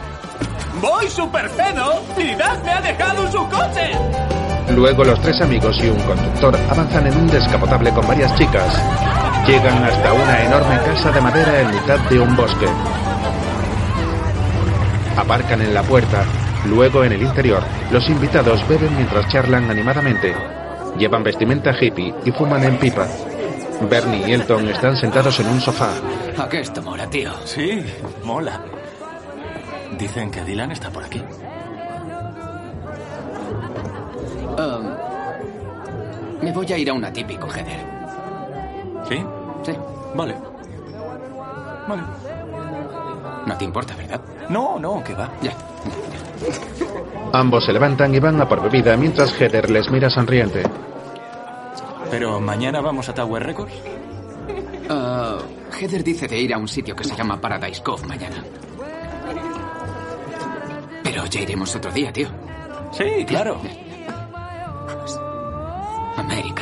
¡Voy 0.80 1.08
super 1.08 1.48
pedo! 1.50 2.02
¡Y 2.16 2.34
Dad 2.34 2.62
me 2.64 2.72
ha 2.72 2.80
dejado 2.80 3.30
su 3.30 3.48
coche! 3.48 4.27
Luego 4.74 5.04
los 5.04 5.20
tres 5.20 5.40
amigos 5.40 5.78
y 5.82 5.88
un 5.88 6.00
conductor 6.00 6.56
avanzan 6.70 7.06
en 7.06 7.16
un 7.16 7.26
descapotable 7.26 7.90
con 7.90 8.06
varias 8.06 8.34
chicas. 8.36 8.80
Llegan 9.46 9.82
hasta 9.84 10.12
una 10.12 10.44
enorme 10.44 10.78
casa 10.84 11.10
de 11.10 11.20
madera 11.20 11.60
en 11.60 11.70
mitad 11.70 11.98
de 12.10 12.20
un 12.20 12.36
bosque. 12.36 12.66
Aparcan 15.16 15.62
en 15.62 15.74
la 15.74 15.82
puerta. 15.82 16.24
Luego 16.66 17.04
en 17.04 17.12
el 17.12 17.22
interior, 17.22 17.62
los 17.90 18.08
invitados 18.08 18.66
beben 18.68 18.94
mientras 18.96 19.28
charlan 19.28 19.70
animadamente. 19.70 20.34
Llevan 20.98 21.22
vestimenta 21.22 21.72
hippie 21.80 22.14
y 22.24 22.30
fuman 22.32 22.64
en 22.64 22.76
pipa. 22.76 23.06
Bernie 23.88 24.28
y 24.28 24.32
Elton 24.32 24.68
están 24.68 24.96
sentados 24.96 25.38
en 25.40 25.46
un 25.48 25.60
sofá. 25.60 25.90
¿A 26.36 26.48
qué 26.48 26.60
esto 26.60 26.82
mola, 26.82 27.08
tío? 27.08 27.32
Sí, 27.44 27.82
mola. 28.24 28.60
Dicen 29.98 30.30
que 30.30 30.44
Dylan 30.44 30.72
está 30.72 30.90
por 30.90 31.04
aquí. 31.04 31.22
Me 36.48 36.54
voy 36.54 36.72
a 36.72 36.78
ir 36.78 36.88
a 36.88 36.94
una 36.94 37.12
típico, 37.12 37.46
Heather. 37.46 37.78
¿Sí? 39.06 39.16
Sí. 39.64 39.72
Vale. 40.14 40.34
Vale. 41.86 42.02
No 43.46 43.58
te 43.58 43.64
importa, 43.64 43.94
¿verdad? 43.94 44.20
No, 44.48 44.78
no, 44.78 45.04
que 45.04 45.14
va. 45.14 45.30
Ya. 45.42 45.52
Ambos 47.34 47.66
se 47.66 47.72
levantan 47.72 48.14
y 48.14 48.18
van 48.18 48.40
a 48.40 48.48
por 48.48 48.62
bebida 48.62 48.96
mientras 48.96 49.38
Heather 49.38 49.68
les 49.68 49.90
mira 49.90 50.08
sonriente. 50.08 50.62
Pero 52.10 52.40
mañana 52.40 52.80
vamos 52.80 53.10
a 53.10 53.14
Tower 53.14 53.42
Records. 53.42 53.74
Uh, 54.88 55.76
Heather 55.78 56.02
dice 56.02 56.26
de 56.26 56.38
ir 56.38 56.54
a 56.54 56.58
un 56.58 56.66
sitio 56.66 56.96
que 56.96 57.04
se 57.04 57.14
llama 57.14 57.38
Paradise 57.38 57.82
Cove 57.82 58.06
mañana. 58.06 58.42
Pero 61.04 61.26
ya 61.26 61.40
iremos 61.42 61.76
otro 61.76 61.92
día, 61.92 62.10
tío. 62.10 62.28
Sí, 62.92 63.26
claro. 63.26 63.60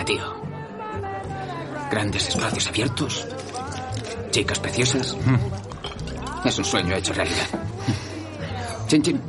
Tío. 0.07 0.23
Grandes 1.91 2.29
espacios 2.29 2.69
abiertos. 2.69 3.27
Chicas 4.31 4.61
preciosas. 4.61 5.17
Es 6.45 6.59
un 6.59 6.65
sueño 6.65 6.95
hecho 6.95 7.13
realidad. 7.13 7.49
Chin, 8.87 9.03
chin. 9.03 9.21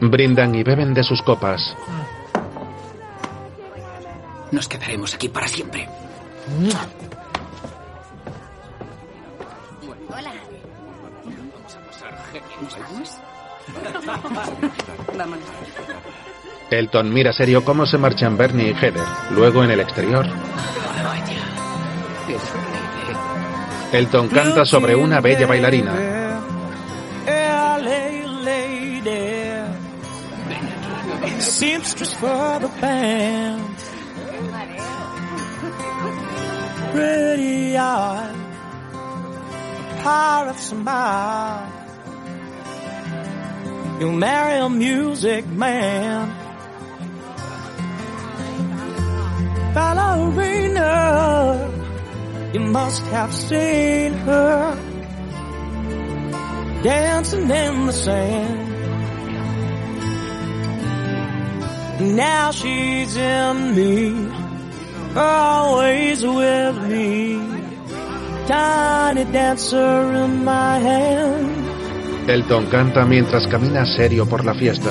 Brindan 0.00 0.54
y 0.56 0.64
beben 0.64 0.92
de 0.94 1.04
sus 1.04 1.22
copas. 1.22 1.76
Nos 4.50 4.68
quedaremos 4.68 5.14
aquí 5.14 5.28
para 5.28 5.46
siempre. 5.46 5.88
Hola. 10.08 10.32
Vamos 11.24 11.76
a 11.76 11.80
pasar 11.86 12.14
Vámonos. 15.16 15.48
Elton 16.70 17.12
mira 17.12 17.32
serio 17.32 17.64
cómo 17.64 17.86
se 17.86 17.98
marchan 17.98 18.36
Bernie 18.36 18.70
y 18.70 18.74
Heather. 18.74 19.04
Luego 19.30 19.62
en 19.62 19.70
el 19.70 19.80
exterior, 19.80 20.26
Elton 23.92 24.28
canta 24.28 24.64
sobre 24.64 24.96
una 24.96 25.20
bella 25.20 25.46
bailarina. 25.46 25.92
Marry 44.14 44.58
a 44.58 44.68
music 44.68 45.44
man. 45.46 46.43
Ballerina, 49.74 50.90
you 52.52 52.60
must 52.60 53.02
have 53.06 53.32
seen 53.34 54.12
her 54.12 54.76
dancing 56.84 57.50
in 57.50 57.86
the 57.86 57.92
sand. 57.92 58.70
Now 62.16 62.52
she's 62.52 63.16
in 63.16 63.74
me, 63.74 64.28
always 65.16 66.22
with 66.22 66.76
me. 66.86 67.38
Tiny 68.46 69.24
dancer 69.32 70.12
in 70.24 70.44
my 70.44 70.78
hand. 70.78 72.30
Elton 72.30 72.66
canta 72.66 73.04
mientras 73.06 73.46
camina 73.48 73.84
serio 73.86 74.26
por 74.26 74.44
la 74.44 74.54
fiesta. 74.54 74.90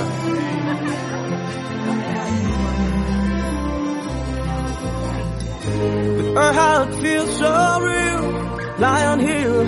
Her 6.53 6.59
heart 6.59 6.93
feels 7.01 7.35
so 7.39 7.79
real, 7.81 8.77
lying 8.77 9.19
here 9.21 9.65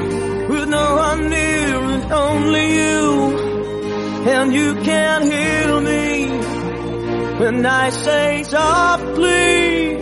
with 0.50 0.70
no 0.70 0.96
one 0.96 1.30
near 1.32 1.82
and 1.82 2.12
only 2.12 2.66
you. 2.76 3.06
And 4.30 4.54
you 4.54 4.76
can 4.84 5.22
hear 5.24 5.82
me 5.82 6.30
when 7.40 7.66
I 7.66 7.90
say 7.90 8.44
softly, 8.44 9.98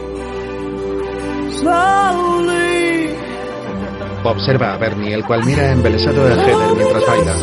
slowly. 1.60 3.16
Observa 4.26 4.74
a 4.74 4.78
Bernie, 4.78 5.14
el 5.14 5.24
cual 5.24 5.46
mira 5.46 5.72
embelesado 5.72 6.26
a 6.26 6.36
Heather 6.36 6.76
mientras 6.76 7.06
baila. 7.06 7.34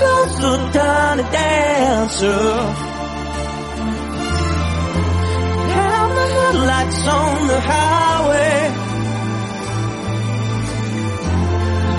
just 0.00 0.42
a 0.42 0.78
tiny 0.78 1.22
dancer. 1.22 2.42
Down 5.74 6.08
the 6.18 6.26
headlights 6.36 7.08
on 7.08 7.46
the 7.48 7.60
highway. 7.60 8.56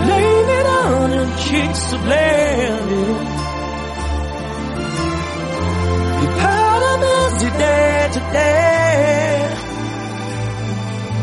Blame 0.05 0.49
it 0.59 0.65
on 0.65 1.09
her 1.11 1.37
cheeks 1.37 1.93
are 1.93 2.03
blended. 2.03 3.30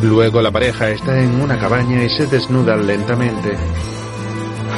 Luego 0.03 0.41
la 0.41 0.53
pareja 0.53 0.91
está 0.91 1.19
en 1.19 1.41
una 1.41 1.59
cabaña 1.59 2.05
y 2.05 2.09
se 2.09 2.27
desnudan 2.27 2.87
lentamente. 2.87 3.57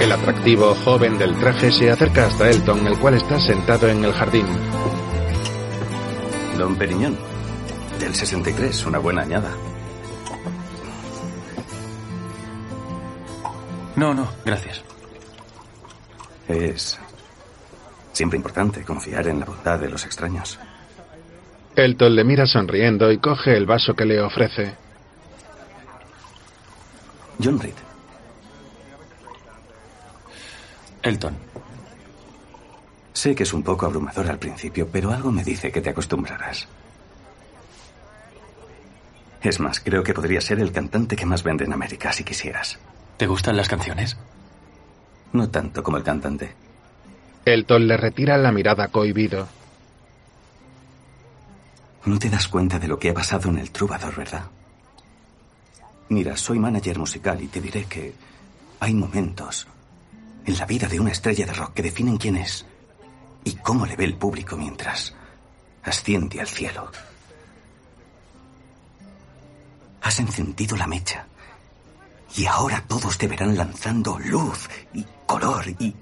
El 0.01 0.13
atractivo 0.13 0.75
joven 0.77 1.19
del 1.19 1.37
traje 1.39 1.71
se 1.71 1.91
acerca 1.91 2.27
hasta 2.27 2.49
Elton, 2.49 2.87
el 2.87 2.99
cual 2.99 3.15
está 3.15 3.39
sentado 3.39 3.89
en 3.89 4.03
el 4.03 4.13
jardín. 4.15 4.47
Don 6.57 6.75
Periñón, 6.77 7.19
del 7.99 8.15
63, 8.15 8.87
una 8.87 8.99
buena 8.99 9.23
añada. 9.23 9.51
No, 13.97 14.15
no, 14.15 14.27
gracias. 14.45 14.83
Es 16.49 16.99
siempre 18.13 18.39
importante 18.39 18.83
confiar 18.85 19.27
en 19.29 19.41
la 19.41 19.47
bondad 19.47 19.79
de 19.79 19.91
los 19.91 20.05
extraños. 20.07 20.59
Elton 21.81 22.15
le 22.15 22.25
mira 22.25 22.47
sonriendo 22.47 23.11
y 23.11 23.17
coge 23.17 23.57
el 23.57 23.65
vaso 23.65 23.95
que 23.95 24.05
le 24.05 24.21
ofrece. 24.21 24.75
John 27.43 27.59
Reed. 27.59 27.75
Elton. 31.03 31.35
Sé 33.15 33.35
que 33.35 33.45
es 33.45 33.55
un 33.55 33.63
poco 33.63 33.87
abrumador 33.87 34.29
al 34.29 34.39
principio, 34.39 34.89
pero 34.93 35.11
algo 35.11 35.33
me 35.33 35.43
dice 35.43 35.73
que 35.73 35.81
te 35.81 35.89
acostumbrarás. 35.89 36.69
Es 39.43 39.59
más, 39.59 39.81
creo 39.81 40.03
que 40.03 40.13
podría 40.13 40.43
ser 40.43 40.61
el 40.61 40.73
cantante 40.73 41.17
que 41.17 41.25
más 41.25 41.43
vende 41.43 41.65
en 41.65 41.73
América 41.73 42.13
si 42.13 42.25
quisieras. 42.25 42.79
¿Te 43.17 43.27
gustan 43.27 43.57
las 43.57 43.69
canciones? 43.69 44.19
No 45.33 45.49
tanto 45.49 45.83
como 45.83 45.97
el 45.97 46.03
cantante. 46.03 46.53
Elton 47.47 47.89
le 47.89 47.97
retira 47.97 48.37
la 48.37 48.53
mirada 48.53 48.89
cohibido. 48.89 49.49
No 52.05 52.19
te 52.19 52.31
das 52.31 52.49
cuenta 52.49 52.79
de 52.79 52.89
lo 52.89 52.99
que 52.99 53.11
ha 53.11 53.15
pasado 53.15 53.51
en 53.51 53.59
el 53.59 53.71
Troubadour, 53.71 54.17
¿verdad? 54.17 54.45
Mira, 56.09 56.37
soy 56.37 56.59
manager 56.59 56.99
musical 56.99 57.41
y 57.43 57.49
te 57.49 57.61
diré 57.61 57.85
que 57.85 58.15
hay 58.81 58.95
momentos 58.95 59.67
en 60.45 60.59
la 60.59 60.67
vida 60.67 60.89
de 60.89 60.99
una 60.99 61.13
estrella 61.13 61.47
de 61.47 61.53
rock 61.53 61.75
que 61.75 61.83
definen 61.83 62.17
quién 62.17 62.37
es 62.37 62.65
y 63.45 63.55
cómo 63.57 63.87
le 63.87 63.97
ve 63.97 64.05
el 64.05 64.17
público 64.17 64.57
mientras 64.57 65.15
asciende 65.85 66.41
al 66.41 66.49
cielo. 66.49 66.91
Has 70.03 70.19
encendido 70.19 70.77
la 70.77 70.87
mecha 70.87 71.27
y 72.35 72.47
ahora 72.47 72.83
todos 72.87 73.19
te 73.19 73.29
verán 73.29 73.57
lanzando 73.57 74.19
luz 74.19 74.69
y 74.95 75.05
color 75.27 75.69
y 75.79 75.95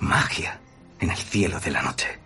magia 0.00 0.60
en 1.00 1.10
el 1.10 1.16
cielo 1.16 1.58
de 1.58 1.70
la 1.70 1.82
noche. 1.82 2.25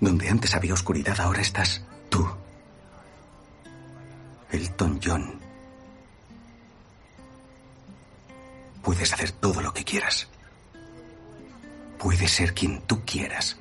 Donde 0.00 0.28
antes 0.28 0.54
había 0.54 0.74
oscuridad, 0.74 1.20
ahora 1.20 1.42
estás 1.42 1.84
tú. 2.08 2.26
Elton 4.50 5.00
John. 5.02 5.40
Puedes 8.82 9.12
hacer 9.12 9.32
todo 9.32 9.60
lo 9.60 9.72
que 9.72 9.84
quieras. 9.84 10.28
Puedes 11.98 12.30
ser 12.30 12.54
quien 12.54 12.80
tú 12.82 13.02
quieras. 13.04 13.58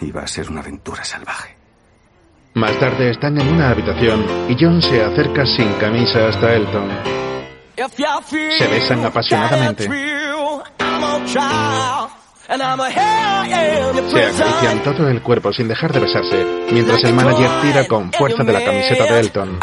Y 0.00 0.12
va 0.12 0.22
a 0.22 0.28
ser 0.28 0.48
una 0.48 0.60
aventura 0.60 1.04
salvaje. 1.04 1.56
Más 2.54 2.78
tarde 2.78 3.10
están 3.10 3.38
en 3.40 3.48
una 3.48 3.70
habitación 3.70 4.24
y 4.48 4.56
John 4.58 4.80
se 4.80 5.02
acerca 5.02 5.44
sin 5.44 5.72
camisa 5.74 6.28
hasta 6.28 6.54
Elton. 6.54 6.90
Se 8.58 8.68
besan 8.68 9.04
apasionadamente. 9.04 9.88
Se 12.48 14.24
acarician 14.24 14.82
todo 14.82 15.06
el 15.08 15.22
cuerpo 15.22 15.52
sin 15.52 15.68
dejar 15.68 15.92
de 15.92 16.00
besarse, 16.00 16.46
mientras 16.72 17.04
el 17.04 17.12
manager 17.12 17.50
tira 17.60 17.86
con 17.86 18.10
fuerza 18.10 18.42
de 18.42 18.52
la 18.54 18.64
camiseta 18.64 19.04
de 19.04 19.20
Elton. 19.20 19.58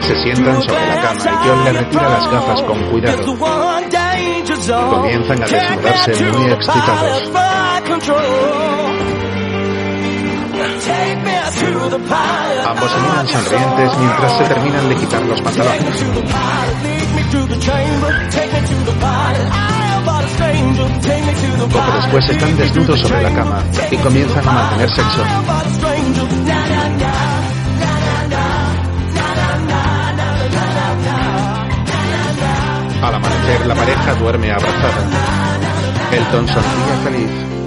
Se 0.00 0.22
sientan 0.22 0.62
sobre 0.62 0.86
la 0.86 1.00
cama 1.02 1.20
y 1.20 1.46
John 1.46 1.64
le 1.64 1.72
retira 1.72 2.08
las 2.08 2.30
gafas 2.30 2.62
con 2.62 2.82
cuidado. 2.90 3.36
Comienzan 4.90 5.42
a 5.42 5.46
desnudarse 5.46 6.32
muy 6.32 6.50
excitados. 6.52 7.30
Ambos 11.90 12.90
se 12.90 13.00
miran 13.00 13.26
sonrientes 13.26 13.98
mientras 13.98 14.36
se 14.36 14.44
terminan 14.44 14.88
de 14.90 14.96
quitar 14.96 15.22
los 15.22 15.40
pantalones. 15.40 16.04
Poco 21.72 21.92
después 21.96 22.28
están 22.28 22.56
desnudos 22.58 23.00
sobre 23.00 23.22
la 23.22 23.34
cama 23.34 23.62
y 23.90 23.96
comienzan 23.96 24.48
a 24.48 24.52
mantener 24.52 24.90
sexo. 24.90 25.22
Al 33.02 33.14
amanecer, 33.14 33.66
la 33.66 33.74
pareja 33.74 34.14
duerme 34.16 34.50
abrazada. 34.50 35.02
Elton 36.12 36.48
sonríe 36.48 36.96
feliz. 37.04 37.57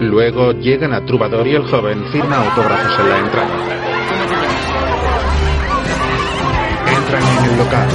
Luego 0.00 0.52
llegan 0.52 0.92
a 0.94 1.04
Troubadour 1.04 1.46
y 1.46 1.54
el 1.54 1.66
joven 1.68 2.04
firma 2.12 2.36
autógrafos 2.36 3.00
en 3.00 3.08
la 3.08 3.18
entrada. 3.18 3.56
Entran 6.96 7.22
en 7.22 7.50
el 7.50 7.58
local. 7.58 7.88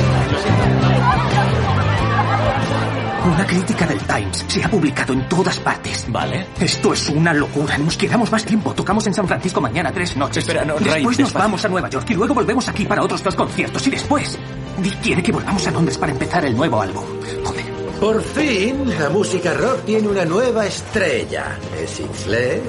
Una 3.25 3.47
crítica 3.47 3.85
del 3.87 3.99
Times 3.99 4.45
se 4.47 4.63
ha 4.63 4.69
publicado 4.69 5.13
en 5.13 5.27
todas 5.29 5.57
partes. 5.59 6.05
Vale. 6.09 6.47
Esto 6.59 6.91
es 6.93 7.07
una 7.09 7.33
locura. 7.33 7.77
Nos 7.77 7.95
quedamos 7.97 8.29
más 8.31 8.43
tiempo. 8.45 8.73
Tocamos 8.73 9.07
en 9.07 9.13
San 9.13 9.27
Francisco 9.27 9.61
mañana 9.61 9.91
tres 9.93 10.17
noches. 10.17 10.39
Espera, 10.39 10.65
no, 10.65 10.73
Ray, 10.75 10.83
Después 10.83 11.05
nos 11.05 11.29
despacio. 11.29 11.39
vamos 11.39 11.63
a 11.65 11.69
Nueva 11.69 11.89
York 11.89 12.05
y 12.09 12.13
luego 12.15 12.33
volvemos 12.33 12.67
aquí 12.67 12.83
para 12.85 13.01
otros 13.01 13.23
dos 13.23 13.35
conciertos. 13.35 13.87
Y 13.87 13.91
después, 13.91 14.37
Dick 14.79 14.99
quiere 15.01 15.23
que 15.23 15.31
volvamos 15.31 15.65
a 15.65 15.71
Londres 15.71 15.97
para 15.97 16.11
empezar 16.11 16.43
el 16.43 16.55
nuevo 16.55 16.81
álbum. 16.81 17.05
Joder. 17.45 17.72
Por 18.03 18.21
fin, 18.21 18.99
la 18.99 19.07
música 19.07 19.53
rock 19.53 19.85
tiene 19.85 20.09
una 20.09 20.25
nueva 20.25 20.65
estrella. 20.65 21.57
Es 21.73 22.01
inglés. 22.01 22.61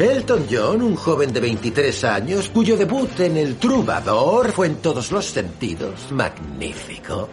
Elton 0.00 0.46
John, 0.50 0.82
un 0.82 0.96
joven 0.96 1.32
de 1.32 1.38
23 1.38 2.02
años 2.02 2.48
cuyo 2.48 2.76
debut 2.76 3.20
en 3.20 3.36
el 3.36 3.54
Troubadour 3.54 4.50
fue 4.50 4.66
en 4.66 4.82
todos 4.82 5.12
los 5.12 5.26
sentidos 5.26 6.10
magnífico. 6.10 7.28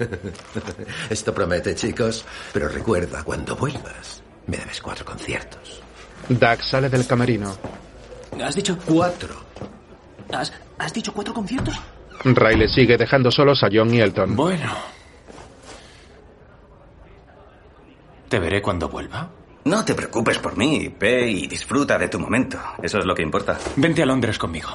Esto 1.10 1.32
promete, 1.32 1.76
chicos. 1.76 2.24
Pero 2.52 2.66
recuerda, 2.66 3.22
cuando 3.22 3.54
vuelvas, 3.54 4.24
me 4.48 4.56
debes 4.56 4.80
cuatro 4.80 5.04
conciertos. 5.04 5.80
Doug 6.28 6.60
sale 6.64 6.88
del 6.88 7.06
camerino. 7.06 7.56
¿Has 8.44 8.56
dicho 8.56 8.76
cuatro? 8.84 9.36
¿Has, 10.32 10.52
has 10.76 10.92
dicho 10.92 11.12
cuatro 11.12 11.32
conciertos? 11.32 11.76
Riley 12.24 12.66
sigue 12.66 12.96
dejando 12.96 13.30
solos 13.30 13.62
a 13.62 13.68
John 13.72 13.94
y 13.94 14.00
Elton. 14.00 14.34
Bueno. 14.34 15.01
¿Te 18.32 18.40
veré 18.40 18.62
cuando 18.62 18.88
vuelva? 18.88 19.28
No 19.66 19.84
te 19.84 19.94
preocupes 19.94 20.38
por 20.38 20.56
mí, 20.56 20.90
ve 20.98 21.30
y 21.30 21.46
disfruta 21.46 21.98
de 21.98 22.08
tu 22.08 22.18
momento. 22.18 22.58
Eso 22.82 22.98
es 22.98 23.04
lo 23.04 23.14
que 23.14 23.20
importa. 23.20 23.58
Vente 23.76 24.02
a 24.02 24.06
Londres 24.06 24.38
conmigo. 24.38 24.70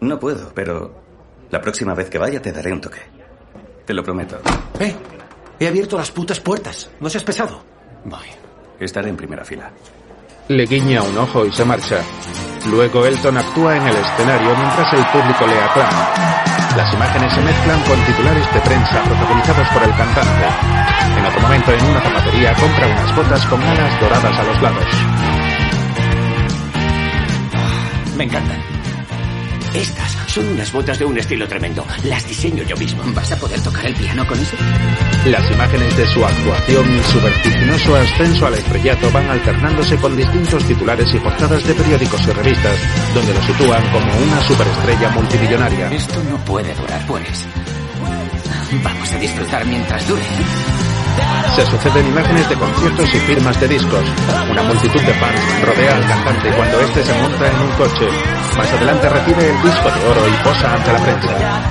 No 0.00 0.18
puedo, 0.18 0.52
pero 0.52 1.00
la 1.48 1.60
próxima 1.60 1.94
vez 1.94 2.10
que 2.10 2.18
vaya 2.18 2.42
te 2.42 2.50
daré 2.50 2.72
un 2.72 2.80
toque. 2.80 2.98
Te 3.84 3.94
lo 3.94 4.02
prometo. 4.02 4.40
Eh, 4.80 4.96
he 5.60 5.68
abierto 5.68 5.96
las 5.96 6.10
putas 6.10 6.40
puertas. 6.40 6.90
No 6.98 7.08
seas 7.08 7.22
pesado. 7.22 7.62
Voy. 8.04 8.26
Estaré 8.80 9.08
en 9.10 9.16
primera 9.16 9.44
fila. 9.44 9.70
Le 10.48 10.66
guiña 10.66 11.04
un 11.04 11.16
ojo 11.16 11.46
y 11.46 11.52
se 11.52 11.64
marcha. 11.64 12.02
Luego 12.68 13.06
Elton 13.06 13.36
actúa 13.36 13.76
en 13.76 13.86
el 13.86 13.94
escenario 13.94 14.56
mientras 14.56 14.92
el 14.92 15.06
público 15.06 15.46
le 15.46 15.60
aclama. 15.60 16.55
Las 16.76 16.92
imágenes 16.92 17.32
se 17.32 17.40
mezclan 17.40 17.80
con 17.84 17.98
titulares 18.04 18.52
de 18.52 18.60
prensa 18.60 19.02
protagonizados 19.02 19.68
por 19.68 19.82
el 19.82 19.90
cantante. 19.96 20.46
En 21.16 21.24
otro 21.24 21.40
momento, 21.40 21.72
en 21.72 21.84
una 21.86 22.00
zapatería, 22.02 22.52
compra 22.54 22.86
unas 22.86 23.16
botas 23.16 23.46
con 23.46 23.62
alas 23.62 24.00
doradas 24.00 24.38
a 24.38 24.42
los 24.42 24.62
lados. 24.62 24.84
Me 28.16 28.24
encantan. 28.24 28.62
Estas 29.72 30.25
Son 30.36 30.46
unas 30.48 30.70
botas 30.70 30.98
de 30.98 31.06
un 31.06 31.16
estilo 31.16 31.48
tremendo. 31.48 31.82
Las 32.04 32.28
diseño 32.28 32.62
yo 32.64 32.76
mismo. 32.76 33.02
¿Vas 33.14 33.32
a 33.32 33.36
poder 33.36 33.58
tocar 33.62 33.86
el 33.86 33.94
piano 33.94 34.26
con 34.26 34.38
eso? 34.38 34.54
Las 35.24 35.50
imágenes 35.50 35.96
de 35.96 36.06
su 36.08 36.22
actuación 36.22 36.94
y 36.94 37.02
su 37.04 37.18
vertiginoso 37.22 37.96
ascenso 37.96 38.46
al 38.46 38.52
estrellato 38.52 39.10
van 39.12 39.30
alternándose 39.30 39.96
con 39.96 40.14
distintos 40.14 40.62
titulares 40.64 41.14
y 41.14 41.18
portadas 41.20 41.66
de 41.66 41.72
periódicos 41.72 42.20
y 42.28 42.32
revistas, 42.32 42.78
donde 43.14 43.32
lo 43.32 43.42
sitúan 43.44 43.82
como 43.90 44.12
una 44.12 44.42
superestrella 44.42 45.08
multimillonaria. 45.12 45.90
Esto 45.92 46.22
no 46.24 46.36
puede 46.44 46.74
durar, 46.74 47.06
pues. 47.06 47.46
Vamos 48.84 49.12
a 49.12 49.18
disfrutar 49.18 49.64
mientras 49.64 50.06
dure. 50.06 50.22
Se 51.54 51.66
suceden 51.66 52.06
imágenes 52.06 52.48
de 52.48 52.56
conciertos 52.56 53.14
y 53.14 53.18
firmas 53.18 53.60
de 53.60 53.68
discos. 53.68 54.04
Una 54.50 54.62
multitud 54.62 55.00
de 55.00 55.14
fans 55.14 55.40
rodea 55.64 55.96
al 55.96 56.06
cantante 56.06 56.50
cuando 56.54 56.80
este 56.80 57.02
se 57.02 57.14
monta 57.20 57.50
en 57.50 57.60
un 57.60 57.70
coche. 57.78 58.08
Más 58.56 58.72
adelante 58.72 59.08
recibe 59.08 59.50
el 59.50 59.62
disco 59.62 59.90
de 59.90 60.06
oro 60.06 60.28
y 60.28 60.44
posa 60.44 60.74
ante 60.74 60.92
la 60.92 60.98
prensa. 60.98 61.66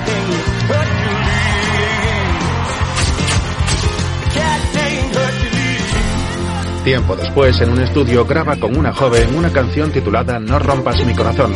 Tiempo 6.86 7.16
después, 7.16 7.60
en 7.60 7.70
un 7.70 7.80
estudio, 7.80 8.24
graba 8.24 8.54
con 8.54 8.76
una 8.76 8.92
joven 8.92 9.34
una 9.34 9.52
canción 9.52 9.90
titulada 9.90 10.38
No 10.38 10.60
rompas 10.60 11.04
mi 11.04 11.14
corazón. 11.14 11.52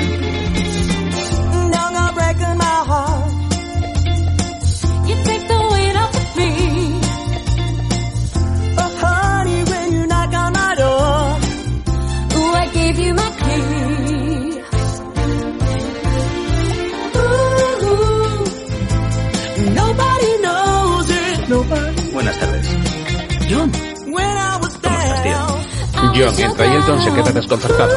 John 26.14 26.38
entra 26.38 26.66
y 26.66 26.76
Elton 26.76 27.00
se 27.00 27.12
queda 27.12 27.32
desconcertado. 27.32 27.92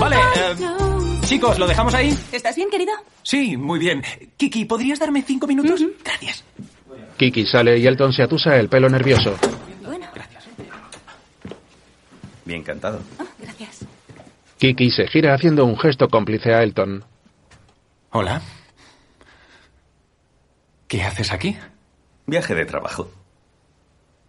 Vale, 0.00 0.16
eh, 0.16 1.20
chicos, 1.24 1.58
¿lo 1.58 1.66
dejamos 1.66 1.94
ahí? 1.94 2.16
¿Estás 2.32 2.56
bien, 2.56 2.70
querido? 2.70 2.92
Sí, 3.22 3.56
muy 3.56 3.78
bien. 3.78 4.02
Kiki, 4.36 4.64
¿podrías 4.64 4.98
darme 4.98 5.22
cinco 5.22 5.46
minutos? 5.46 5.82
Gracias. 6.04 6.44
Kiki 7.16 7.46
sale 7.46 7.78
y 7.78 7.86
Elton 7.86 8.12
se 8.12 8.22
atusa 8.22 8.56
el 8.56 8.68
pelo 8.68 8.88
nervioso. 8.88 9.34
Bien 12.44 12.62
cantado. 12.62 13.00
Gracias. 13.38 13.84
Kiki 14.56 14.90
se 14.90 15.06
gira 15.08 15.34
haciendo 15.34 15.66
un 15.66 15.78
gesto 15.78 16.08
cómplice 16.08 16.54
a 16.54 16.62
Elton. 16.62 17.04
Hola. 18.10 18.40
¿Qué 20.86 21.02
haces 21.02 21.30
aquí? 21.30 21.58
Viaje 22.26 22.54
de 22.54 22.64
trabajo. 22.64 23.10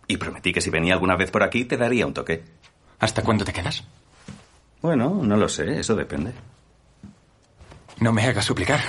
Y 0.10 0.18
prometí 0.18 0.52
que 0.52 0.60
si 0.60 0.72
venía 0.72 0.96
alguna 0.96 1.16
vez 1.16 1.30
por 1.30 1.44
aquí 1.44 1.66
te 1.66 1.78
daría 1.78 2.08
un 2.08 2.16
toque. 2.16 2.44
¿Hasta 2.98 3.22
cuándo 3.22 3.46
te 3.46 3.54
quedas? 3.54 3.84
Bueno, 4.82 5.22
no 5.24 5.38
lo 5.38 5.48
sé, 5.48 5.80
eso 5.80 5.96
depende. 5.96 6.34
No 8.00 8.12
me 8.12 8.24
hagas 8.24 8.44
suplicar. 8.44 8.80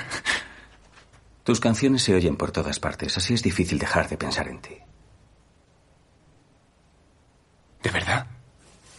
Tus 1.45 1.61
canciones 1.61 2.03
se 2.03 2.15
oyen 2.15 2.37
por 2.37 2.53
todas 2.53 2.81
partes, 2.81 3.19
así 3.19 3.35
es 3.35 3.43
difícil 3.43 3.79
dejar 3.79 4.09
de 4.09 4.17
pensar 4.17 4.49
en 4.49 4.63
ti. 4.63 4.79
¿De 7.83 7.91
verdad? 7.91 8.27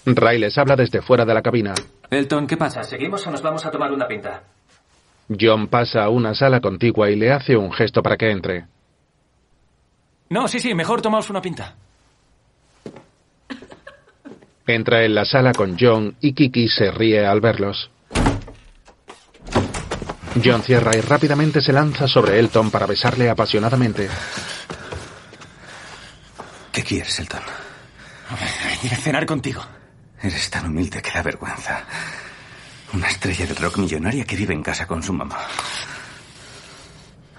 Ray 0.06 0.38
les 0.38 0.56
habla 0.60 0.76
desde 0.76 1.02
fuera 1.02 1.26
de 1.26 1.34
la 1.34 1.42
cabina. 1.42 1.74
Elton, 2.12 2.46
¿qué 2.46 2.56
pasa? 2.56 2.84
¿Seguimos 2.84 3.26
o 3.26 3.32
nos 3.32 3.42
vamos 3.42 3.66
a 3.66 3.72
tomar 3.72 3.92
una 3.92 4.08
pinta? 4.08 4.44
John 5.40 5.70
pasa 5.70 6.04
a 6.04 6.10
una 6.10 6.36
sala 6.36 6.62
contigua 6.62 7.10
y 7.10 7.16
le 7.16 7.32
hace 7.32 7.58
un 7.58 7.72
gesto 7.74 8.04
para 8.04 8.18
que 8.18 8.30
entre. 8.30 8.68
No, 10.30 10.48
sí, 10.48 10.60
sí, 10.60 10.76
mejor 10.76 11.02
tomaos 11.02 11.32
una 11.32 11.42
pinta. 11.42 11.78
Entra 14.74 15.04
en 15.04 15.14
la 15.14 15.26
sala 15.26 15.52
con 15.52 15.76
John 15.78 16.16
y 16.22 16.34
Kiki 16.34 16.70
se 16.70 16.92
ríe 16.92 17.26
al 17.26 17.42
verlos. 17.42 17.92
John 20.44 20.64
cierra 20.64 20.96
y 20.96 21.02
rápidamente 21.02 21.62
se 21.62 21.74
lanza 21.74 22.08
sobre 22.08 22.40
Elton 22.40 22.72
para 22.72 22.86
besarle 22.86 23.30
apasionadamente. 23.30 24.08
¿Qué 26.72 26.84
quieres, 26.84 27.20
Elton? 27.20 27.42
Ir 28.84 28.94
a 28.94 28.98
cenar 28.98 29.26
contigo. 29.26 29.62
Eres 30.22 30.50
tan 30.50 30.68
humilde 30.68 31.02
que 31.02 31.12
da 31.12 31.22
vergüenza. 31.22 31.84
Una 32.94 33.08
estrella 33.08 33.46
de 33.46 33.56
rock 33.56 33.78
millonaria 33.78 34.24
que 34.24 34.38
vive 34.38 34.54
en 34.54 34.64
casa 34.64 34.88
con 34.88 35.04
su 35.04 35.12
mamá. 35.12 35.38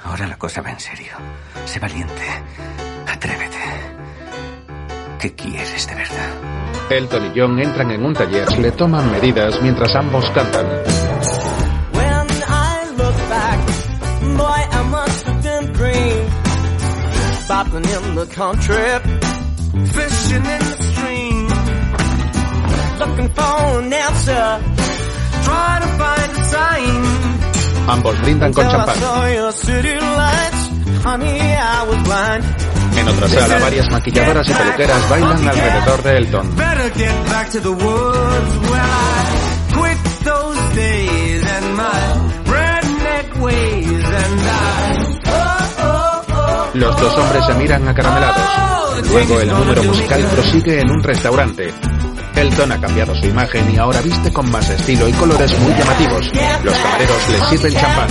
Ahora 0.04 0.26
la 0.26 0.36
cosa 0.36 0.60
va 0.60 0.70
en 0.70 0.80
serio. 0.80 1.12
Sé 1.64 1.78
valiente. 1.78 2.26
Atrévete. 3.06 3.58
¿Qué 5.18 5.34
quieres 5.34 5.86
de 5.86 5.94
verdad? 5.94 6.61
Elton 6.96 7.26
y 7.26 7.38
John 7.38 7.58
entran 7.58 7.90
en 7.90 8.04
un 8.04 8.12
taller, 8.12 8.58
le 8.58 8.70
toman 8.72 9.10
medidas 9.10 9.60
mientras 9.62 9.94
ambos 9.96 10.28
cantan. 10.30 10.66
Ambos 27.88 28.20
brindan 28.20 28.52
con 28.52 28.68
champán. 28.68 28.96
En 33.02 33.08
otra 33.08 33.28
sala, 33.28 33.58
varias 33.58 33.90
maquilladoras 33.90 34.48
y 34.48 34.52
peluqueras 34.52 35.10
bailan 35.10 35.48
alrededor 35.48 36.02
de 36.04 36.16
Elton. 36.18 36.56
Better 36.56 36.92
get 36.94 37.30
back 37.30 37.50
to 37.50 37.60
the 37.60 37.70
woods 37.70 38.58
where 38.70 38.80
I 38.80 39.72
quit 39.74 39.98
those 40.24 40.74
days 40.76 41.42
and 41.42 41.76
my 41.76 42.00
redneck 42.46 43.42
ways 43.42 44.04
and 44.04 44.40
I. 44.46 45.18
Oh, 45.26 45.82
oh, 45.82 46.24
oh. 46.28 46.70
Los 46.74 46.96
dos 47.00 47.18
hombres 47.18 47.44
se 47.44 47.54
miran 47.54 47.88
acaramelados. 47.88 49.10
Luego 49.10 49.40
el 49.40 49.48
número 49.48 49.82
musical 49.82 50.22
prosigue 50.34 50.80
en 50.80 50.90
un 50.92 51.02
restaurante. 51.02 51.74
Elton 52.36 52.70
ha 52.70 52.80
cambiado 52.80 53.16
su 53.16 53.26
imagen 53.26 53.68
y 53.74 53.78
ahora 53.78 54.00
viste 54.00 54.32
con 54.32 54.48
más 54.48 54.70
estilo 54.70 55.08
y 55.08 55.12
colores 55.14 55.58
muy 55.58 55.72
llamativos. 55.74 56.30
Los 56.62 56.76
camareros 56.76 57.28
le 57.30 57.40
sirven 57.46 57.72
champán. 57.74 58.08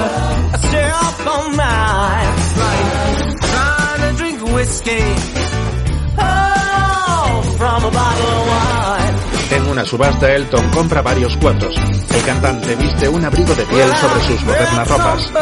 Gold 0.00 0.12
in 0.12 0.52
a, 0.52 0.56
a 0.56 0.58
syrup 0.70 1.26
on 1.26 1.56
mine. 1.56 2.34
It's 2.38 2.56
like 2.62 2.86
trying 3.50 4.02
to 4.06 4.10
drink 4.18 4.38
whiskey. 4.54 5.04
Oh, 6.18 7.54
from 7.58 7.84
a 7.84 7.90
bottle 7.90 8.30
of 8.38 8.46
wine. 8.50 9.16
En 9.50 9.66
una 9.68 9.84
subasta, 9.84 10.32
Elton 10.32 10.68
compra 10.70 11.02
varios 11.02 11.36
cuadros. 11.36 11.74
El 12.14 12.22
cantante 12.22 12.76
viste 12.76 13.08
un 13.08 13.24
abrigo 13.24 13.54
de 13.54 13.64
piel 13.64 13.96
sobre 13.96 14.20
sus 14.24 14.44
modernas 14.44 14.88
ropas. 14.88 15.32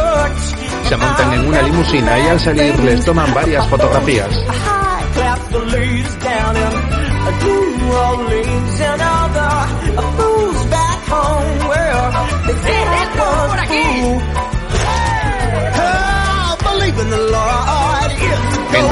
Se 0.89 0.97
montan 0.97 1.33
en 1.35 1.47
una 1.47 1.63
limusina 1.63 2.19
y 2.19 2.29
al 2.29 2.41
salir 2.41 2.79
les 2.81 3.05
toman 3.05 3.35
varias 3.35 3.67
fotografías. 3.69 4.31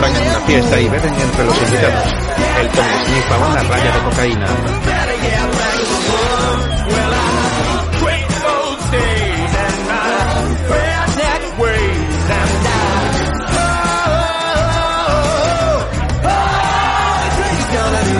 En 0.04 0.28
una 0.28 0.40
fiesta 0.46 0.80
y 0.80 0.88
beben 0.88 1.14
entre 1.14 1.44
los 1.44 1.62
invitados. 1.62 2.14
Elton 2.60 2.84
snifa 3.06 3.38
una 3.38 3.62
raya 3.62 3.92
de 3.92 4.00
cocaína. 4.02 4.46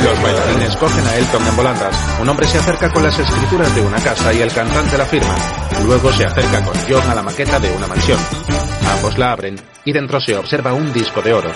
Los 0.02 0.22
bailarines 0.22 0.76
cogen 0.76 1.06
a 1.06 1.16
Elton 1.16 1.46
en 1.46 1.56
volandas. 1.56 1.96
Un 2.20 2.28
hombre 2.28 2.46
se 2.46 2.58
acerca 2.58 2.90
con 2.90 3.02
las 3.02 3.18
escrituras 3.18 3.74
de 3.74 3.82
una 3.82 3.98
casa 3.98 4.32
y 4.32 4.40
el 4.40 4.52
cantante 4.52 4.98
la 4.98 5.06
firma. 5.06 5.34
Luego 5.84 6.12
se 6.12 6.24
acerca 6.24 6.64
con 6.64 6.74
John 6.88 7.10
a 7.10 7.14
la 7.14 7.22
maqueta 7.22 7.60
de 7.60 7.70
una 7.72 7.86
mansión. 7.86 8.18
Ambos 8.96 9.18
la 9.18 9.32
abren 9.32 9.56
y 9.84 9.92
dentro 9.92 10.18
se 10.20 10.34
observa 10.36 10.72
un 10.72 10.90
disco 10.90 11.20
de 11.20 11.34
oro. 11.34 11.50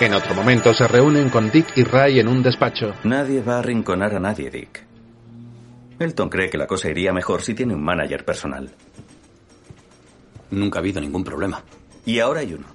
En 0.00 0.14
otro 0.14 0.34
momento 0.34 0.72
se 0.72 0.88
reúnen 0.88 1.28
con 1.28 1.50
Dick 1.50 1.76
y 1.76 1.84
Ray 1.84 2.20
en 2.20 2.26
un 2.26 2.42
despacho. 2.42 2.94
Nadie 3.04 3.42
va 3.42 3.56
a 3.56 3.58
arrinconar 3.58 4.14
a 4.14 4.18
nadie, 4.18 4.50
Dick. 4.50 4.86
Elton 5.98 6.30
cree 6.30 6.48
que 6.48 6.56
la 6.56 6.66
cosa 6.66 6.88
iría 6.88 7.12
mejor 7.12 7.42
si 7.42 7.52
tiene 7.52 7.74
un 7.74 7.84
manager 7.84 8.24
personal. 8.24 8.70
Nunca 10.50 10.78
ha 10.78 10.80
habido 10.80 11.02
ningún 11.02 11.22
problema. 11.22 11.62
Y 12.06 12.18
ahora 12.18 12.40
hay 12.40 12.54
uno. 12.54 12.66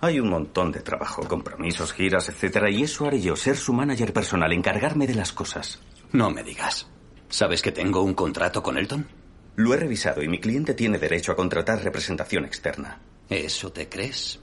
Hay 0.00 0.20
un 0.20 0.30
montón 0.30 0.70
de 0.70 0.80
trabajo, 0.80 1.26
compromisos, 1.26 1.92
giras, 1.92 2.28
etcétera, 2.28 2.70
y 2.70 2.84
eso 2.84 3.04
haré 3.04 3.20
yo, 3.20 3.34
ser 3.34 3.56
su 3.56 3.72
manager 3.72 4.12
personal, 4.12 4.52
encargarme 4.52 5.08
de 5.08 5.16
las 5.16 5.32
cosas. 5.32 5.80
No 6.12 6.30
me 6.30 6.44
digas. 6.44 6.88
¿Sabes 7.28 7.62
que 7.62 7.72
tengo 7.72 8.02
un 8.02 8.14
contrato 8.14 8.62
con 8.62 8.78
Elton? 8.78 9.19
Lo 9.56 9.74
he 9.74 9.76
revisado 9.76 10.22
y 10.22 10.28
mi 10.28 10.40
cliente 10.40 10.74
tiene 10.74 10.98
derecho 10.98 11.32
a 11.32 11.36
contratar 11.36 11.82
representación 11.82 12.44
externa. 12.44 12.98
¿Eso 13.28 13.70
te 13.72 13.88
crees? 13.88 14.38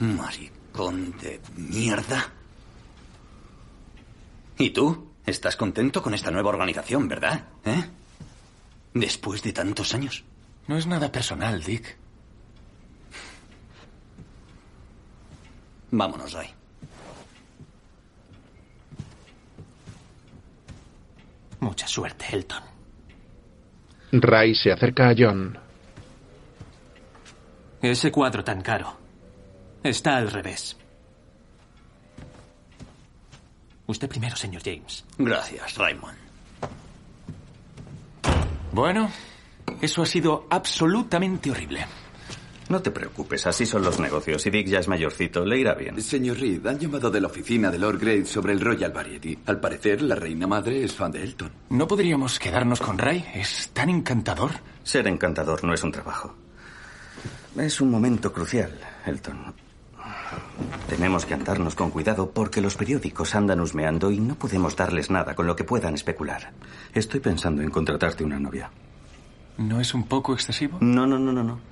Maricón 0.00 1.16
de 1.18 1.40
mierda. 1.56 2.32
¿Y 4.58 4.70
tú? 4.70 5.12
¿Estás 5.26 5.56
contento 5.56 6.02
con 6.02 6.14
esta 6.14 6.30
nueva 6.30 6.50
organización, 6.50 7.08
verdad? 7.08 7.44
¿Eh? 7.64 7.84
Después 8.94 9.42
de 9.42 9.52
tantos 9.52 9.94
años. 9.94 10.24
No 10.66 10.76
es 10.76 10.86
nada 10.86 11.10
personal, 11.10 11.62
Dick. 11.62 11.96
Vámonos, 15.90 16.32
Ray. 16.32 16.48
Mucha 21.60 21.86
suerte, 21.86 22.26
Elton. 22.32 22.69
Ray 24.12 24.54
se 24.54 24.72
acerca 24.72 25.08
a 25.08 25.14
John. 25.16 25.58
Ese 27.82 28.10
cuadro 28.10 28.44
tan 28.44 28.60
caro 28.60 28.96
está 29.82 30.16
al 30.16 30.30
revés. 30.30 30.76
Usted 33.86 34.08
primero, 34.08 34.36
señor 34.36 34.62
James. 34.64 35.04
Gracias, 35.18 35.76
Raymond. 35.76 36.16
Bueno, 38.72 39.10
eso 39.80 40.02
ha 40.02 40.06
sido 40.06 40.46
absolutamente 40.48 41.50
horrible. 41.50 41.86
No 42.70 42.80
te 42.80 42.92
preocupes, 42.92 43.48
así 43.48 43.66
son 43.66 43.82
los 43.82 43.98
negocios. 43.98 44.46
Y 44.46 44.50
Dick 44.50 44.68
ya 44.68 44.78
es 44.78 44.86
mayorcito, 44.86 45.44
le 45.44 45.58
irá 45.58 45.74
bien. 45.74 46.00
Señor 46.00 46.38
Reed, 46.38 46.64
han 46.68 46.78
llamado 46.78 47.10
de 47.10 47.20
la 47.20 47.26
oficina 47.26 47.68
de 47.68 47.80
Lord 47.80 47.98
Grey 47.98 48.24
sobre 48.24 48.52
el 48.52 48.60
Royal 48.60 48.92
Variety. 48.92 49.36
Al 49.46 49.58
parecer, 49.58 50.02
la 50.02 50.14
reina 50.14 50.46
madre 50.46 50.84
es 50.84 50.94
fan 50.94 51.10
de 51.10 51.20
Elton. 51.20 51.50
¿No 51.70 51.88
podríamos 51.88 52.38
quedarnos 52.38 52.80
con 52.80 52.96
Ray? 52.96 53.24
Es 53.34 53.70
tan 53.72 53.90
encantador. 53.90 54.52
Ser 54.84 55.08
encantador 55.08 55.64
no 55.64 55.74
es 55.74 55.82
un 55.82 55.90
trabajo. 55.90 56.32
Es 57.58 57.80
un 57.80 57.90
momento 57.90 58.32
crucial, 58.32 58.70
Elton. 59.04 59.52
Tenemos 60.88 61.26
que 61.26 61.34
andarnos 61.34 61.74
con 61.74 61.90
cuidado 61.90 62.30
porque 62.30 62.60
los 62.60 62.76
periódicos 62.76 63.34
andan 63.34 63.58
husmeando 63.58 64.12
y 64.12 64.20
no 64.20 64.36
podemos 64.36 64.76
darles 64.76 65.10
nada 65.10 65.34
con 65.34 65.48
lo 65.48 65.56
que 65.56 65.64
puedan 65.64 65.94
especular. 65.94 66.52
Estoy 66.94 67.18
pensando 67.18 67.62
en 67.62 67.70
contratarte 67.70 68.22
una 68.22 68.38
novia. 68.38 68.70
¿No 69.58 69.80
es 69.80 69.92
un 69.92 70.04
poco 70.04 70.34
excesivo? 70.34 70.78
No, 70.80 71.04
no, 71.04 71.18
no, 71.18 71.32
no, 71.32 71.42
no. 71.42 71.70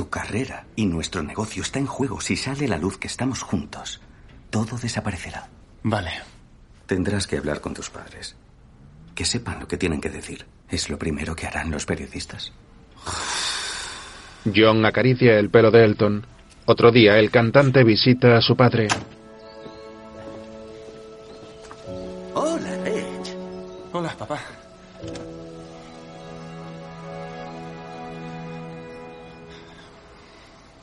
Tu 0.00 0.08
carrera 0.08 0.64
y 0.76 0.86
nuestro 0.86 1.22
negocio 1.22 1.62
está 1.62 1.78
en 1.78 1.84
juego. 1.84 2.22
Si 2.22 2.34
sale 2.34 2.66
la 2.66 2.78
luz 2.78 2.96
que 2.96 3.06
estamos 3.06 3.42
juntos, 3.42 4.00
todo 4.48 4.78
desaparecerá. 4.78 5.50
Vale. 5.82 6.12
Tendrás 6.86 7.26
que 7.26 7.36
hablar 7.36 7.60
con 7.60 7.74
tus 7.74 7.90
padres. 7.90 8.34
Que 9.14 9.26
sepan 9.26 9.60
lo 9.60 9.68
que 9.68 9.76
tienen 9.76 10.00
que 10.00 10.08
decir. 10.08 10.46
Es 10.70 10.88
lo 10.88 10.98
primero 10.98 11.36
que 11.36 11.46
harán 11.46 11.70
los 11.70 11.84
periodistas. 11.84 12.50
John 14.56 14.86
acaricia 14.86 15.38
el 15.38 15.50
pelo 15.50 15.70
de 15.70 15.84
Elton. 15.84 16.24
Otro 16.64 16.90
día, 16.90 17.18
el 17.18 17.30
cantante 17.30 17.84
visita 17.84 18.38
a 18.38 18.40
su 18.40 18.56
padre. 18.56 18.88
Hola, 22.32 22.74
Edge. 22.86 23.36
Hola, 23.92 24.14
papá. 24.16 24.40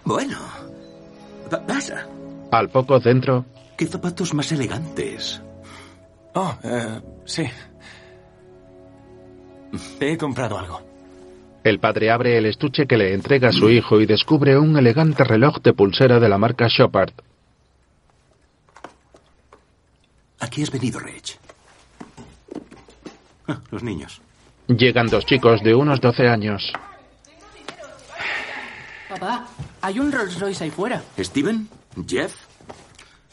Bueno, 0.07 0.37
pa- 1.49 1.65
pasa. 1.67 2.07
Al 2.51 2.69
poco 2.69 2.97
dentro, 2.99 3.43
¿Qué 3.77 3.85
zapatos 3.85 4.33
más 4.33 4.49
elegantes? 4.53 5.41
Oh, 6.33 6.55
eh, 6.63 7.01
sí. 7.25 7.43
He 9.99 10.17
comprado 10.17 10.57
algo. 10.57 10.81
el 11.63 11.79
padre 11.79 12.09
abre 12.09 12.37
el 12.37 12.45
estuche 12.45 12.87
que 12.87 12.95
le 12.97 13.13
entrega 13.13 13.49
a 13.49 13.51
su 13.51 13.69
hijo 13.69 13.99
y 13.99 14.05
descubre 14.05 14.57
un 14.57 14.77
elegante 14.77 15.25
reloj 15.25 15.57
de 15.61 15.73
pulsera 15.73 16.19
de 16.21 16.29
la 16.29 16.37
marca 16.37 16.67
Chopard. 16.69 17.11
Aquí 20.39 20.63
has 20.63 20.71
venido, 20.71 20.99
Reg. 21.01 21.23
Ah, 23.49 23.59
los 23.71 23.83
niños. 23.83 24.21
Llegan 24.67 25.07
dos 25.07 25.25
chicos 25.25 25.61
de 25.63 25.75
unos 25.75 25.99
12 25.99 26.27
años. 26.29 26.71
Papá, 29.19 29.47
hay 29.81 29.99
un 29.99 30.11
Rolls 30.11 30.39
Royce 30.39 30.63
ahí 30.63 30.71
fuera. 30.71 31.03
Steven, 31.17 31.69
Jeff, 32.07 32.35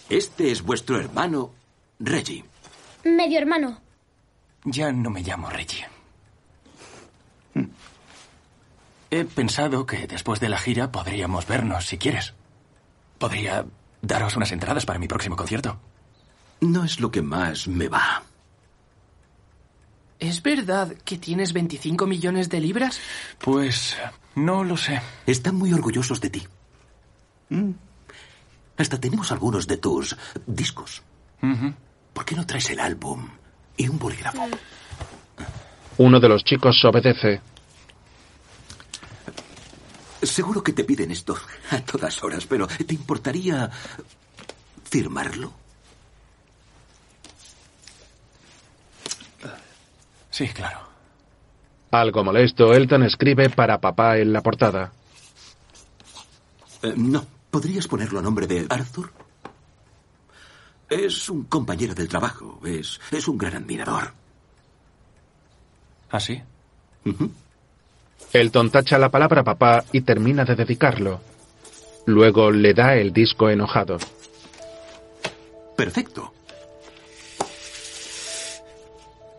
este 0.09 0.51
es 0.51 0.63
vuestro 0.63 0.99
hermano, 0.99 1.51
Reggie. 1.99 2.45
Medio 3.05 3.39
hermano. 3.39 3.81
Ya 4.65 4.93
no 4.93 5.11
me 5.11 5.23
llamo 5.23 5.51
Reggie. 5.51 5.87
He 9.11 9.25
pensado 9.25 9.87
que 9.87 10.07
después 10.07 10.41
de 10.41 10.49
la 10.49 10.59
gira 10.59 10.91
podríamos 10.91 11.47
vernos 11.47 11.87
si 11.87 11.99
quieres. 11.99 12.35
Podría 13.19 13.65
daros 14.03 14.37
unas 14.37 14.53
entradas 14.53 14.87
para 14.87 14.99
mi 14.99 15.07
próximo 15.07 15.37
concierto. 15.37 15.79
No 16.61 16.85
es 16.85 16.99
lo 16.99 17.11
que 17.11 17.23
más 17.23 17.69
me 17.69 17.89
va. 17.89 18.23
¿Es 20.19 20.43
verdad 20.43 20.95
que 21.05 21.19
tienes 21.19 21.53
25 21.53 22.07
millones 22.07 22.49
de 22.49 22.61
libras? 22.61 23.01
Pues 23.39 23.97
no 24.37 24.65
lo 24.65 24.77
sé. 24.77 25.01
Están 25.27 25.57
muy 25.57 25.73
orgullosos 25.73 26.21
de 26.21 26.31
ti. 26.31 26.47
Mm. 27.51 27.71
Hasta 28.77 28.99
tenemos 28.99 29.31
algunos 29.31 29.67
de 29.67 29.77
tus 29.77 30.17
discos. 30.47 31.03
¿Por 32.13 32.25
qué 32.25 32.35
no 32.35 32.47
traes 32.47 32.71
el 32.71 32.81
álbum 32.81 33.29
y 33.77 33.89
un 33.89 33.99
bolígrafo? 33.99 34.47
Uno 35.99 36.19
de 36.19 36.29
los 36.29 36.43
chicos 36.43 36.85
obedece. 36.85 37.41
Seguro 40.23 40.63
que 40.63 40.73
te 40.73 40.85
piden 40.85 41.11
esto 41.11 41.37
a 41.71 41.81
todas 41.81 42.23
horas, 42.25 42.47
pero 42.47 42.67
¿te 42.67 42.95
importaría 42.95 43.71
firmarlo? 44.85 45.53
Sí, 50.31 50.49
claro. 50.49 50.94
Algo 51.95 52.25
molesto, 52.25 52.75
Elton 52.75 53.05
escribe 53.05 53.51
para 53.51 53.79
papá 53.79 54.19
en 54.19 54.33
la 54.33 54.43
portada. 54.43 54.91
Eh, 56.83 56.93
no. 56.97 57.25
¿Podrías 57.53 57.87
ponerlo 57.87 58.19
a 58.19 58.23
nombre 58.23 58.49
de 58.49 58.67
Arthur? 58.69 59.13
Es 60.91 61.29
un 61.29 61.45
compañero 61.45 61.95
del 61.95 62.09
trabajo. 62.09 62.61
Es, 62.65 63.01
es 63.13 63.29
un 63.29 63.39
gran 63.39 63.55
admirador. 63.55 64.13
¿Ah, 66.11 66.19
sí? 66.19 66.43
Elton 68.33 68.71
tacha 68.71 68.99
la 68.99 69.11
palabra 69.11 69.45
papá 69.45 69.85
y 69.93 70.01
termina 70.01 70.45
de 70.45 70.57
dedicarlo. 70.57 71.21
Luego 72.07 72.51
le 72.51 72.75
da 72.75 72.97
el 72.97 73.13
disco 73.13 73.49
enojado. 73.49 73.99
Perfecto. 75.77 76.33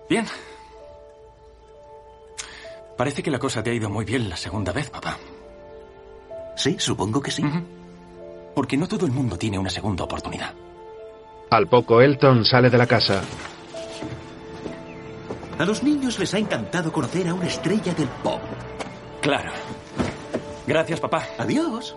Bien. 0.09 0.25
Parece 2.97 3.21
que 3.21 3.31
la 3.31 3.39
cosa 3.39 3.61
te 3.61 3.71
ha 3.71 3.73
ido 3.73 3.89
muy 3.89 4.05
bien 4.05 4.29
la 4.29 4.37
segunda 4.37 4.71
vez, 4.71 4.89
papá. 4.89 5.17
Sí, 6.55 6.77
supongo 6.79 7.21
que 7.21 7.31
sí. 7.31 7.43
Porque 8.53 8.77
no 8.77 8.87
todo 8.87 9.05
el 9.05 9.11
mundo 9.11 9.37
tiene 9.37 9.59
una 9.59 9.69
segunda 9.69 10.05
oportunidad. 10.05 10.53
Al 11.49 11.67
poco, 11.67 12.01
Elton 12.01 12.45
sale 12.45 12.69
de 12.69 12.77
la 12.77 12.87
casa. 12.87 13.21
A 15.57 15.65
los 15.65 15.83
niños 15.83 16.19
les 16.19 16.33
ha 16.33 16.37
encantado 16.37 16.91
conocer 16.91 17.27
a 17.27 17.33
una 17.33 17.47
estrella 17.47 17.93
del 17.93 18.07
pop. 18.07 18.41
Claro. 19.21 19.51
Gracias, 20.67 20.99
papá. 20.99 21.27
Adiós. 21.37 21.95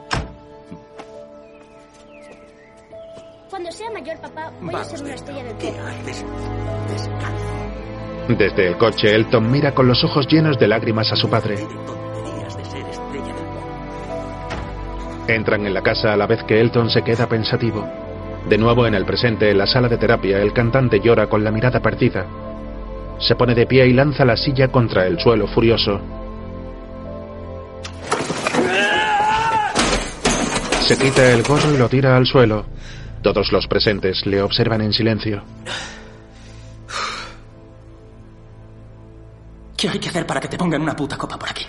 Cuando 3.51 3.72
sea 3.72 3.90
mayor, 3.90 4.20
papá, 4.20 4.53
voy 4.61 4.74
a 4.74 4.84
ser 4.84 5.03
una 5.03 5.14
estrella 5.14 5.44
del 5.44 5.55
pop. 5.55 5.64
Desde 8.28 8.68
el 8.68 8.76
coche, 8.76 9.14
Elton 9.14 9.50
mira 9.50 9.72
con 9.72 9.88
los 9.88 10.04
ojos 10.04 10.26
llenos 10.28 10.58
de 10.58 10.68
lágrimas 10.68 11.10
a 11.12 11.16
su 11.16 11.30
padre. 11.30 11.56
Entran 15.26 15.66
en 15.66 15.72
la 15.72 15.82
casa 15.82 16.12
a 16.12 16.16
la 16.16 16.26
vez 16.26 16.44
que 16.44 16.60
Elton 16.60 16.90
se 16.90 17.02
queda 17.02 17.26
pensativo. 17.26 17.88
De 18.46 18.58
nuevo 18.58 18.86
en 18.86 18.94
el 18.94 19.06
presente, 19.06 19.50
en 19.50 19.58
la 19.58 19.66
sala 19.66 19.88
de 19.88 19.96
terapia, 19.96 20.42
el 20.42 20.52
cantante 20.52 21.00
llora 21.00 21.26
con 21.26 21.42
la 21.42 21.50
mirada 21.50 21.80
perdida. 21.80 22.26
Se 23.18 23.34
pone 23.34 23.54
de 23.54 23.66
pie 23.66 23.86
y 23.86 23.94
lanza 23.94 24.26
la 24.26 24.36
silla 24.36 24.68
contra 24.68 25.06
el 25.06 25.18
suelo 25.18 25.46
furioso. 25.46 26.00
Se 30.82 30.96
quita 30.98 31.32
el 31.32 31.42
gorro 31.42 31.74
y 31.74 31.78
lo 31.78 31.88
tira 31.88 32.16
al 32.16 32.26
suelo. 32.26 32.66
Todos 33.22 33.52
los 33.52 33.66
presentes 33.66 34.24
le 34.26 34.40
observan 34.42 34.82
en 34.82 34.92
silencio. 34.92 35.42
¿Qué 39.78 39.88
hay 39.88 40.00
que 40.00 40.08
hacer 40.08 40.26
para 40.26 40.40
que 40.40 40.48
te 40.48 40.58
pongan 40.58 40.82
una 40.82 40.96
puta 40.96 41.16
copa 41.16 41.38
por 41.38 41.48
aquí? 41.48 41.64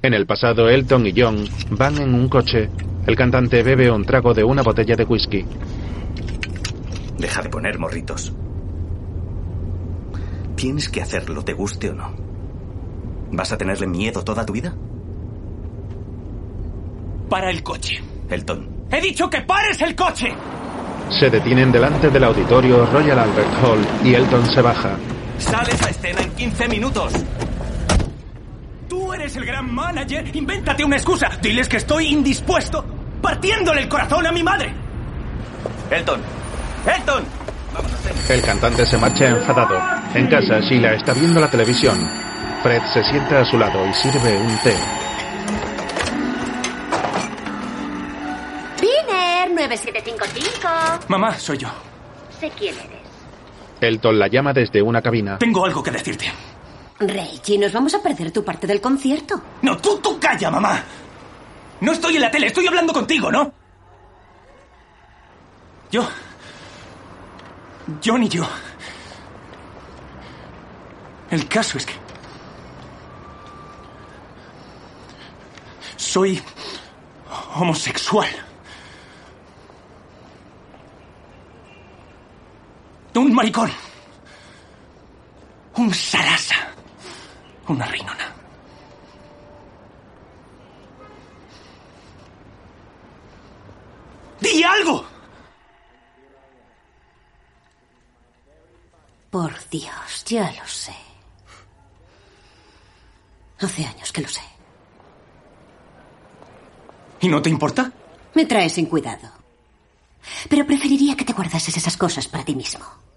En 0.00 0.14
el 0.14 0.24
pasado, 0.24 0.68
Elton 0.68 1.04
y 1.04 1.12
John 1.20 1.44
van 1.70 1.98
en 1.98 2.14
un 2.14 2.28
coche. 2.28 2.70
El 3.08 3.16
cantante 3.16 3.60
bebe 3.64 3.90
un 3.90 4.04
trago 4.04 4.32
de 4.32 4.44
una 4.44 4.62
botella 4.62 4.94
de 4.94 5.02
whisky. 5.02 5.44
Deja 7.18 7.42
de 7.42 7.48
poner 7.48 7.76
morritos. 7.76 8.32
Tienes 10.54 10.88
que 10.88 11.02
hacerlo, 11.02 11.42
te 11.42 11.54
guste 11.54 11.90
o 11.90 11.94
no. 11.94 12.14
¿Vas 13.32 13.50
a 13.50 13.58
tenerle 13.58 13.88
miedo 13.88 14.22
toda 14.22 14.46
tu 14.46 14.52
vida? 14.52 14.72
Para 17.28 17.50
el 17.50 17.64
coche. 17.64 18.00
Elton. 18.30 18.86
¡He 18.92 19.00
dicho 19.00 19.28
que 19.28 19.40
pares 19.40 19.82
el 19.82 19.96
coche! 19.96 20.28
Se 21.10 21.28
detienen 21.28 21.72
delante 21.72 22.10
del 22.10 22.22
auditorio 22.22 22.86
Royal 22.86 23.18
Albert 23.18 23.64
Hall 23.64 23.80
y 24.04 24.14
Elton 24.14 24.46
se 24.46 24.62
baja. 24.62 24.96
Sales 25.38 25.82
a 25.82 25.90
escena 25.90 26.20
en 26.20 26.30
15 26.32 26.68
minutos. 26.68 27.12
Tú 28.88 29.12
eres 29.12 29.36
el 29.36 29.44
gran 29.44 29.72
manager. 29.72 30.34
Invéntate 30.34 30.84
una 30.84 30.96
excusa. 30.96 31.28
Diles 31.40 31.68
que 31.68 31.76
estoy 31.76 32.06
indispuesto. 32.08 32.84
Partiéndole 33.22 33.82
el 33.82 33.88
corazón 33.88 34.26
a 34.26 34.32
mi 34.32 34.42
madre. 34.42 34.72
Elton. 35.90 36.20
Elton. 36.96 37.24
El 38.28 38.42
cantante 38.42 38.84
se 38.84 38.98
marcha 38.98 39.26
enfadado. 39.26 39.80
En 40.14 40.26
casa, 40.26 40.60
Sheila 40.60 40.94
está 40.94 41.12
viendo 41.12 41.40
la 41.40 41.50
televisión. 41.50 41.96
Fred 42.62 42.82
se 42.92 43.04
sienta 43.04 43.40
a 43.40 43.44
su 43.44 43.58
lado 43.58 43.86
y 43.86 43.92
sirve 43.94 44.36
un 44.36 44.58
té. 44.58 44.74
Piner 48.80 49.50
9755. 49.50 50.68
Mamá, 51.08 51.38
soy 51.38 51.58
yo. 51.58 51.68
Sé 52.40 52.50
quién 52.58 52.74
eres. 52.74 52.97
Elton 53.80 54.18
la 54.18 54.28
llama 54.28 54.52
desde 54.52 54.82
una 54.82 55.02
cabina. 55.02 55.38
Tengo 55.38 55.64
algo 55.64 55.82
que 55.82 55.90
decirte. 55.90 56.32
Reggie, 57.00 57.58
nos 57.58 57.72
vamos 57.72 57.94
a 57.94 58.02
perder 58.02 58.32
tu 58.32 58.44
parte 58.44 58.66
del 58.66 58.80
concierto. 58.80 59.40
No, 59.62 59.76
tú, 59.76 59.98
tú 60.02 60.18
calla, 60.18 60.50
mamá. 60.50 60.82
No 61.80 61.92
estoy 61.92 62.16
en 62.16 62.22
la 62.22 62.30
tele, 62.30 62.48
estoy 62.48 62.66
hablando 62.66 62.92
contigo, 62.92 63.30
¿no? 63.30 63.52
Yo. 65.90 66.06
John 68.04 68.22
y 68.24 68.28
yo. 68.28 68.46
El 71.30 71.46
caso 71.48 71.78
es 71.78 71.86
que. 71.86 71.94
Soy 75.96 76.42
homosexual. 77.54 78.28
Un 83.18 83.34
maricón. 83.34 83.70
Un 85.76 85.92
sarasa. 85.92 86.54
Una 87.66 87.84
reinona. 87.86 88.32
¡Di 94.40 94.62
algo! 94.62 95.04
Por 99.30 99.68
Dios, 99.68 100.24
ya 100.24 100.52
lo 100.52 100.66
sé. 100.66 100.94
Hace 103.58 103.84
años 103.84 104.12
que 104.12 104.22
lo 104.22 104.28
sé. 104.28 104.42
¿Y 107.20 107.28
no 107.28 107.42
te 107.42 107.50
importa? 107.50 107.90
Me 108.34 108.46
traes 108.46 108.74
sin 108.74 108.86
cuidado. 108.86 109.28
Pero 110.48 110.64
preferiría 110.64 111.16
que 111.16 111.24
te 111.24 111.32
guardases 111.32 111.76
esas 111.76 111.96
cosas 111.96 112.28
para 112.28 112.44
ti 112.44 112.54
mismo. 112.54 113.07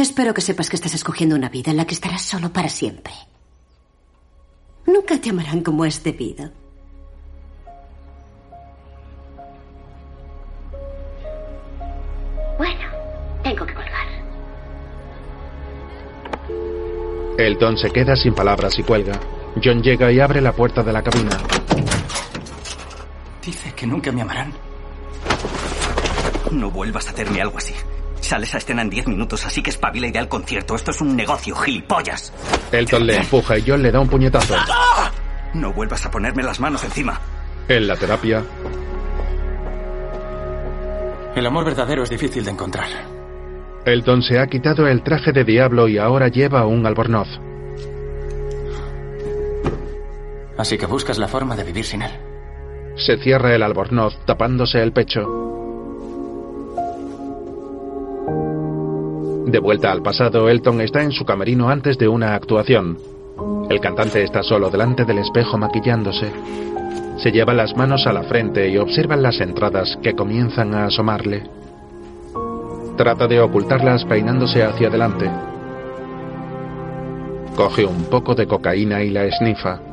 Espero 0.00 0.32
que 0.32 0.40
sepas 0.40 0.70
que 0.70 0.76
estás 0.76 0.94
escogiendo 0.94 1.36
una 1.36 1.50
vida 1.50 1.70
en 1.70 1.76
la 1.76 1.84
que 1.84 1.92
estarás 1.92 2.22
solo 2.22 2.50
para 2.50 2.70
siempre. 2.70 3.12
Nunca 4.86 5.20
te 5.20 5.28
amarán 5.28 5.60
como 5.60 5.84
es 5.84 6.02
debido. 6.02 6.50
Bueno, 12.56 12.80
tengo 13.42 13.66
que 13.66 13.74
colgar. 13.74 14.06
Elton 17.36 17.76
se 17.76 17.90
queda 17.90 18.16
sin 18.16 18.34
palabras 18.34 18.78
y 18.78 18.82
cuelga. 18.82 19.20
John 19.62 19.82
llega 19.82 20.10
y 20.10 20.18
abre 20.18 20.40
la 20.40 20.52
puerta 20.52 20.82
de 20.82 20.94
la 20.94 21.02
cabina. 21.02 21.36
Dice 23.44 23.74
que 23.74 23.86
nunca 23.86 24.10
me 24.12 24.22
amarán. 24.22 24.54
No 26.52 26.70
vuelvas 26.70 27.06
a 27.06 27.10
hacerme 27.10 27.42
algo 27.42 27.58
así. 27.58 27.74
Sales 28.30 28.54
a 28.54 28.58
escena 28.58 28.82
en 28.82 28.90
10 28.90 29.08
minutos, 29.08 29.44
así 29.44 29.60
que 29.60 29.70
espabila 29.70 30.06
y 30.06 30.12
da 30.12 30.20
el 30.20 30.28
concierto. 30.28 30.76
Esto 30.76 30.92
es 30.92 31.00
un 31.00 31.16
negocio, 31.16 31.52
gilipollas. 31.56 32.32
Elton 32.70 33.04
le 33.04 33.16
empuja 33.16 33.58
y 33.58 33.64
John 33.66 33.82
le 33.82 33.90
da 33.90 33.98
un 33.98 34.08
puñetazo. 34.08 34.54
No 35.54 35.72
vuelvas 35.72 36.06
a 36.06 36.12
ponerme 36.12 36.44
las 36.44 36.60
manos 36.60 36.84
encima. 36.84 37.20
En 37.66 37.88
la 37.88 37.96
terapia, 37.96 38.44
El 41.34 41.44
amor 41.44 41.64
verdadero 41.64 42.04
es 42.04 42.10
difícil 42.10 42.44
de 42.44 42.52
encontrar. 42.52 42.86
Elton 43.84 44.22
se 44.22 44.38
ha 44.38 44.46
quitado 44.46 44.86
el 44.86 45.02
traje 45.02 45.32
de 45.32 45.42
diablo 45.42 45.88
y 45.88 45.98
ahora 45.98 46.28
lleva 46.28 46.64
un 46.66 46.86
albornoz. 46.86 47.26
Así 50.56 50.78
que 50.78 50.86
buscas 50.86 51.18
la 51.18 51.26
forma 51.26 51.56
de 51.56 51.64
vivir 51.64 51.84
sin 51.84 52.02
él. 52.02 52.12
Se 52.94 53.16
cierra 53.16 53.56
el 53.56 53.64
albornoz 53.64 54.16
tapándose 54.24 54.80
el 54.80 54.92
pecho. 54.92 55.50
De 59.50 59.58
vuelta 59.58 59.90
al 59.90 60.00
pasado, 60.00 60.48
Elton 60.48 60.80
está 60.80 61.02
en 61.02 61.10
su 61.10 61.24
camerino 61.24 61.70
antes 61.70 61.98
de 61.98 62.06
una 62.06 62.36
actuación. 62.36 62.98
El 63.68 63.80
cantante 63.80 64.22
está 64.22 64.44
solo 64.44 64.70
delante 64.70 65.04
del 65.04 65.18
espejo 65.18 65.58
maquillándose. 65.58 66.30
Se 67.16 67.32
lleva 67.32 67.52
las 67.52 67.76
manos 67.76 68.06
a 68.06 68.12
la 68.12 68.22
frente 68.22 68.68
y 68.68 68.78
observa 68.78 69.16
las 69.16 69.40
entradas 69.40 69.98
que 70.04 70.14
comienzan 70.14 70.72
a 70.72 70.84
asomarle. 70.84 71.42
Trata 72.96 73.26
de 73.26 73.40
ocultarlas 73.40 74.04
peinándose 74.04 74.62
hacia 74.62 74.86
adelante. 74.86 75.28
Coge 77.56 77.84
un 77.84 78.04
poco 78.04 78.36
de 78.36 78.46
cocaína 78.46 79.02
y 79.02 79.10
la 79.10 79.24
esnifa. 79.24 79.89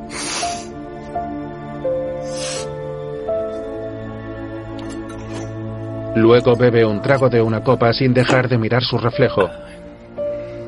Luego 6.18 6.56
bebe 6.56 6.84
un 6.84 7.00
trago 7.00 7.28
de 7.28 7.40
una 7.40 7.62
copa 7.62 7.92
sin 7.92 8.12
dejar 8.12 8.48
de 8.48 8.58
mirar 8.58 8.82
su 8.82 8.98
reflejo. 8.98 9.48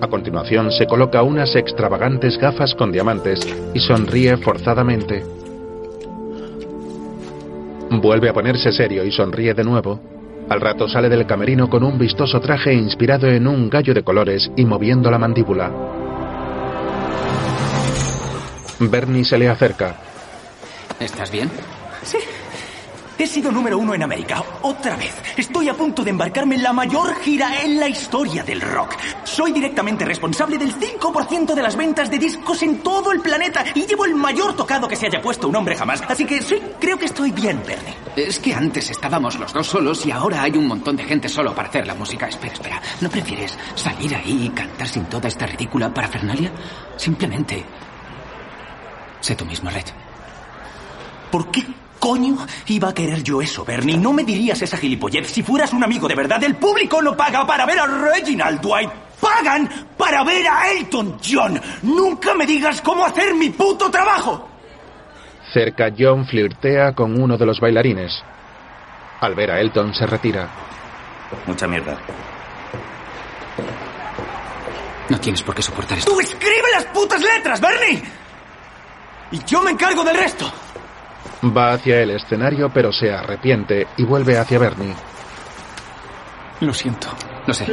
A 0.01 0.06
continuación 0.06 0.70
se 0.70 0.86
coloca 0.86 1.24
unas 1.24 1.56
extravagantes 1.56 2.39
gafas 2.39 2.72
con 2.77 2.93
diamantes 2.93 3.40
y 3.74 3.81
sonríe 3.81 4.36
forzadamente. 4.36 5.24
Vuelve 7.90 8.28
a 8.28 8.32
ponerse 8.32 8.70
serio 8.70 9.05
y 9.05 9.10
sonríe 9.10 9.52
de 9.52 9.64
nuevo. 9.64 10.01
Al 10.48 10.60
rato 10.60 10.89
sale 10.89 11.09
del 11.09 11.27
camerino 11.27 11.68
con 11.68 11.82
un 11.82 11.98
vistoso 11.98 12.40
traje 12.40 12.72
inspirado 12.72 13.27
en 13.27 13.48
un 13.48 13.68
gallo 13.68 13.93
de 13.93 14.05
colores 14.05 14.52
y 14.56 14.64
moviendo 14.64 15.10
la 15.10 15.18
mandíbula. 15.18 15.72
Bernie 18.78 19.24
se 19.24 19.36
le 19.36 19.48
acerca. 19.48 19.97
¿Estás 21.01 21.32
bien? 21.32 21.51
Sí. 22.05 22.18
He 23.20 23.26
sido 23.26 23.52
número 23.52 23.76
uno 23.76 23.92
en 23.92 24.02
América. 24.02 24.42
Otra 24.62 24.97
vez. 24.97 25.14
Estoy 25.36 25.68
a 25.68 25.74
punto 25.74 26.02
de 26.02 26.09
embarcarme 26.09 26.55
en 26.55 26.62
la 26.62 26.72
mayor 26.72 27.14
gira 27.16 27.60
en 27.62 27.78
la 27.78 27.86
historia 27.86 28.42
del 28.42 28.62
rock. 28.62 28.97
Soy 29.24 29.52
directamente 29.52 30.06
responsable 30.06 30.56
del 30.56 30.74
5% 30.74 31.55
de 31.55 31.62
las 31.62 31.76
ventas 31.76 32.10
de 32.10 32.18
discos 32.18 32.62
en 32.62 32.78
todo 32.78 33.12
el 33.12 33.20
planeta 33.20 33.62
y 33.74 33.84
llevo 33.84 34.06
el 34.06 34.14
mayor 34.14 34.56
tocado 34.56 34.88
que 34.88 34.97
se 34.97 35.05
haya 35.05 35.20
puesto 35.20 35.48
un 35.48 35.56
hombre 35.56 35.76
jamás. 35.76 36.02
Así 36.09 36.24
que 36.24 36.40
sí, 36.40 36.59
creo 36.80 36.98
que 36.98 37.05
estoy 37.05 37.30
bien, 37.30 37.62
Bernie. 37.66 37.94
Es 38.16 38.38
que 38.38 38.55
antes 38.55 38.90
estábamos 38.90 39.38
los 39.38 39.52
dos 39.52 39.66
solos 39.66 40.06
y 40.06 40.10
ahora 40.10 40.40
hay 40.40 40.52
un 40.52 40.66
montón 40.66 40.97
de 40.97 41.05
gente 41.05 41.28
solo 41.28 41.55
para 41.55 41.68
hacer 41.68 41.86
la 41.86 41.94
música. 41.94 42.26
Espera, 42.26 42.55
espera. 42.55 42.80
¿No 43.02 43.10
prefieres 43.10 43.59
salir 43.74 44.16
ahí 44.16 44.47
y 44.47 44.48
cantar 44.48 44.88
sin 44.88 45.05
toda 45.05 45.28
esta 45.28 45.44
ridícula 45.44 45.92
parafernalia? 45.92 46.51
Simplemente. 46.97 47.62
Sé 49.20 49.34
tú 49.34 49.44
mismo, 49.44 49.68
Red. 49.68 49.84
¿Por 51.30 51.51
qué 51.51 51.66
coño 52.01 52.39
iba 52.66 52.89
a 52.89 52.94
querer 52.94 53.22
yo 53.22 53.40
eso, 53.40 53.64
Bernie? 53.64 53.97
No 53.97 54.12
me 54.12 54.24
dirías 54.24 54.60
esa 54.60 54.77
gilipollez 54.77 55.31
si 55.31 55.44
fueras 55.44 55.72
un 55.72 55.85
amigo 55.85 56.09
de 56.09 56.16
verdad. 56.16 56.43
El 56.43 56.56
público 56.56 57.01
no 57.01 57.16
paga 57.16 57.47
para 57.47 57.66
ver 57.66 57.78
a 57.78 57.86
Reginald 57.86 58.60
Dwight. 58.60 58.90
Pagan 59.20 59.68
para 59.97 60.24
ver 60.24 60.48
a 60.48 60.72
Elton 60.72 61.18
John. 61.22 61.60
Nunca 61.82 62.35
me 62.35 62.47
digas 62.47 62.81
cómo 62.81 63.05
hacer 63.05 63.35
mi 63.35 63.51
puto 63.51 63.90
trabajo. 63.90 64.48
Cerca, 65.52 65.93
John 65.97 66.27
flirtea 66.27 66.94
con 66.94 67.20
uno 67.20 67.36
de 67.36 67.44
los 67.47 67.60
bailarines. 67.60 68.22
Al 69.20 69.35
ver 69.35 69.51
a 69.51 69.60
Elton, 69.60 69.94
se 69.94 70.06
retira. 70.06 70.48
Mucha 71.47 71.66
mierda. 71.66 71.98
No 75.10 75.20
tienes 75.20 75.43
por 75.43 75.55
qué 75.55 75.62
soportar 75.62 75.98
esto. 75.98 76.12
¡Tú 76.12 76.20
escribe 76.20 76.70
las 76.72 76.86
putas 76.86 77.20
letras, 77.20 77.60
Bernie! 77.60 78.02
Y 79.32 79.44
yo 79.44 79.60
me 79.60 79.72
encargo 79.72 80.02
del 80.02 80.16
resto. 80.16 80.51
Va 81.44 81.72
hacia 81.72 82.02
el 82.02 82.10
escenario, 82.10 82.68
pero 82.68 82.92
se 82.92 83.10
arrepiente 83.10 83.86
y 83.96 84.04
vuelve 84.04 84.38
hacia 84.38 84.58
Bernie. 84.58 84.94
Lo 86.60 86.74
siento. 86.74 87.08
Lo 87.46 87.54
sé. 87.54 87.64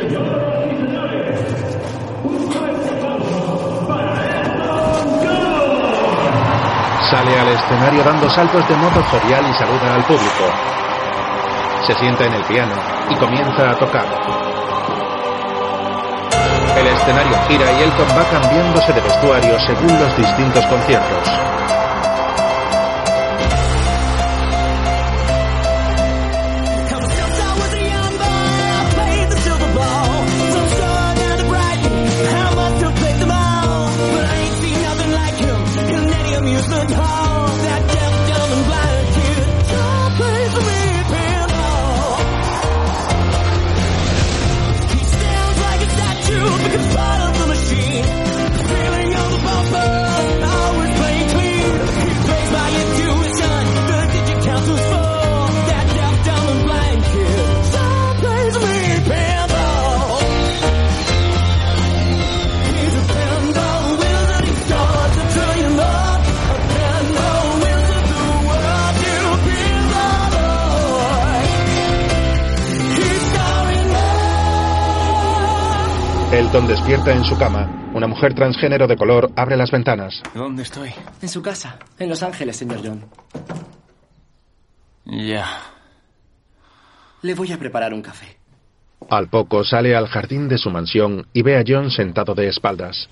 Sale 7.09 7.39
al 7.39 7.47
escenario 7.49 8.03
dando 8.03 8.29
saltos 8.29 8.67
de 8.67 8.75
modo 8.75 9.03
jovial 9.03 9.45
y 9.49 9.53
saluda 9.53 9.95
al 9.95 10.03
público. 10.03 10.45
Se 11.85 11.93
sienta 11.95 12.25
en 12.25 12.33
el 12.33 12.43
piano 12.43 12.75
y 13.09 13.15
comienza 13.15 13.69
a 13.69 13.75
tocar. 13.75 14.05
El 16.77 16.87
escenario 16.87 17.37
gira 17.47 17.71
y 17.71 17.83
Elton 17.83 18.07
va 18.17 18.23
cambiándose 18.29 18.93
de 18.93 19.01
vestuario 19.01 19.59
según 19.59 19.99
los 19.99 20.17
distintos 20.17 20.65
conciertos. 20.67 21.56
Elton 76.47 76.65
despierta 76.65 77.11
en 77.11 77.25
su 77.25 77.37
cama. 77.37 77.91
Una 77.93 78.07
mujer 78.07 78.33
transgénero 78.33 78.87
de 78.87 78.95
color 78.95 79.29
abre 79.35 79.57
las 79.57 79.69
ventanas. 79.69 80.23
¿Dónde 80.33 80.63
estoy? 80.63 80.93
En 81.21 81.27
su 81.27 81.41
casa, 81.41 81.77
en 81.99 82.07
Los 82.07 82.23
Ángeles, 82.23 82.55
señor 82.55 82.79
John. 82.81 83.05
Ya. 85.03 85.45
Le 87.21 87.33
voy 87.33 87.51
a 87.51 87.57
preparar 87.59 87.93
un 87.93 88.01
café. 88.01 88.37
Al 89.09 89.27
poco 89.27 89.65
sale 89.65 89.93
al 89.93 90.07
jardín 90.07 90.47
de 90.47 90.57
su 90.57 90.69
mansión 90.69 91.27
y 91.33 91.41
ve 91.41 91.57
a 91.57 91.65
John 91.67 91.91
sentado 91.91 92.33
de 92.33 92.47
espaldas. 92.47 93.09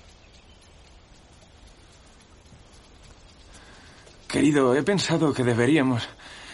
Querido, 4.29 4.75
he 4.75 4.83
pensado 4.83 5.33
que 5.33 5.43
deberíamos 5.43 6.07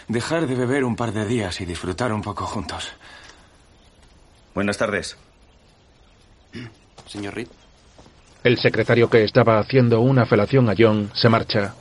dejar 0.08 0.48
de 0.48 0.56
beber 0.56 0.82
un 0.82 0.96
par 0.96 1.12
de 1.12 1.26
días 1.26 1.60
y 1.60 1.64
disfrutar 1.64 2.12
un 2.12 2.22
poco 2.22 2.44
juntos. 2.44 2.92
Buenas 4.52 4.78
tardes. 4.78 5.16
Señor 7.12 7.34
Reed. 7.34 7.48
El 8.42 8.58
secretario 8.58 9.08
que 9.10 9.22
estaba 9.22 9.58
haciendo 9.58 10.00
una 10.00 10.24
felación 10.24 10.68
a 10.70 10.74
John 10.76 11.10
se 11.14 11.28
marcha. 11.28 11.74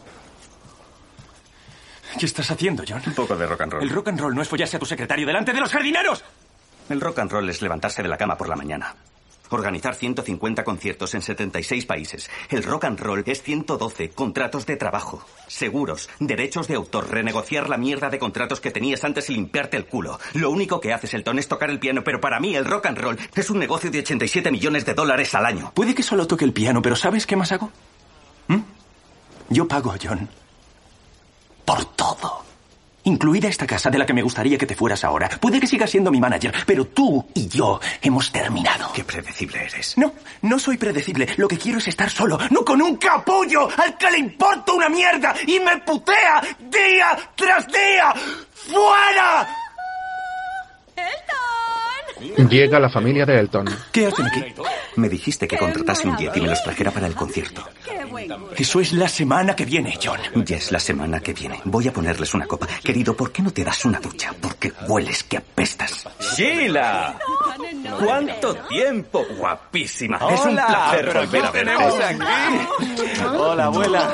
¿Qué 2.20 2.26
estás 2.26 2.52
haciendo, 2.52 2.84
John? 2.88 3.02
Un 3.08 3.14
poco 3.14 3.38
de 3.38 3.48
rock 3.48 3.62
and 3.62 3.72
roll. 3.72 3.84
El 3.84 3.90
rock 3.90 4.10
and 4.10 4.20
roll 4.20 4.36
no 4.36 4.41
es 4.41 4.49
follarse 4.49 4.76
a 4.76 4.80
tu 4.80 4.86
secretario 4.86 5.26
delante 5.26 5.53
de 5.53 5.60
los 5.62 5.72
jardineros. 5.72 6.24
El 6.90 6.99
rock 6.99 7.20
and 7.20 7.32
roll 7.32 7.49
es 7.49 7.62
levantarse 7.62 8.03
de 8.03 8.10
la 8.10 8.18
cama 8.18 8.38
por 8.38 8.49
la 8.49 8.58
mañana. 8.58 8.94
Organizar 9.52 9.95
150 9.95 10.64
conciertos 10.64 11.14
en 11.14 11.22
76 11.22 11.86
países. 11.86 12.30
El 12.49 12.64
rock 12.64 12.86
and 12.86 12.99
roll 12.99 13.23
es 13.26 13.44
112 13.44 14.10
contratos 14.10 14.65
de 14.65 14.78
trabajo, 14.78 15.23
seguros, 15.48 16.10
derechos 16.19 16.68
de 16.68 16.76
autor, 16.76 17.10
renegociar 17.11 17.69
la 17.69 17.78
mierda 17.78 18.10
de 18.10 18.18
contratos 18.19 18.60
que 18.60 18.72
tenías 18.72 19.03
antes 19.03 19.30
y 19.30 19.36
limpiarte 19.36 19.78
el 19.78 19.86
culo. 19.86 20.19
Lo 20.34 20.49
único 20.49 20.82
que 20.82 20.94
haces, 20.94 21.14
Elton, 21.14 21.40
es 21.40 21.48
tocar 21.48 21.69
el 21.69 21.80
piano, 21.80 22.03
pero 22.03 22.19
para 22.19 22.40
mí 22.40 22.56
el 22.56 22.65
rock 22.65 22.88
and 22.88 22.98
roll 22.98 23.19
es 23.36 23.49
un 23.49 23.60
negocio 23.60 23.91
de 23.91 23.99
87 23.99 24.52
millones 24.52 24.86
de 24.86 24.94
dólares 24.94 25.36
al 25.36 25.45
año. 25.45 25.72
Puede 25.76 25.94
que 25.94 26.03
solo 26.03 26.28
toque 26.28 26.45
el 26.45 26.53
piano, 26.53 26.82
pero 26.82 26.95
¿sabes 26.95 27.28
qué 27.28 27.36
más 27.36 27.52
hago? 27.52 27.72
¿Mm? 28.48 28.60
Yo 29.49 29.68
pago, 29.68 29.94
John. 30.02 30.30
Por 31.65 31.86
todo. 31.95 32.51
Incluida 33.03 33.48
esta 33.48 33.65
casa 33.65 33.90
de 33.90 33.98
la 33.98 34.06
que 34.06 34.14
me 34.14 34.22
gustaría 34.22 34.57
que 34.57 34.65
te 34.65 34.76
fueras 34.76 35.03
ahora. 35.03 35.30
Puede 35.30 35.60
que 35.60 35.68
sigas 35.68 35.90
siendo 35.90 36.11
mi 36.11 36.19
manager, 36.19 36.53
pero 36.65 36.86
tú 36.86 37.26
y 37.34 37.48
yo 37.48 37.80
hemos 38.02 38.32
terminado. 38.32 38.91
Qué 38.94 39.03
predecible 39.03 39.64
eres. 39.65 39.98
No, 39.98 40.14
no 40.44 40.60
soy 40.60 40.78
predecible. 40.78 41.28
Lo 41.38 41.48
que 41.48 41.57
quiero 41.57 41.80
es 41.80 41.88
estar 41.88 42.10
solo, 42.10 42.38
no 42.49 42.64
con 42.64 42.82
un 42.82 42.98
capullo 42.98 43.69
al 43.78 43.98
que 43.98 44.11
le 44.11 44.19
importa 44.19 44.73
una 44.73 44.90
mierda 44.90 45.34
y 45.48 45.60
me 45.60 45.78
putea 45.80 46.41
día 46.60 47.18
tras 47.36 47.68
día. 47.68 48.14
¡Fuera! 48.53 49.61
Llega 52.49 52.80
la 52.80 52.89
familia 52.89 53.26
de 53.26 53.39
Elton. 53.39 53.65
¿Qué 53.91 54.07
hacen 54.07 54.26
aquí? 54.27 54.43
Me 54.95 55.10
dijiste 55.10 55.48
que 55.48 55.57
contratase 55.57 56.07
un 56.07 56.18
jet 56.18 56.35
y 56.38 56.41
me 56.41 56.48
los 56.49 56.61
trajera 56.64 56.91
para 56.91 57.07
el 57.07 57.15
concierto. 57.15 57.64
Eso 58.56 58.80
es 58.80 58.93
la 58.93 59.07
semana 59.07 59.56
que 59.56 59.65
viene, 59.65 59.98
John. 60.02 60.19
Ya 60.45 60.57
es 60.57 60.72
la 60.72 60.80
semana 60.80 61.19
que 61.19 61.34
viene. 61.34 61.60
Voy 61.65 61.88
a 61.88 61.93
ponerles 61.93 62.34
una 62.34 62.45
copa. 62.45 62.68
Querido, 62.84 63.15
¿por 63.15 63.31
qué 63.31 63.41
no 63.41 63.52
te 63.52 63.64
das 63.64 63.85
una 63.85 63.99
ducha? 63.99 64.34
Porque 64.39 64.72
hueles 64.88 65.23
que 65.23 65.38
apestas. 65.38 66.07
¡Sheila! 66.35 67.18
¿Cuánto 68.03 68.56
tiempo? 68.69 69.26
Guapísima. 69.38 70.18
Hola, 70.22 70.34
es 70.35 70.45
un 70.45 70.56
placer 70.56 71.06
¿pero 71.06 71.19
volver 71.22 71.45
a 71.45 71.52
verte. 71.52 72.03
aquí? 72.03 73.26
Hola, 73.38 73.65
abuela. 73.65 74.14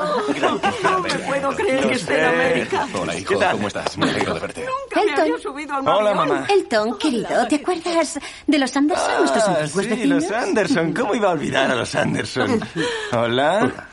No 0.83 0.99
me 0.99 1.09
puedo 1.09 1.49
creer 1.55 1.87
que 1.87 1.93
esté 1.95 2.19
en 2.19 2.25
América. 2.25 2.87
Hola, 2.93 3.15
hijo. 3.17 3.39
¿Cómo 3.51 3.67
estás? 3.67 3.97
Me 3.97 4.09
alegro 4.09 4.33
de 4.35 4.39
verte. 4.39 4.65
Nunca 4.65 5.03
me 5.03 5.21
había 5.21 5.37
subido 5.39 5.73
a 5.73 5.79
un 5.79 5.87
Hola, 5.87 6.13
mamá. 6.13 6.47
Elton, 6.49 6.97
querido, 6.97 7.47
¿te 7.47 7.55
acuerdas 7.55 7.95
de 8.47 8.57
los 8.59 8.75
Anderson, 8.75 9.11
nuestros 9.19 9.43
Ah, 9.43 9.57
antiguos 9.61 9.83
sí, 9.85 9.89
vecinos? 9.89 10.23
los 10.23 10.31
Anderson. 10.31 10.93
¿Cómo 10.93 11.15
iba 11.15 11.29
a 11.29 11.31
olvidar 11.31 11.71
a 11.71 11.75
los 11.75 11.93
Anderson? 11.95 12.59
Hola. 13.13 13.87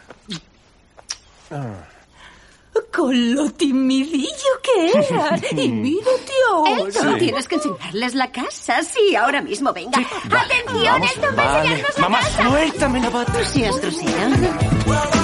Con 2.93 3.35
lo 3.35 3.51
timidillo 3.51 4.29
que 4.63 4.91
eras. 4.99 5.41
Y 5.53 5.69
mírate 5.69 6.33
ahora. 6.51 6.91
Sí. 6.91 6.99
tienes 7.19 7.49
que 7.49 7.55
enseñarles 7.57 8.15
la 8.15 8.31
casa. 8.33 8.83
Sí, 8.83 9.15
ahora 9.17 9.43
mismo, 9.43 9.73
venga. 9.73 9.99
¡Atención! 9.99 11.03
Elton 11.03 11.35
va 11.39 11.43
a 11.43 11.57
Vale. 11.59 11.83
la 11.97 12.01
Mamá, 12.03 12.19
casa. 12.21 12.49
suéltame 12.49 13.01
la 13.01 13.11
bata. 13.11 13.33
Grosera. 13.33 14.59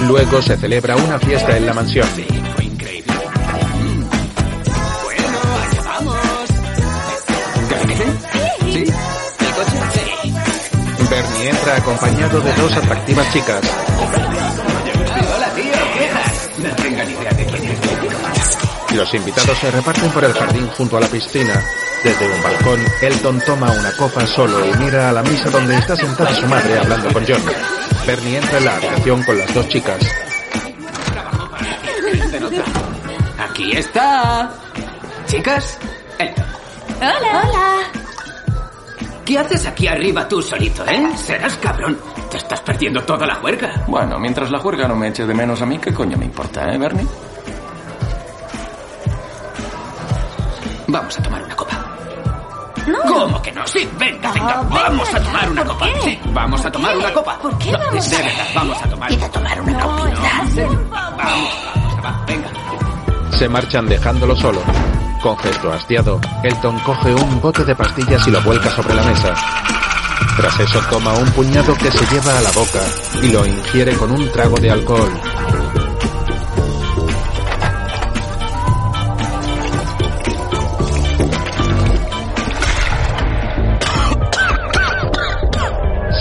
Luego 0.07 0.41
se 0.41 0.57
celebra 0.57 0.95
una 0.95 1.19
fiesta 1.19 1.57
en 1.57 1.65
la 1.65 1.73
mansión. 1.73 2.07
Bernie 11.11 11.49
entra 11.49 11.75
acompañado 11.75 12.39
de 12.39 12.53
dos 12.53 12.71
atractivas 12.77 13.33
chicas. 13.33 13.59
Hola, 15.35 15.49
tío. 15.53 15.73
¿Qué? 15.93 16.63
No 16.63 16.75
tengo 16.75 17.03
ni 17.03 17.11
idea 17.11 17.31
de 17.33 17.45
quién 17.47 17.63
es. 17.65 18.95
Los 18.95 19.13
invitados 19.13 19.57
se 19.57 19.71
reparten 19.71 20.09
por 20.11 20.23
el 20.23 20.31
jardín 20.31 20.67
junto 20.69 20.95
a 20.95 21.01
la 21.01 21.07
piscina. 21.07 21.61
Desde 22.01 22.33
un 22.33 22.41
balcón, 22.41 22.79
Elton 23.01 23.41
toma 23.41 23.71
una 23.71 23.91
copa 23.97 24.25
solo 24.25 24.65
y 24.65 24.77
mira 24.77 25.09
a 25.09 25.11
la 25.11 25.21
mesa 25.21 25.49
donde 25.49 25.77
está 25.77 25.97
sentada 25.97 26.33
su 26.33 26.47
madre 26.47 26.79
hablando 26.79 27.11
con 27.11 27.25
John. 27.27 27.43
Bernie 28.07 28.37
entra 28.37 28.57
en 28.57 28.65
la 28.65 28.75
habitación 28.77 29.23
con 29.23 29.37
las 29.37 29.53
dos 29.53 29.67
chicas. 29.67 29.97
Aquí 33.37 33.73
está. 33.73 34.49
Chicas, 35.27 35.77
Elton. 36.19 36.45
Hola. 37.01 37.43
Hola. 37.43 38.00
¿Qué 39.31 39.39
haces 39.39 39.65
aquí 39.65 39.87
arriba 39.87 40.27
tú 40.27 40.41
solito, 40.41 40.85
eh? 40.85 41.09
Serás 41.15 41.55
cabrón. 41.55 41.97
Te 42.29 42.35
estás 42.35 42.59
perdiendo 42.59 43.01
toda 43.03 43.25
la 43.25 43.35
juerga. 43.35 43.85
Bueno, 43.87 44.19
mientras 44.19 44.51
la 44.51 44.59
juerga 44.59 44.89
no 44.89 44.95
me 44.97 45.07
eche 45.07 45.25
de 45.25 45.33
menos 45.33 45.61
a 45.61 45.65
mí, 45.65 45.77
¿qué 45.77 45.93
coño 45.93 46.17
me 46.17 46.25
importa, 46.25 46.69
eh, 46.69 46.77
Bernie? 46.77 47.07
Vamos 50.87 51.17
a 51.17 51.23
tomar 51.23 51.43
una 51.43 51.55
copa. 51.55 51.85
No. 52.87 52.99
¿Cómo 53.13 53.41
que 53.41 53.53
no? 53.53 53.65
Sí, 53.67 53.87
venga, 53.97 54.33
venga, 54.33 54.63
vamos 54.69 55.13
a 55.15 55.23
tomar 55.23 55.49
una 55.49 55.63
copa. 55.63 55.85
Sí, 56.03 56.19
vamos 56.33 56.65
a 56.65 56.71
tomar 56.73 56.97
una 56.97 57.13
copa. 57.13 57.37
¿Por 57.39 57.57
qué 57.57 57.71
No, 57.71 57.79
vamos 57.79 58.09
de 58.09 58.15
a- 58.17 58.19
verdad, 58.19 58.45
vamos 58.53 58.81
a 58.83 58.89
tomar. 58.89 59.07
Quiero 59.09 59.29
tomar 59.29 59.61
una 59.61 59.79
copita. 59.79 60.19
Vamos, 60.91 61.15
vamos, 61.17 62.03
va, 62.03 62.23
venga. 62.27 62.47
Se 63.37 63.49
marchan 63.49 63.87
dejándolo 63.87 64.35
solo. 64.35 64.61
Con 65.21 65.37
gesto 65.37 65.71
hastiado, 65.71 66.19
Elton 66.43 66.79
coge 66.79 67.13
un 67.13 67.41
bote 67.41 67.63
de 67.63 67.75
pastillas 67.75 68.27
y 68.27 68.31
lo 68.31 68.41
vuelca 68.41 68.69
sobre 68.69 68.95
la 68.95 69.03
mesa. 69.03 69.33
Tras 70.37 70.59
eso 70.59 70.79
toma 70.89 71.13
un 71.13 71.29
puñado 71.31 71.73
que 71.75 71.91
se 71.91 72.05
lleva 72.13 72.37
a 72.37 72.41
la 72.41 72.51
boca 72.51 72.79
y 73.21 73.31
lo 73.31 73.45
ingiere 73.45 73.93
con 73.97 74.11
un 74.11 74.31
trago 74.31 74.57
de 74.57 74.71
alcohol. 74.71 75.11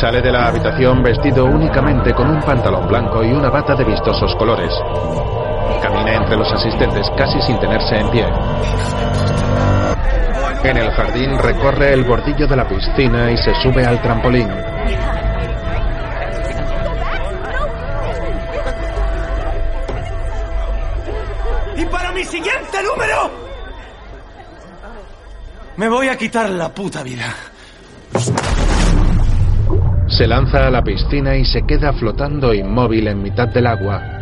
Sale 0.01 0.23
de 0.23 0.33
la 0.33 0.49
habitación 0.49 1.03
vestido 1.03 1.45
únicamente 1.45 2.15
con 2.15 2.31
un 2.31 2.41
pantalón 2.41 2.89
blanco 2.89 3.23
y 3.23 3.33
una 3.33 3.51
bata 3.51 3.75
de 3.75 3.85
vistosos 3.85 4.35
colores. 4.37 4.73
Camina 5.91 6.15
entre 6.15 6.37
los 6.37 6.53
asistentes 6.53 7.11
casi 7.17 7.41
sin 7.43 7.59
tenerse 7.59 7.97
en 7.97 8.11
pie. 8.11 8.25
En 10.63 10.77
el 10.77 10.91
jardín 10.93 11.39
recorre 11.39 11.93
el 11.95 12.05
bordillo 12.05 12.47
de 12.47 12.57
la 12.57 12.69
piscina 12.69 13.31
y 13.31 13.37
se 13.39 13.53
sube 13.63 13.85
al 13.85 14.01
trampolín. 14.01 14.49
¡Y 21.77 21.85
para 21.87 22.13
mi 22.13 22.25
siguiente 22.25 22.79
número! 22.85 23.31
Me 25.77 25.89
voy 25.89 26.09
a 26.09 26.17
quitar 26.17 26.51
la 26.51 26.69
puta 26.69 27.03
vida. 27.03 27.35
Se 30.09 30.27
lanza 30.27 30.67
a 30.67 30.71
la 30.71 30.83
piscina 30.83 31.37
y 31.37 31.45
se 31.45 31.63
queda 31.63 31.93
flotando 31.95 32.53
inmóvil 32.53 33.09
en 33.09 33.23
mitad 33.23 33.49
del 33.49 33.67
agua. 33.67 34.20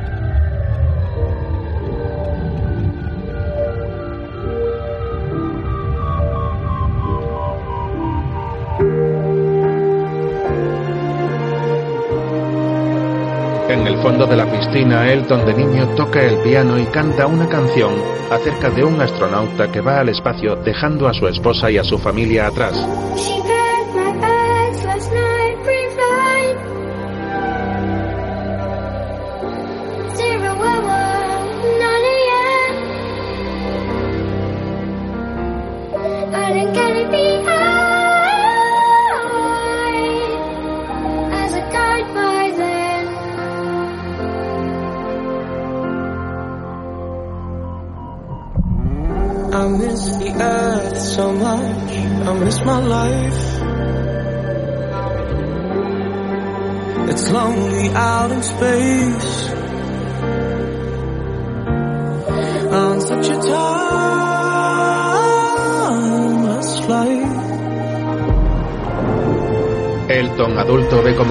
En 13.68 13.86
el 13.86 13.98
fondo 13.98 14.26
de 14.26 14.34
la 14.34 14.50
piscina, 14.50 15.12
Elton 15.12 15.44
de 15.44 15.52
niño 15.52 15.88
toca 15.94 16.22
el 16.22 16.38
piano 16.38 16.78
y 16.78 16.86
canta 16.86 17.26
una 17.26 17.46
canción 17.46 17.92
acerca 18.30 18.70
de 18.70 18.82
un 18.82 18.98
astronauta 18.98 19.70
que 19.70 19.82
va 19.82 20.00
al 20.00 20.08
espacio 20.08 20.56
dejando 20.56 21.06
a 21.06 21.12
su 21.12 21.28
esposa 21.28 21.70
y 21.70 21.76
a 21.76 21.84
su 21.84 21.98
familia 21.98 22.46
atrás. 22.46 22.87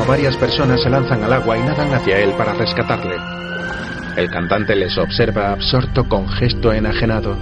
Varias 0.07 0.37
personas 0.37 0.81
se 0.81 0.89
lanzan 0.89 1.21
al 1.23 1.33
agua 1.33 1.57
y 1.57 1.61
nadan 1.61 1.93
hacia 1.93 2.17
él 2.19 2.31
para 2.37 2.53
rescatarle. 2.53 3.15
El 4.15 4.29
cantante 4.29 4.73
les 4.75 4.97
observa 4.97 5.51
absorto 5.51 6.07
con 6.07 6.27
gesto 6.29 6.71
enajenado. 6.71 7.35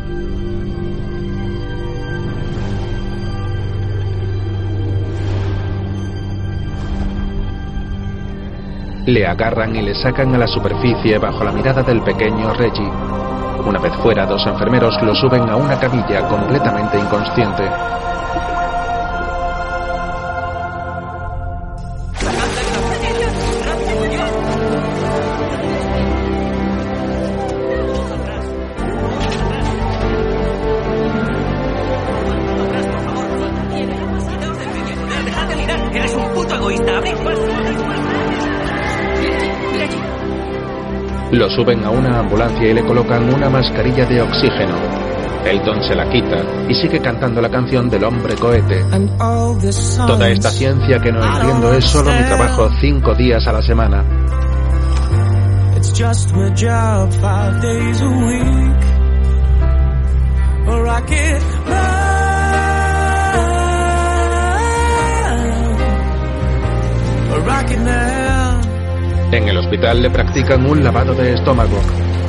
Le 9.06 9.28
agarran 9.28 9.76
y 9.76 9.84
le 9.84 9.94
sacan 9.94 10.34
a 10.34 10.40
la 10.40 10.48
superficie 10.48 11.20
bajo 11.20 11.44
la 11.44 11.52
mirada 11.52 11.84
del 11.84 12.02
pequeño 12.02 12.52
Reggie. 12.54 12.92
Una 13.64 13.80
vez 13.80 13.94
fuera, 13.98 14.26
dos 14.26 14.46
enfermeros 14.48 15.00
lo 15.04 15.14
suben 15.14 15.48
a 15.48 15.56
una 15.56 15.80
camilla 15.80 16.28
completamente 16.28 16.98
inconsciente. 16.98 17.64
Suben 41.56 41.84
a 41.86 41.90
una 41.90 42.20
ambulancia 42.20 42.70
y 42.70 42.74
le 42.74 42.84
colocan 42.84 43.34
una 43.34 43.50
mascarilla 43.50 44.06
de 44.06 44.22
oxígeno. 44.22 44.76
Elton 45.46 45.84
se 45.84 45.96
la 45.96 46.10
quita 46.10 46.44
y 46.68 46.74
sigue 46.74 47.00
cantando 47.00 47.40
la 47.42 47.50
canción 47.50 47.90
del 47.90 48.04
hombre 48.04 48.36
cohete. 48.36 48.84
Toda 50.08 50.30
esta 50.30 50.50
ciencia 50.50 51.00
que 51.00 51.12
no 51.12 51.24
entiendo 51.24 51.74
es 51.74 51.86
solo 51.86 52.12
mi 52.12 52.24
trabajo 52.24 52.70
cinco 52.82 53.14
días 53.14 53.46
a 53.48 53.54
la 53.54 53.62
semana. 53.62 54.04
En 69.32 69.48
el 69.50 69.58
hospital 69.58 70.02
le 70.02 70.10
practican 70.10 70.66
un 70.66 70.84
lavado 70.84 71.14
de 71.14 71.34
estómago. 71.34 71.82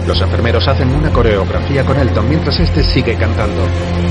Los 0.07 0.21
enfermeros 0.21 0.67
hacen 0.69 0.89
una 0.93 1.11
coreografía 1.11 1.85
con 1.85 1.99
Elton 1.99 2.29
mientras 2.29 2.59
este 2.61 2.83
sigue 2.83 3.17
cantando. 3.17 3.63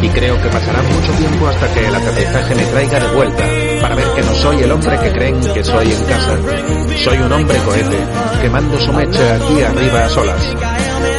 Y 0.02 0.08
creo 0.10 0.42
que 0.42 0.50
pasará 0.50 0.82
mucho 0.84 1.12
tiempo 1.14 1.48
hasta 1.48 1.74
que 1.74 1.88
el 1.88 1.96
aterrizaje 1.96 2.56
me 2.56 2.66
traiga 2.66 3.00
de 3.00 3.16
vuelta 3.16 3.44
para 3.82 3.96
ver 3.96 4.08
que 4.16 4.22
no 4.22 4.34
soy 4.34 4.58
el 4.62 4.72
hombre 4.72 5.00
que 5.00 5.12
creen 5.12 5.40
que 5.54 5.64
soy 5.64 5.92
en 5.92 6.04
casa. 6.06 6.38
Soy 6.98 7.18
un 7.18 7.32
hombre 7.32 7.58
cohete, 7.60 7.98
quemando 8.42 8.80
su 8.80 8.94
mecha 8.94 9.36
aquí 9.36 9.62
arriba 9.62 10.06
a 10.06 10.10
solas. 10.10 11.15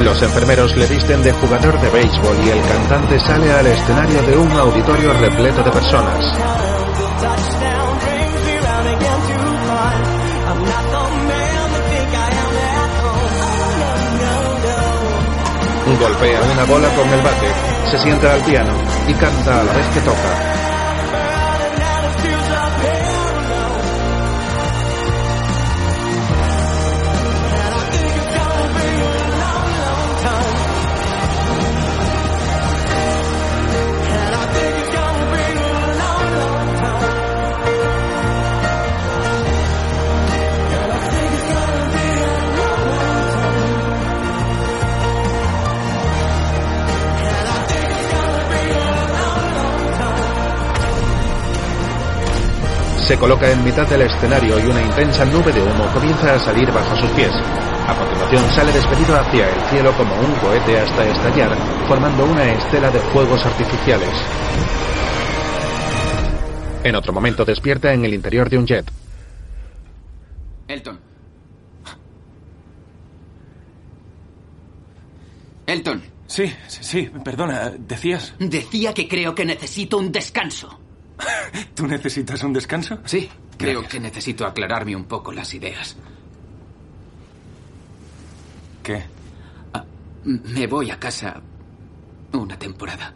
Los 0.00 0.20
enfermeros 0.22 0.76
le 0.76 0.86
visten 0.86 1.22
de 1.22 1.32
jugador 1.32 1.80
de 1.80 1.90
béisbol 1.90 2.36
y 2.44 2.50
el 2.50 2.60
cantante 2.62 3.18
sale 3.20 3.52
al 3.52 3.66
escenario 3.66 4.22
de 4.22 4.36
un 4.36 4.50
auditorio 4.52 5.12
repleto 5.14 5.62
de 5.62 5.70
personas. 5.70 6.24
Golpea 16.00 16.40
una 16.52 16.64
bola 16.64 16.88
con 16.94 17.08
el 17.08 17.20
bate, 17.20 17.46
se 17.90 17.98
sienta 17.98 18.34
al 18.34 18.42
piano 18.42 18.72
y 19.06 19.14
canta 19.14 19.60
a 19.60 19.64
la 19.64 19.72
vez 19.72 19.86
que 19.88 20.00
toca. 20.00 20.43
Se 53.04 53.18
coloca 53.18 53.50
en 53.52 53.62
mitad 53.62 53.86
del 53.86 54.00
escenario 54.00 54.58
y 54.58 54.62
una 54.62 54.80
intensa 54.80 55.26
nube 55.26 55.52
de 55.52 55.60
humo 55.60 55.86
comienza 55.92 56.34
a 56.34 56.38
salir 56.38 56.72
bajo 56.72 56.96
sus 56.96 57.10
pies. 57.10 57.30
A 57.30 57.94
continuación 57.98 58.50
sale 58.52 58.72
despedido 58.72 59.14
hacia 59.18 59.46
el 59.46 59.60
cielo 59.68 59.92
como 59.92 60.14
un 60.20 60.32
cohete 60.36 60.78
hasta 60.78 61.04
estallar, 61.06 61.54
formando 61.86 62.24
una 62.24 62.50
estela 62.50 62.90
de 62.90 62.98
fuegos 63.00 63.44
artificiales. 63.44 64.08
En 66.82 66.94
otro 66.96 67.12
momento 67.12 67.44
despierta 67.44 67.92
en 67.92 68.06
el 68.06 68.14
interior 68.14 68.48
de 68.48 68.56
un 68.56 68.66
jet. 68.66 68.90
Elton. 70.66 70.98
Elton. 75.66 76.02
Sí, 76.26 76.50
sí, 76.68 76.78
sí, 76.82 77.10
perdona, 77.22 77.70
decías. 77.78 78.34
Decía 78.38 78.94
que 78.94 79.06
creo 79.06 79.34
que 79.34 79.44
necesito 79.44 79.98
un 79.98 80.10
descanso. 80.10 80.83
¿Tú 81.74 81.86
necesitas 81.86 82.42
un 82.42 82.52
descanso? 82.52 82.98
Sí, 83.04 83.28
creo 83.56 83.86
que 83.86 84.00
necesito 84.00 84.46
aclararme 84.46 84.94
un 84.96 85.04
poco 85.04 85.32
las 85.32 85.52
ideas. 85.54 85.96
¿Qué? 88.82 89.04
Ah, 89.72 89.84
me 90.24 90.66
voy 90.66 90.90
a 90.90 90.98
casa 90.98 91.40
Una 92.32 92.58
temporada. 92.58 93.14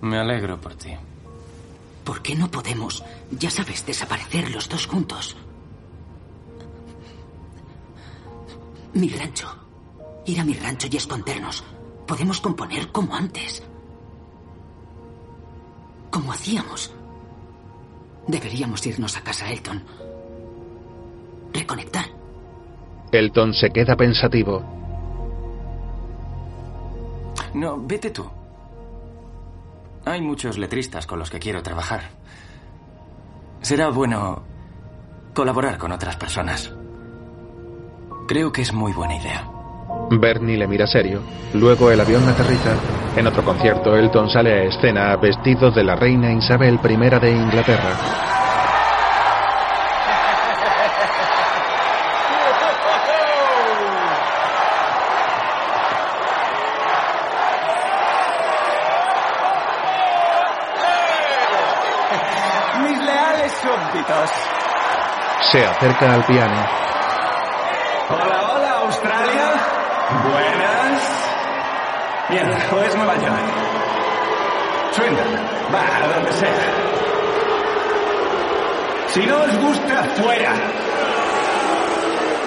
Me 0.00 0.18
alegro 0.18 0.60
por 0.60 0.74
ti. 0.74 0.90
¿Por 2.04 2.22
qué 2.22 2.34
no 2.34 2.50
podemos, 2.50 3.04
ya 3.30 3.50
sabes, 3.50 3.86
desaparecer 3.86 4.50
los 4.50 4.68
dos 4.68 4.86
juntos? 4.86 5.36
Mi 8.94 9.08
rancho. 9.08 9.48
Ir 10.26 10.40
a 10.40 10.44
mi 10.44 10.54
rancho 10.54 10.88
y 10.90 10.96
escondernos. 10.96 11.64
Podemos 12.06 12.40
componer 12.40 12.90
como 12.92 13.14
antes. 13.14 13.62
Como 16.10 16.32
hacíamos. 16.32 16.92
Deberíamos 18.26 18.86
irnos 18.86 19.16
a 19.16 19.22
casa, 19.22 19.50
Elton. 19.50 19.82
Reconectar. 21.52 22.06
Elton 23.10 23.52
se 23.52 23.70
queda 23.70 23.96
pensativo. 23.96 24.62
No, 27.54 27.78
vete 27.86 28.10
tú. 28.10 28.26
Hay 30.04 30.20
muchos 30.20 30.58
letristas 30.58 31.06
con 31.06 31.18
los 31.18 31.30
que 31.30 31.38
quiero 31.38 31.62
trabajar. 31.62 32.02
Será 33.60 33.90
bueno 33.90 34.42
colaborar 35.34 35.78
con 35.78 35.92
otras 35.92 36.16
personas. 36.16 36.72
Creo 38.26 38.52
que 38.52 38.62
es 38.62 38.72
muy 38.72 38.92
buena 38.92 39.16
idea. 39.16 39.61
Bernie 40.10 40.56
le 40.56 40.66
mira 40.66 40.86
serio. 40.86 41.20
Luego 41.54 41.90
el 41.90 42.00
avión 42.00 42.28
aterriza. 42.28 42.74
En 43.16 43.26
otro 43.26 43.44
concierto, 43.44 43.96
Elton 43.96 44.30
sale 44.30 44.52
a 44.52 44.62
escena 44.64 45.16
vestido 45.16 45.70
de 45.70 45.84
la 45.84 45.96
reina 45.96 46.32
Isabel 46.32 46.78
I 46.82 46.96
de 47.20 47.30
Inglaterra. 47.30 47.90
Mis 62.82 62.98
leales 63.04 63.52
súbditos. 63.60 64.30
Se 65.50 65.66
acerca 65.66 66.14
al 66.14 66.24
piano. 66.24 66.66
Hola. 68.08 68.41
Buenas. 70.30 71.02
Mierda, 72.28 72.58
o 72.72 72.80
es 72.80 72.96
Nueva 72.96 73.14
York. 73.16 73.72
Swindon, 74.92 75.34
va 75.74 76.04
a 76.04 76.08
donde 76.14 76.32
sea. 76.32 76.92
Si 79.08 79.26
no 79.26 79.36
os 79.36 79.58
gusta, 79.58 80.04
fuera. 80.22 80.52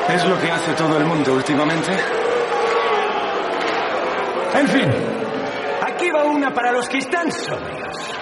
Es 0.09 0.25
lo 0.25 0.39
que 0.39 0.51
hace 0.51 0.73
todo 0.73 0.97
el 0.97 1.05
mundo 1.05 1.33
últimamente. 1.33 1.91
En 4.53 4.67
fin, 4.67 4.91
aquí 5.85 6.09
va 6.11 6.23
una 6.23 6.53
para 6.53 6.71
los 6.71 6.87
que 6.87 6.99
están 6.99 7.31
sobrios. 7.31 8.15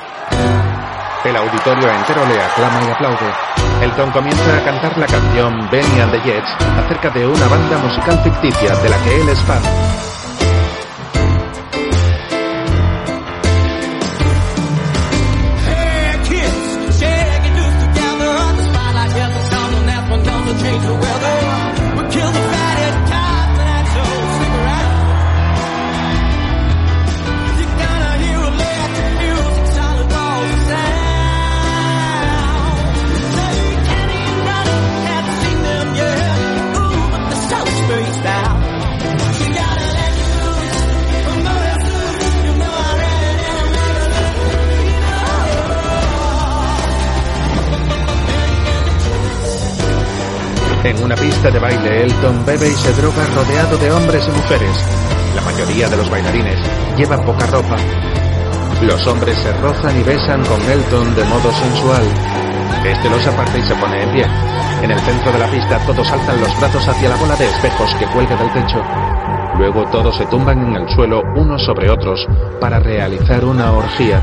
El 1.25 1.37
auditorio 1.37 1.89
entero 1.89 2.25
le 2.25 2.41
aclama 2.41 2.81
y 2.85 2.91
aplaude. 2.91 3.33
Elton 3.81 4.11
comienza 4.11 4.57
a 4.57 4.63
cantar 4.65 4.97
la 4.97 5.07
canción 5.07 5.69
Benny 5.71 6.01
and 6.01 6.11
the 6.11 6.19
Jets 6.19 6.49
acerca 6.83 7.09
de 7.11 7.25
una 7.25 7.47
banda 7.47 7.77
musical 7.77 8.21
ficticia 8.23 8.75
de 8.75 8.89
la 8.89 8.97
que 8.97 9.21
él 9.21 9.29
es 9.29 9.41
fan. 9.43 10.12
De 51.51 51.59
baile, 51.59 52.03
Elton 52.03 52.45
bebe 52.45 52.69
y 52.69 52.73
se 52.73 52.93
droga 52.93 53.25
rodeado 53.35 53.77
de 53.77 53.91
hombres 53.91 54.25
y 54.27 54.31
mujeres. 54.31 54.85
La 55.35 55.41
mayoría 55.41 55.89
de 55.89 55.97
los 55.97 56.09
bailarines 56.09 56.59
lleva 56.95 57.17
poca 57.17 57.45
ropa. 57.47 57.75
Los 58.81 59.05
hombres 59.07 59.37
se 59.39 59.51
rozan 59.57 59.99
y 59.99 60.03
besan 60.03 60.45
con 60.45 60.61
Elton 60.61 61.13
de 61.15 61.23
modo 61.25 61.51
sensual. 61.51 62.03
Este 62.85 63.09
los 63.09 63.27
aparta 63.27 63.57
y 63.57 63.63
se 63.63 63.75
pone 63.75 64.03
en 64.03 64.11
pie. 64.11 64.25
En 64.83 64.91
el 64.91 64.99
centro 65.01 65.31
de 65.33 65.39
la 65.39 65.47
pista 65.47 65.79
todos 65.85 66.09
alzan 66.09 66.39
los 66.39 66.59
brazos 66.59 66.87
hacia 66.87 67.09
la 67.09 67.15
bola 67.17 67.35
de 67.35 67.45
espejos 67.45 67.93
que 67.95 68.05
cuelga 68.05 68.37
del 68.37 68.53
techo. 68.53 68.81
Luego 69.57 69.85
todos 69.87 70.15
se 70.15 70.25
tumban 70.27 70.59
en 70.59 70.75
el 70.77 70.89
suelo 70.95 71.21
unos 71.35 71.63
sobre 71.65 71.89
otros 71.89 72.25
para 72.61 72.79
realizar 72.79 73.43
una 73.43 73.73
orgía. 73.73 74.21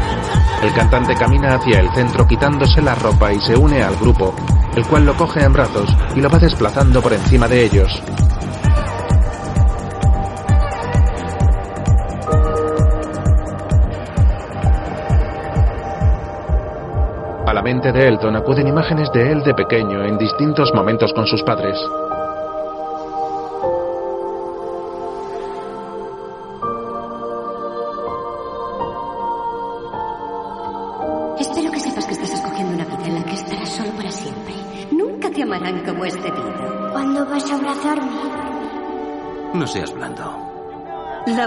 El 0.63 0.73
cantante 0.73 1.15
camina 1.15 1.57
hacia 1.57 1.81
el 1.81 1.91
centro 1.91 2.27
quitándose 2.27 2.81
la 2.81 2.95
ropa 2.95 3.31
y 3.33 3.41
se 3.41 3.57
une 3.57 3.83
al 3.83 3.97
grupo, 3.97 4.35
el 4.77 4.87
cual 4.87 5.05
lo 5.05 5.17
coge 5.17 5.43
en 5.43 5.53
brazos 5.53 5.89
y 6.15 6.21
lo 6.21 6.29
va 6.31 6.39
desplazando 6.39 7.03
por 7.03 7.13
encima 7.13 7.49
de 7.49 7.65
ellos. 7.65 8.03
A 17.47 17.53
la 17.53 17.63
mente 17.63 17.91
de 17.93 18.07
Elton 18.07 18.37
acuden 18.37 18.69
imágenes 18.69 19.11
de 19.13 19.33
él 19.33 19.43
de 19.43 19.55
pequeño 19.55 20.05
en 20.05 20.17
distintos 20.19 20.73
momentos 20.73 21.13
con 21.13 21.27
sus 21.27 21.43
padres. 21.43 21.77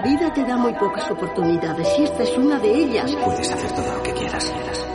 Vida 0.03 0.34
te 0.34 0.43
da 0.43 0.57
muy 0.57 0.73
pocas 0.73 1.09
oportunidades 1.09 1.88
y 1.97 2.03
esta 2.03 2.23
es 2.23 2.38
una 2.38 2.59
de 2.59 2.69
ellas. 2.69 3.15
Puedes 3.23 3.51
hacer 3.51 3.71
todo 3.71 3.95
lo 3.95 4.03
que 4.03 4.13
quieras, 4.13 4.51
quieras. 4.51 4.85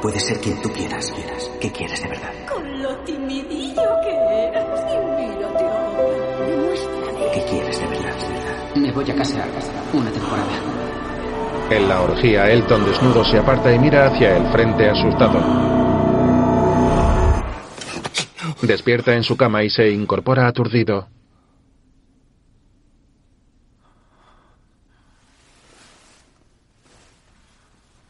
Puedes 0.00 0.26
ser 0.26 0.40
quien 0.40 0.60
tú 0.62 0.70
quieras, 0.70 1.12
quieras. 1.12 1.50
¿Qué 1.60 1.70
quieres 1.70 2.02
de 2.02 2.08
verdad? 2.08 2.32
Con 2.50 2.82
lo 2.82 2.96
timidillo 3.04 3.82
que 4.02 4.46
eras. 4.48 4.80
Y 4.92 4.98
mírate 5.20 5.64
ahora. 5.64 6.46
Demuéstrame. 6.46 7.32
¿Qué 7.34 7.44
quieres 7.50 7.80
de 7.80 7.86
verdad, 7.86 8.14
de 8.14 8.28
verdad? 8.28 8.76
Me 8.76 8.92
voy 8.92 9.10
a 9.10 9.14
casa 9.14 9.44
una 9.92 10.10
temporada. 10.10 10.76
En 11.70 11.88
la 11.88 12.00
orgía, 12.00 12.50
Elton 12.50 12.84
desnudo 12.84 13.24
se 13.24 13.38
aparta 13.38 13.72
y 13.72 13.78
mira 13.78 14.06
hacia 14.06 14.36
el 14.36 14.46
frente 14.52 14.88
asustado. 14.88 15.40
Despierta 18.62 19.14
en 19.14 19.22
su 19.22 19.36
cama 19.36 19.64
y 19.64 19.70
se 19.70 19.90
incorpora 19.90 20.46
aturdido. 20.46 21.08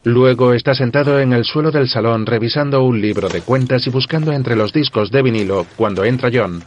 Luego 0.07 0.53
está 0.53 0.73
sentado 0.73 1.19
en 1.19 1.33
el 1.33 1.45
suelo 1.45 1.73
del 1.73 1.89
salón 1.89 2.27
revisando 2.27 2.85
un 2.85 3.01
libro 3.01 3.29
de 3.29 3.43
cuentas 3.43 3.89
y 3.89 3.91
buscando 3.91 4.31
entre 4.31 4.55
los 4.55 4.73
discos 4.73 5.11
de 5.11 5.21
vinilo 5.21 5.67
cuando 5.75 6.05
entra 6.05 6.31
John. 6.33 6.63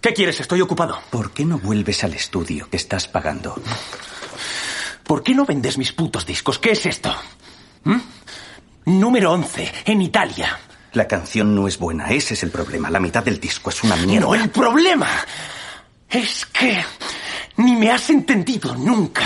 ¿Qué 0.00 0.14
quieres? 0.14 0.40
Estoy 0.40 0.62
ocupado. 0.62 1.00
¿Por 1.10 1.32
qué 1.32 1.44
no 1.44 1.58
vuelves 1.58 2.02
al 2.02 2.14
estudio 2.14 2.66
que 2.70 2.78
estás 2.78 3.08
pagando? 3.08 3.54
¿Por 5.04 5.22
qué 5.22 5.34
no 5.34 5.44
vendes 5.44 5.76
mis 5.76 5.92
putos 5.92 6.24
discos? 6.24 6.58
¿Qué 6.58 6.70
es 6.70 6.86
esto? 6.86 7.14
¿Mm? 7.84 8.00
Número 8.86 9.32
11, 9.32 9.70
en 9.84 10.00
Italia. 10.00 10.58
La 10.94 11.06
canción 11.06 11.54
no 11.54 11.68
es 11.68 11.78
buena, 11.78 12.08
ese 12.08 12.32
es 12.32 12.42
el 12.42 12.50
problema. 12.50 12.88
La 12.88 13.00
mitad 13.00 13.22
del 13.22 13.38
disco 13.38 13.68
es 13.68 13.84
una 13.84 13.96
mierda. 13.96 14.26
No, 14.26 14.34
el 14.34 14.48
problema 14.48 15.08
es 16.12 16.46
que 16.46 16.84
ni 17.56 17.74
me 17.76 17.90
has 17.90 18.10
entendido 18.10 18.74
nunca. 18.76 19.24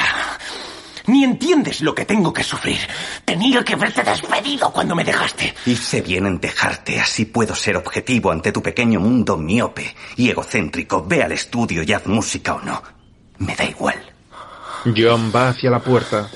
Ni 1.06 1.22
entiendes 1.22 1.82
lo 1.82 1.94
que 1.94 2.04
tengo 2.04 2.32
que 2.32 2.42
sufrir. 2.42 2.78
Tenía 3.24 3.62
que 3.64 3.74
haberte 3.74 4.02
despedido 4.02 4.72
cuando 4.72 4.94
me 4.96 5.04
dejaste. 5.04 5.54
Hice 5.64 6.00
bien 6.00 6.26
en 6.26 6.40
dejarte, 6.40 7.00
así 7.00 7.26
puedo 7.26 7.54
ser 7.54 7.76
objetivo 7.76 8.32
ante 8.32 8.50
tu 8.50 8.60
pequeño 8.60 8.98
mundo 8.98 9.36
miope 9.36 9.94
y 10.16 10.30
egocéntrico. 10.30 11.04
Ve 11.06 11.22
al 11.22 11.32
estudio 11.32 11.82
y 11.82 11.92
haz 11.92 12.06
música 12.06 12.54
o 12.54 12.60
no. 12.60 12.82
Me 13.38 13.54
da 13.54 13.64
igual. 13.64 14.00
John 14.96 15.32
va 15.34 15.50
hacia 15.50 15.70
la 15.70 15.80
puerta. 15.80 16.28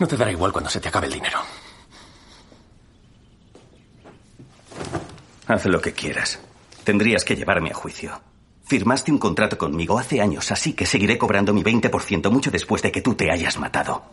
No 0.00 0.06
te 0.06 0.16
dará 0.16 0.32
igual 0.32 0.50
cuando 0.50 0.70
se 0.70 0.80
te 0.80 0.88
acabe 0.88 1.06
el 1.06 1.12
dinero. 1.12 1.40
Haz 5.46 5.66
lo 5.66 5.80
que 5.80 5.92
quieras. 5.92 6.40
Tendrías 6.84 7.24
que 7.24 7.36
llevarme 7.36 7.70
a 7.70 7.74
juicio. 7.74 8.20
Firmaste 8.64 9.10
un 9.10 9.18
contrato 9.18 9.58
conmigo 9.58 9.98
hace 9.98 10.20
años, 10.20 10.52
así 10.52 10.74
que 10.74 10.86
seguiré 10.86 11.18
cobrando 11.18 11.52
mi 11.52 11.62
20% 11.62 12.30
mucho 12.30 12.50
después 12.50 12.82
de 12.82 12.92
que 12.92 13.02
tú 13.02 13.14
te 13.14 13.30
hayas 13.30 13.58
matado. 13.58 14.04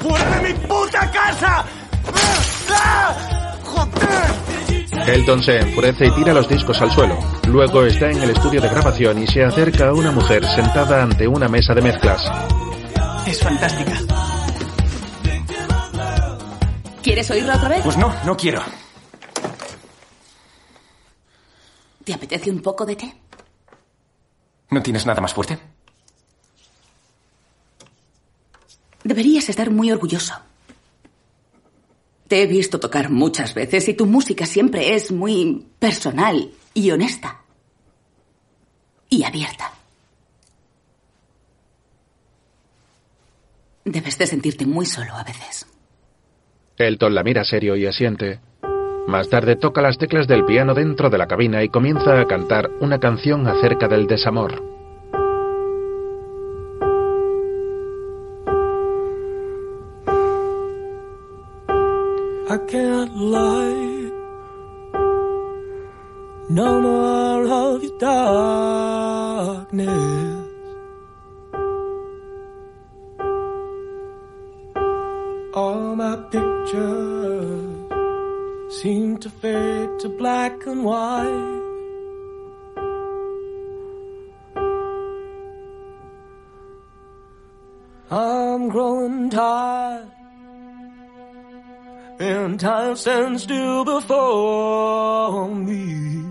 ¡Fuera 0.00 0.40
de 0.40 0.48
mi 0.48 0.58
puta 0.60 1.10
casa! 1.10 1.64
¡Ah! 2.70 3.56
¡Joder! 3.64 5.08
Elton 5.08 5.42
se 5.42 5.58
enfurece 5.58 6.06
y 6.06 6.10
tira 6.12 6.32
los 6.34 6.48
discos 6.48 6.80
al 6.80 6.90
suelo. 6.90 7.18
Luego 7.48 7.84
está 7.84 8.10
en 8.10 8.22
el 8.22 8.30
estudio 8.30 8.60
de 8.60 8.68
grabación 8.68 9.22
y 9.22 9.26
se 9.26 9.44
acerca 9.44 9.88
a 9.88 9.94
una 9.94 10.10
mujer 10.10 10.44
sentada 10.46 11.02
ante 11.02 11.26
una 11.26 11.48
mesa 11.48 11.74
de 11.74 11.82
mezclas. 11.82 12.30
Es 13.26 13.42
fantástica. 13.42 13.92
¿Quieres 17.02 17.30
oírla 17.30 17.56
otra 17.56 17.68
vez? 17.68 17.80
Pues 17.82 17.96
no, 17.96 18.12
no 18.24 18.36
quiero. 18.36 18.62
¿Te 22.08 22.14
apetece 22.14 22.50
un 22.50 22.62
poco 22.62 22.86
de 22.86 22.96
té? 22.96 23.14
¿No 24.70 24.82
tienes 24.82 25.04
nada 25.04 25.20
más 25.20 25.34
fuerte? 25.34 25.58
Deberías 29.04 29.46
estar 29.50 29.70
muy 29.70 29.92
orgulloso. 29.92 30.32
Te 32.26 32.40
he 32.40 32.46
visto 32.46 32.80
tocar 32.80 33.10
muchas 33.10 33.52
veces 33.52 33.90
y 33.90 33.92
tu 33.92 34.06
música 34.06 34.46
siempre 34.46 34.94
es 34.94 35.12
muy 35.12 35.66
personal 35.78 36.50
y 36.72 36.90
honesta. 36.92 37.42
Y 39.10 39.24
abierta. 39.24 39.70
Debes 43.84 44.16
de 44.16 44.26
sentirte 44.26 44.64
muy 44.64 44.86
solo 44.86 45.14
a 45.14 45.24
veces. 45.24 45.66
Elton 46.78 47.14
la 47.14 47.22
mira 47.22 47.44
serio 47.44 47.76
y 47.76 47.84
asiente. 47.84 48.40
Más 49.08 49.30
tarde 49.30 49.56
toca 49.56 49.80
las 49.80 49.96
teclas 49.96 50.28
del 50.28 50.44
piano 50.44 50.74
dentro 50.74 51.08
de 51.08 51.16
la 51.16 51.26
cabina 51.26 51.64
y 51.64 51.70
comienza 51.70 52.20
a 52.20 52.26
cantar 52.26 52.68
una 52.80 53.00
canción 53.00 53.46
acerca 53.46 53.88
del 53.88 54.06
desamor. 54.06 54.62
Seem 78.82 79.18
to 79.18 79.28
fade 79.28 79.98
to 79.98 80.08
black 80.08 80.64
and 80.66 80.84
white. 80.84 81.62
I'm 88.08 88.68
growing 88.68 89.30
tired. 89.30 90.08
And 92.20 92.60
time 92.60 92.94
stands 92.94 93.42
still 93.42 93.84
before 93.84 95.48
me. 95.48 96.24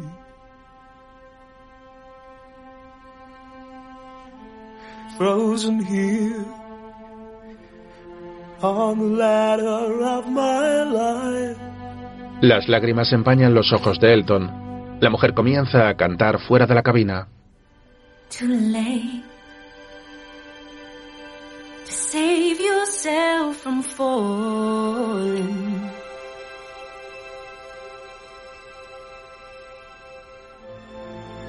Frozen 5.18 5.84
here 5.84 6.46
on 8.62 9.00
the 9.00 9.06
ladder 9.06 10.04
of 10.16 10.30
my 10.30 10.84
life. 10.84 11.77
Las 12.42 12.68
lágrimas 12.68 13.12
empañan 13.14 13.56
los 13.56 13.74
ojos 13.74 14.00
de 14.00 14.14
Elton. 14.14 15.00
La 15.02 15.10
mujer 15.10 15.34
comienza 15.34 15.90
a 15.90 15.98
cantar 15.98 16.40
fuera 16.40 16.68
de 16.68 16.76
la 16.76 16.84
cabina. 16.84 17.28
Too 18.30 18.46
late 18.46 19.24
to 21.86 21.92
save 21.92 22.60
yourself 22.60 23.58
from 23.58 23.82
falling. 23.82 25.82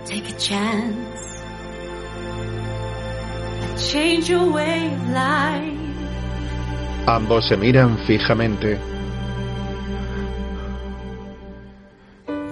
Take 0.06 0.30
a 0.30 0.36
chance 0.38 1.42
and 3.62 3.78
change 3.78 4.30
your 4.30 4.50
way 4.50 4.86
of 4.86 5.08
life. 5.10 5.76
Ambos 7.06 7.46
se 7.46 7.58
miran 7.58 7.98
fijamente. 8.06 8.78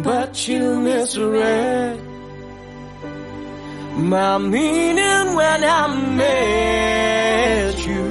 But 0.03 0.47
you 0.47 0.81
misread 0.81 2.01
my 3.97 4.39
meaning 4.39 5.35
when 5.35 5.65
I 5.65 5.87
met 6.17 7.87
you. 7.87 8.05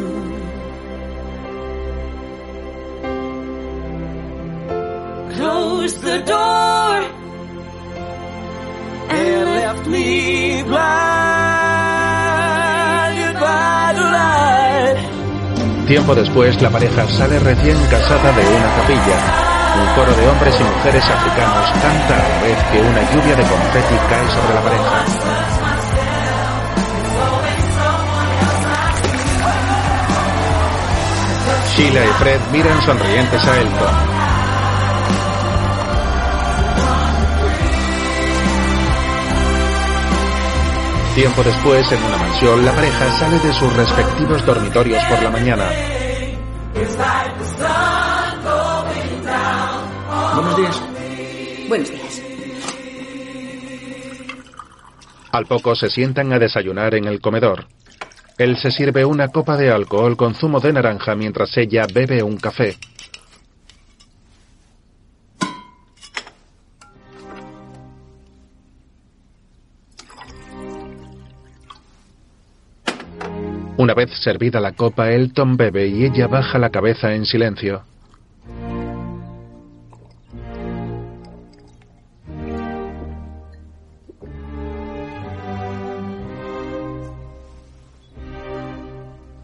Close 5.36 5.94
the 6.02 6.20
door 6.26 7.06
and 9.10 9.46
left 9.60 9.88
me 9.88 10.64
blinded 10.64 10.76
by 13.40 13.94
the 13.96 14.04
light. 14.18 14.98
Tiempo 15.88 16.16
después, 16.16 16.60
la 16.62 16.72
pareja 16.72 17.08
sale 17.08 17.38
recién 17.40 17.78
casada 17.92 18.32
de 18.32 18.42
una 18.42 18.76
capilla. 18.76 19.55
Un 19.76 19.96
coro 19.96 20.16
de 20.16 20.28
hombres 20.28 20.56
y 20.60 20.64
mujeres 20.64 21.04
africanos 21.04 21.72
canta 21.82 22.16
a 22.16 22.30
la 22.30 22.42
vez 22.42 22.64
que 22.72 22.80
una 22.80 23.12
lluvia 23.12 23.36
de 23.36 23.44
confeti 23.44 23.96
cae 24.10 24.30
sobre 24.30 24.54
la 24.54 24.62
pareja. 24.62 25.06
Sheila 31.76 32.06
y 32.06 32.08
Fred 32.08 32.40
miran 32.52 32.82
sonrientes 32.84 33.46
a 33.46 33.60
Elton. 33.60 34.16
Tiempo 41.16 41.44
después, 41.44 41.92
en 41.94 42.04
una 42.04 42.18
mansión, 42.18 42.66
la 42.66 42.74
pareja 42.74 43.12
sale 43.20 43.40
de 43.40 43.54
sus 43.54 43.74
respectivos 43.74 44.46
dormitorios 44.46 45.04
por 45.06 45.22
la 45.22 45.30
mañana. 45.30 45.64
Buenos 50.36 50.58
días. 50.58 50.82
Buenos 51.70 51.92
días. 51.92 52.22
Al 55.32 55.46
poco 55.46 55.76
se 55.76 55.90
sientan 55.90 56.34
a 56.34 56.40
desayunar 56.40 56.94
en 56.96 57.06
el 57.06 57.22
comedor. 57.22 57.68
Él 58.38 58.58
se 58.58 58.70
sirve 58.70 59.06
una 59.06 59.30
copa 59.30 59.56
de 59.56 59.72
alcohol 59.72 60.18
con 60.18 60.36
zumo 60.36 60.60
de 60.60 60.74
naranja 60.74 61.16
mientras 61.16 61.56
ella 61.56 61.88
bebe 61.94 62.22
un 62.22 62.36
café. 62.36 62.76
Una 73.78 73.94
vez 73.94 74.12
servida 74.22 74.60
la 74.60 74.74
copa, 74.74 75.12
Elton 75.12 75.56
bebe 75.56 75.88
y 75.88 76.04
ella 76.04 76.28
baja 76.28 76.60
la 76.60 76.72
cabeza 76.72 77.14
en 77.14 77.26
silencio. 77.26 77.84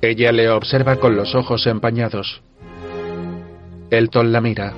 Ella 0.03 0.31
le 0.31 0.49
observa 0.49 0.95
con 0.95 1.15
los 1.15 1.35
ojos 1.35 1.67
empañados. 1.67 2.41
Elton 3.91 4.31
la 4.31 4.41
mira. 4.41 4.73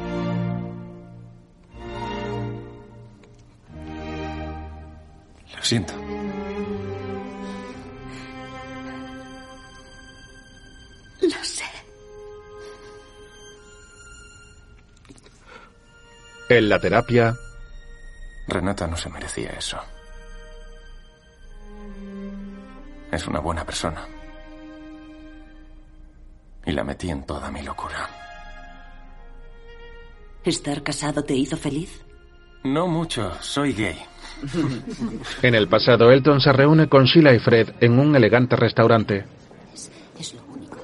Lo 5.55 5.63
siento. 5.63 5.93
Lo 11.21 11.43
sé. 11.43 11.63
En 16.49 16.67
la 16.67 16.79
terapia, 16.79 17.33
Renata 18.49 18.87
no 18.87 18.97
se 18.97 19.09
merecía 19.09 19.51
eso. 19.51 19.79
Es 23.09 23.25
una 23.25 23.39
buena 23.39 23.63
persona. 23.63 24.05
Y 26.65 26.71
la 26.71 26.83
metí 26.83 27.09
en 27.09 27.23
toda 27.25 27.51
mi 27.51 27.61
locura. 27.61 28.09
¿Estar 30.43 30.83
casado 30.83 31.23
te 31.23 31.33
hizo 31.33 31.57
feliz? 31.57 32.01
No 32.63 32.87
mucho, 32.87 33.33
soy 33.41 33.73
gay. 33.73 33.97
en 35.41 35.55
el 35.55 35.67
pasado, 35.67 36.11
Elton 36.11 36.39
se 36.41 36.51
reúne 36.51 36.87
con 36.87 37.05
Sheila 37.05 37.33
y 37.33 37.39
Fred 37.39 37.69
en 37.79 37.99
un 37.99 38.15
elegante 38.15 38.55
restaurante. 38.55 39.25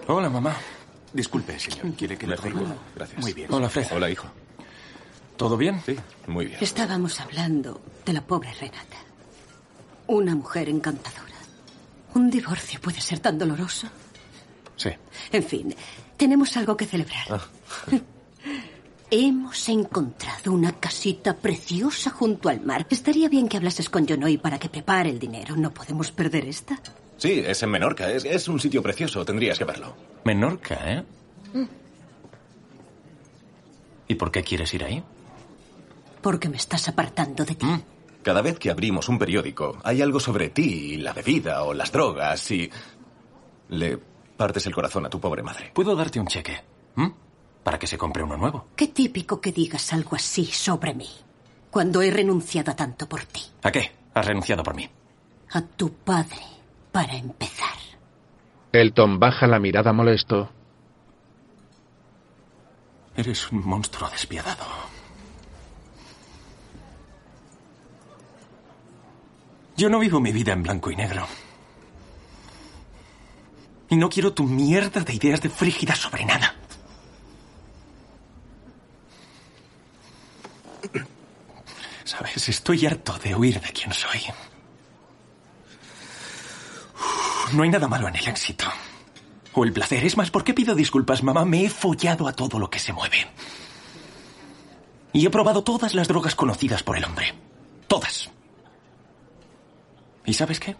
Hola, 0.07 0.29
mamá. 0.29 0.55
Disculpe, 1.13 1.59
señor. 1.59 1.95
¿Quiere 1.95 2.17
que 2.17 2.27
le 2.27 2.35
traiga? 2.35 2.59
Gracias. 2.95 3.21
Muy 3.21 3.33
bien. 3.33 3.51
Hola, 3.51 3.69
Fred. 3.69 3.87
Hola, 3.91 4.09
hijo. 4.09 4.27
¿Todo 5.37 5.55
bien? 5.55 5.81
Sí, 5.85 5.95
muy 6.27 6.47
bien. 6.47 6.57
Estábamos 6.61 7.19
hablando 7.19 7.81
de 8.05 8.13
la 8.13 8.21
pobre 8.21 8.51
Renata. 8.53 8.97
Una 10.07 10.35
mujer 10.35 10.69
encantadora. 10.69 11.23
¿Un 12.15 12.29
divorcio 12.29 12.79
puede 12.81 12.99
ser 12.99 13.19
tan 13.19 13.37
doloroso? 13.37 13.87
Sí. 14.79 14.89
En 15.33 15.43
fin, 15.43 15.75
tenemos 16.15 16.55
algo 16.55 16.77
que 16.77 16.85
celebrar. 16.85 17.27
Ah. 17.29 17.41
Hemos 19.11 19.67
encontrado 19.67 20.53
una 20.53 20.71
casita 20.73 21.35
preciosa 21.35 22.11
junto 22.11 22.47
al 22.47 22.61
mar. 22.61 22.87
Estaría 22.89 23.27
bien 23.27 23.49
que 23.49 23.57
hablases 23.57 23.89
con 23.89 24.07
Jonoy 24.07 24.37
para 24.37 24.57
que 24.57 24.69
prepare 24.69 25.09
el 25.09 25.19
dinero. 25.19 25.55
No 25.57 25.71
podemos 25.71 26.11
perder 26.11 26.45
esta. 26.45 26.79
Sí, 27.17 27.43
es 27.45 27.61
en 27.61 27.71
Menorca. 27.71 28.09
Es, 28.09 28.23
es 28.23 28.47
un 28.47 28.59
sitio 28.59 28.81
precioso. 28.81 29.25
Tendrías 29.25 29.57
que 29.57 29.65
verlo. 29.65 29.95
Menorca, 30.23 30.93
¿eh? 30.93 31.03
¿Y 34.07 34.15
por 34.15 34.31
qué 34.31 34.43
quieres 34.43 34.73
ir 34.75 34.83
ahí? 34.83 35.03
Porque 36.21 36.47
me 36.47 36.57
estás 36.57 36.87
apartando 36.87 37.43
de 37.43 37.55
ti. 37.55 37.67
Cada 38.23 38.41
vez 38.41 38.59
que 38.59 38.69
abrimos 38.69 39.09
un 39.09 39.17
periódico, 39.17 39.79
hay 39.83 40.01
algo 40.01 40.19
sobre 40.19 40.49
ti, 40.49 40.97
la 40.97 41.13
bebida 41.13 41.63
o 41.63 41.73
las 41.73 41.91
drogas 41.91 42.51
y... 42.51 42.69
Le 43.69 43.99
partes 44.39 44.65
el 44.65 44.73
corazón 44.73 45.05
a 45.05 45.09
tu 45.09 45.19
pobre 45.19 45.43
madre. 45.43 45.69
Puedo 45.73 45.93
darte 45.97 46.17
un 46.17 46.25
cheque. 46.25 46.63
¿m? 46.95 47.13
Para 47.61 47.77
que 47.77 47.87
se 47.87 47.97
compre 47.97 48.23
uno 48.23 48.37
nuevo. 48.37 48.67
Qué 48.73 48.87
típico 48.87 49.41
que 49.41 49.51
digas 49.51 49.91
algo 49.91 50.15
así 50.15 50.45
sobre 50.45 50.93
mí. 50.93 51.09
Cuando 51.69 52.01
he 52.01 52.09
renunciado 52.09 52.71
a 52.71 52.75
tanto 52.75 53.07
por 53.09 53.25
ti. 53.25 53.41
¿A 53.63 53.69
qué? 53.69 53.91
Has 54.13 54.25
renunciado 54.25 54.63
por 54.63 54.75
mí. 54.75 54.89
A 55.51 55.61
tu 55.61 55.91
padre, 55.93 56.41
para 56.93 57.17
empezar. 57.17 57.77
Elton 58.71 59.19
baja 59.19 59.45
la 59.45 59.59
mirada 59.59 59.91
molesto. 59.91 60.49
Eres 63.17 63.51
un 63.51 63.67
monstruo 63.67 64.09
despiadado. 64.09 64.63
Yo 69.75 69.89
no 69.89 69.99
vivo 69.99 70.21
mi 70.21 70.31
vida 70.31 70.53
en 70.53 70.63
blanco 70.63 70.91
y 70.91 70.95
negro. 70.95 71.27
Y 73.89 73.95
no 73.95 74.09
quiero 74.09 74.33
tu 74.33 74.43
mierda 74.43 75.01
de 75.01 75.13
ideas 75.13 75.41
de 75.41 75.49
frígida 75.49 75.95
sobre 75.95 76.25
nada. 76.25 76.55
Sabes, 82.03 82.49
estoy 82.49 82.85
harto 82.85 83.17
de 83.19 83.35
huir 83.35 83.59
de 83.59 83.71
quién 83.71 83.93
soy. 83.93 84.21
No 87.53 87.63
hay 87.63 87.69
nada 87.69 87.87
malo 87.87 88.07
en 88.07 88.15
el 88.15 88.27
éxito. 88.27 88.65
O 89.53 89.63
el 89.63 89.73
placer. 89.73 90.03
Es 90.05 90.17
más, 90.17 90.29
¿por 90.29 90.43
qué 90.43 90.53
pido 90.53 90.75
disculpas, 90.75 91.23
mamá? 91.23 91.45
Me 91.45 91.65
he 91.65 91.69
follado 91.69 92.27
a 92.27 92.33
todo 92.33 92.59
lo 92.59 92.69
que 92.69 92.79
se 92.79 92.93
mueve. 92.93 93.27
Y 95.13 95.25
he 95.25 95.29
probado 95.29 95.63
todas 95.63 95.95
las 95.95 96.07
drogas 96.07 96.35
conocidas 96.35 96.83
por 96.83 96.97
el 96.97 97.05
hombre. 97.05 97.33
Todas. 97.87 98.29
¿Y 100.25 100.33
sabes 100.33 100.59
qué? 100.59 100.75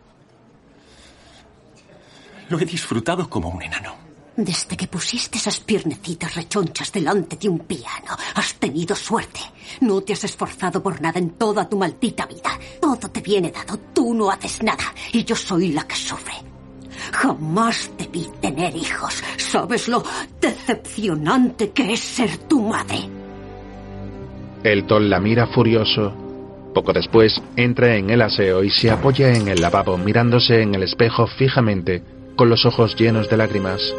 Lo 2.50 2.60
he 2.60 2.66
disfrutado 2.66 3.30
como 3.30 3.50
un 3.50 3.62
enano. 3.62 3.94
Desde 4.36 4.78
que 4.78 4.88
pusiste 4.88 5.38
esas 5.38 5.60
piernecitas 5.60 6.34
rechonchas 6.34 6.92
delante 6.92 7.36
de 7.36 7.50
un 7.50 7.60
piano, 7.60 8.16
has 8.36 8.56
tenido 8.56 8.96
suerte. 8.96 9.42
No 9.82 10.02
te 10.02 10.14
has 10.14 10.24
esforzado 10.24 10.82
por 10.82 11.02
nada 11.02 11.20
en 11.20 11.32
toda 11.32 11.68
tu 11.68 11.78
maldita 11.78 12.26
vida. 12.26 12.58
Todo 12.80 13.10
te 13.10 13.22
viene 13.22 13.52
dado, 13.52 13.78
tú 13.94 14.14
no 14.14 14.32
haces 14.32 14.64
nada 14.64 14.94
y 15.12 15.26
yo 15.26 15.36
soy 15.36 15.74
la 15.74 15.86
que 15.86 15.96
sufre. 15.96 16.36
Jamás 17.12 17.92
debí 17.98 18.28
tener 18.42 18.76
hijos. 18.76 19.22
¿Sabes 19.38 19.88
lo 19.88 20.04
decepcionante 20.40 21.72
que 21.72 21.94
es 21.94 22.00
ser 22.00 22.38
tu 22.48 22.62
madre? 22.62 23.10
Elton 24.64 25.10
la 25.10 25.20
mira 25.20 25.48
furioso. 25.48 26.14
Poco 26.74 26.94
después 26.94 27.42
entra 27.56 27.96
en 27.96 28.10
el 28.10 28.22
aseo 28.22 28.64
y 28.64 28.70
se 28.70 28.90
apoya 28.90 29.34
en 29.34 29.48
el 29.50 29.62
lavabo 29.62 29.98
mirándose 29.98 30.62
en 30.62 30.76
el 30.76 30.84
espejo 30.84 31.28
fijamente, 31.28 32.04
con 32.40 32.50
los 32.50 32.66
ojos 32.66 32.96
llenos 32.96 33.28
de 33.28 33.36
lágrimas. 33.36 33.94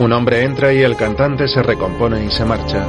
Un 0.00 0.12
hombre 0.12 0.42
entra 0.42 0.72
y 0.72 0.80
el 0.80 0.96
cantante 0.96 1.46
se 1.46 1.62
recompone 1.62 2.24
y 2.24 2.30
se 2.32 2.44
marcha. 2.44 2.84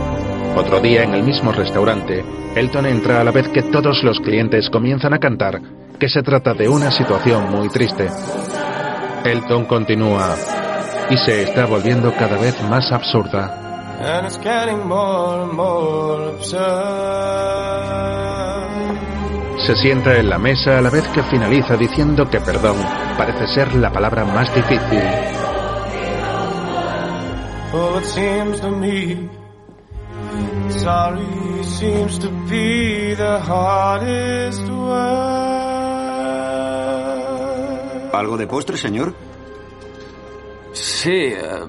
Otro 0.55 0.79
día 0.79 1.03
en 1.03 1.13
el 1.13 1.21
mismo 1.21 1.51
restaurante, 1.51 2.25
Elton 2.55 2.87
entra 2.87 3.21
a 3.21 3.23
la 3.23 3.29
vez 3.29 3.49
que 3.49 3.61
todos 3.61 4.03
los 4.03 4.19
clientes 4.19 4.71
comienzan 4.71 5.13
a 5.13 5.19
cantar 5.19 5.61
que 5.99 6.09
se 6.09 6.23
trata 6.23 6.53
de 6.53 6.67
una 6.67 6.91
situación 6.91 7.49
muy 7.51 7.69
triste. 7.69 8.09
Elton 9.25 9.65
continúa 9.65 10.35
y 11.09 11.17
se 11.17 11.43
está 11.43 11.65
volviendo 11.65 12.13
cada 12.13 12.37
vez 12.37 12.61
más 12.69 12.91
absurda. 12.91 13.61
And 14.01 14.25
it's 14.25 14.37
getting 14.37 14.85
more 14.87 15.43
and 15.43 15.53
more 15.53 16.29
absurd. 16.35 17.25
Se 19.65 19.75
sienta 19.75 20.15
en 20.17 20.29
la 20.29 20.37
mesa 20.37 20.77
a 20.77 20.81
la 20.81 20.89
vez 20.89 21.07
que 21.07 21.23
finaliza 21.23 21.75
diciendo 21.75 22.29
que 22.29 22.39
perdón 22.39 22.75
parece 23.17 23.47
ser 23.47 23.73
la 23.75 23.91
palabra 23.91 24.23
más 24.25 24.53
difícil. 24.53 25.01
Oh, 27.73 27.97
it 27.97 28.05
seems 28.05 28.61
to 28.61 28.69
me 28.69 29.29
sorry 30.69 31.63
seems 31.63 32.19
to 32.19 32.29
be 32.49 33.15
the 33.15 33.39
hardest 33.39 34.61
word. 34.69 35.54
¿Algo 38.15 38.37
de 38.37 38.47
postre, 38.47 38.77
señor? 38.77 39.13
Sí, 40.73 41.09
eh, 41.11 41.63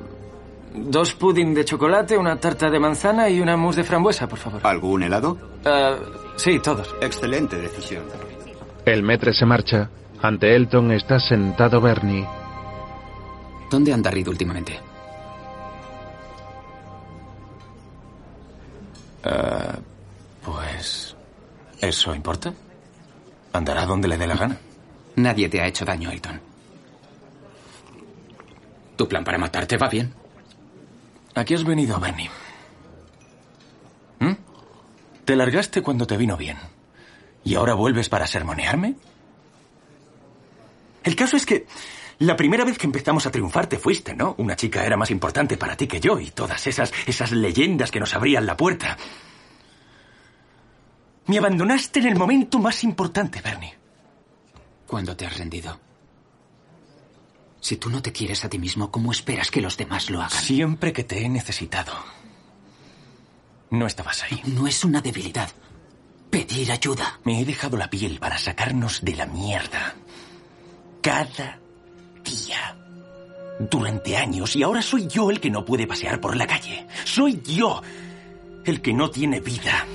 dos 0.75 1.15
pudding 1.15 1.55
de 1.55 1.65
chocolate, 1.65 2.17
una 2.17 2.39
tarta 2.39 2.71
de 2.71 2.79
manzana 2.79 3.29
y 3.29 3.41
una 3.41 3.57
mousse 3.57 3.79
de 3.79 3.85
frambuesa, 3.85 4.29
por 4.29 4.39
favor. 4.39 4.61
¿Algún 4.65 5.03
helado? 5.03 5.37
Eh, 5.65 5.97
sí, 6.37 6.59
todos. 6.61 6.95
Excelente 7.01 7.57
decisión. 7.57 8.05
El 8.85 9.03
metre 9.03 9.33
se 9.33 9.47
marcha. 9.47 9.91
Ante 10.23 10.55
Elton 10.55 10.93
está 10.93 11.19
sentado 11.21 11.81
Bernie. 11.81 12.27
¿Dónde 13.71 13.93
anda 13.93 14.11
Reed 14.11 14.29
últimamente? 14.29 14.81
Eh, 19.25 19.73
pues... 20.45 21.17
¿Eso 21.81 22.15
importa? 22.15 22.53
Andará 23.53 23.85
donde 23.85 24.09
le 24.09 24.17
dé 24.17 24.27
la 24.27 24.37
gana. 24.37 24.59
Nadie 25.17 25.49
te 25.49 25.61
ha 25.61 25.67
hecho 25.67 25.85
daño, 25.85 26.11
Elton. 26.11 26.41
¿Tu 28.97 29.09
plan 29.09 29.25
para 29.25 29.39
matarte 29.39 29.77
va 29.77 29.89
bien? 29.89 30.15
¿A 31.35 31.45
qué 31.45 31.55
has 31.55 31.65
venido, 31.65 31.99
Bernie? 32.01 32.31
¿Mm? 34.21 34.33
Te 35.25 35.37
largaste 35.37 35.83
cuando 35.83 36.07
te 36.07 36.17
vino 36.17 36.37
bien. 36.37 36.57
¿Y 37.45 37.55
ahora 37.55 37.75
vuelves 37.75 38.09
para 38.09 38.27
sermonearme? 38.27 38.97
El 41.05 41.15
caso 41.15 41.37
es 41.37 41.47
que 41.47 41.67
la 42.19 42.37
primera 42.37 42.65
vez 42.65 42.79
que 42.79 42.87
empezamos 42.87 43.27
a 43.27 43.31
triunfar 43.31 43.69
te 43.69 43.79
fuiste, 43.79 44.15
¿no? 44.15 44.35
Una 44.39 44.57
chica 44.57 44.85
era 44.85 44.97
más 44.97 45.11
importante 45.11 45.57
para 45.57 45.77
ti 45.77 45.87
que 45.87 46.01
yo 46.01 46.19
y 46.19 46.31
todas 46.31 46.67
esas, 46.67 46.93
esas 47.07 47.33
leyendas 47.33 47.91
que 47.91 48.01
nos 48.01 48.15
abrían 48.15 48.47
la 48.47 48.57
puerta. 48.57 48.97
Me 51.27 51.39
abandonaste 51.39 52.01
en 52.01 52.07
el 52.07 52.17
momento 52.17 52.59
más 52.59 52.83
importante, 52.85 53.41
Bernie. 53.43 53.76
¿Cuándo 54.87 55.17
te 55.17 55.27
has 55.27 55.37
rendido? 55.37 55.79
Si 57.61 57.77
tú 57.77 57.91
no 57.91 58.01
te 58.01 58.13
quieres 58.13 58.45
a 58.45 58.49
ti 58.49 58.59
mismo, 58.59 58.91
¿cómo 58.91 59.11
esperas 59.11 59.51
que 59.51 59.61
los 59.61 59.77
demás 59.77 60.09
lo 60.11 60.23
hagan? 60.23 60.39
Siempre 60.39 60.93
que 60.93 61.05
te 61.05 61.25
he 61.25 61.29
necesitado. 61.29 61.93
No 63.71 63.87
estabas 63.87 64.23
ahí. 64.23 64.41
No 64.47 64.67
es 64.67 64.85
una 64.85 65.01
debilidad. 65.01 65.51
Pedir 66.31 66.71
ayuda. 66.71 67.19
Me 67.25 67.41
he 67.41 67.45
dejado 67.45 67.77
la 67.77 67.91
piel 67.91 68.21
para 68.21 68.39
sacarnos 68.39 69.05
de 69.05 69.17
la 69.17 69.27
mierda. 69.27 69.97
Cada 71.03 71.59
día. 72.23 72.77
Durante 73.59 74.17
años. 74.17 74.55
Y 74.55 74.63
ahora 74.63 74.83
soy 74.83 75.09
yo 75.09 75.31
el 75.31 75.41
que 75.41 75.51
no 75.51 75.65
puede 75.65 75.89
pasear 75.89 76.21
por 76.21 76.37
la 76.37 76.47
calle. 76.47 76.87
Soy 77.05 77.43
yo 77.43 77.83
el 78.65 78.81
que 78.81 78.93
no 78.93 79.11
tiene 79.11 79.41
vida. 79.41 79.87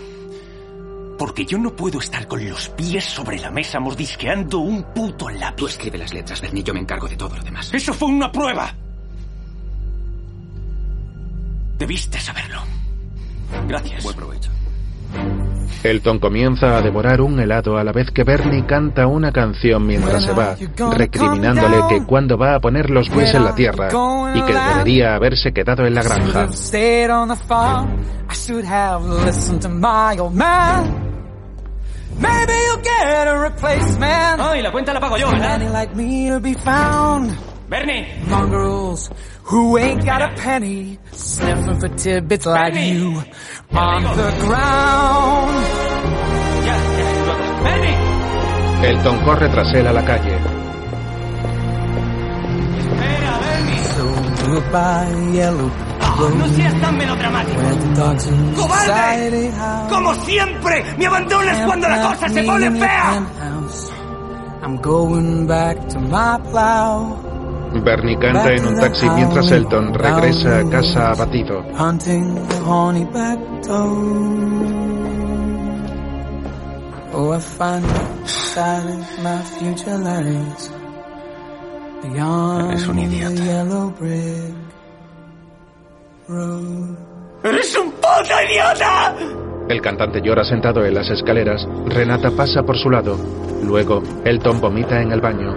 Porque 1.22 1.46
yo 1.46 1.60
no 1.60 1.76
puedo 1.76 2.00
estar 2.00 2.28
con 2.28 2.50
los 2.50 2.70
pies 2.70 3.04
sobre 3.04 3.38
la 3.38 3.52
mesa 3.52 3.80
mordisqueando 3.80 4.58
un 4.58 4.82
puto 4.82 5.30
lápiz. 5.30 5.56
Tú 5.56 5.68
escribe 5.68 6.00
las 6.00 6.12
letras, 6.12 6.42
Bernie. 6.42 6.64
Yo 6.64 6.74
me 6.74 6.80
encargo 6.80 7.08
de 7.08 7.16
todo 7.16 7.36
lo 7.36 7.44
demás. 7.44 7.72
¡Eso 7.72 7.94
fue 7.94 8.08
una 8.08 8.32
prueba! 8.32 8.74
Debiste 11.78 12.20
saberlo. 12.20 12.62
Gracias. 13.68 14.04
Buen 14.04 14.16
provecho. 14.16 14.50
Elton 15.84 16.18
comienza 16.18 16.78
a 16.78 16.82
devorar 16.82 17.22
un 17.22 17.40
helado 17.40 17.78
a 17.78 17.84
la 17.84 17.92
vez 17.92 18.10
que 18.10 18.24
Bernie 18.24 18.66
canta 18.66 19.06
una 19.06 19.32
canción 19.32 19.86
mientras 19.86 20.24
se 20.24 20.34
va, 20.34 20.56
recriminándole 20.96 21.78
que 21.88 22.04
cuando 22.04 22.36
va 22.36 22.56
a 22.56 22.60
poner 22.60 22.90
los 22.90 23.08
pies 23.10 23.32
en 23.36 23.44
la 23.44 23.54
tierra 23.54 23.90
y 24.34 24.42
que 24.42 24.54
debería 24.54 25.14
haberse 25.14 25.54
quedado 25.54 25.86
en 25.86 25.94
la 25.94 26.02
granja. 26.02 26.48
Maybe 32.20 32.54
you'll 32.54 32.84
get 32.84 33.28
a 33.28 33.38
replacement. 33.38 34.42
Oh, 34.42 34.56
y 34.56 34.62
la 34.62 34.72
cuenta 34.72 34.94
la 34.94 35.00
pago 35.00 35.18
yo, 35.18 35.30
¿verdad? 35.30 35.62
Like 35.72 35.96
me 35.96 36.30
to 36.30 36.40
be 36.40 36.54
found. 36.54 37.38
Bernie. 37.70 38.06
Mongrels 38.28 39.10
who 39.44 39.78
ain't 39.78 40.06
got 40.06 40.22
a 40.22 40.34
penny, 40.36 41.00
sniffing 41.14 41.80
for 41.80 41.88
tidbits 41.88 42.46
like 42.46 42.76
you 42.76 43.24
on 43.72 44.04
the 44.04 44.32
ground. 44.40 45.56
Ya, 46.66 46.76
ya. 46.98 47.64
Bernie. 47.64 48.88
Elton 48.88 49.24
corre 49.24 49.48
tras 49.50 49.74
él 49.74 49.88
a 49.88 49.94
la 49.94 50.04
calle. 50.04 50.51
Oh, 56.20 56.30
no 56.30 56.48
seas 56.50 56.82
tan 56.82 56.98
melodramático. 56.98 57.62
¡Cobarde! 58.56 59.52
Como 59.90 60.14
siempre, 60.16 60.84
me 60.98 61.06
abandonas 61.08 61.66
cuando 61.66 61.88
la 61.88 62.02
cosa 62.02 62.30
se 62.30 62.44
pone 62.44 62.72
fea. 62.72 63.24
I'm 64.64 64.78
going 64.78 65.48
back 65.48 65.88
to 65.90 66.00
my 66.00 66.38
plow, 66.52 67.18
Bernie 67.84 68.18
canta 68.20 68.52
en 68.54 68.68
un 68.68 68.80
taxi 68.80 69.10
mientras 69.10 69.50
Elton 69.50 69.94
regresa 69.94 70.60
a 70.60 70.70
casa 70.70 71.12
abatido. 71.12 71.64
hunting 71.74 72.36
the 72.48 72.60
horny 72.60 73.06
back 73.06 73.40
Oh, 77.14 77.34
I 77.34 77.40
find 77.40 77.84
my 79.22 79.42
future 79.60 79.98
Eres 82.04 82.88
un 82.88 83.00
idiota. 83.00 83.36
the 83.36 83.44
yellow 83.44 83.94
brick 84.00 84.54
road. 86.28 86.98
¡Eres 87.44 87.78
un 87.78 87.92
puto 87.92 88.44
idiota! 88.50 89.16
El 89.70 89.82
cantante 89.82 90.22
llora 90.22 90.44
sentado 90.44 90.84
en 90.84 90.96
las 90.96 91.10
escaleras. 91.10 91.66
Renata 91.86 92.32
pasa 92.32 92.64
por 92.64 92.78
su 92.78 92.90
lado. 92.90 93.18
Luego, 93.64 94.02
Elton 94.26 94.60
vomita 94.60 95.02
en 95.02 95.12
el 95.12 95.22
baño. 95.22 95.54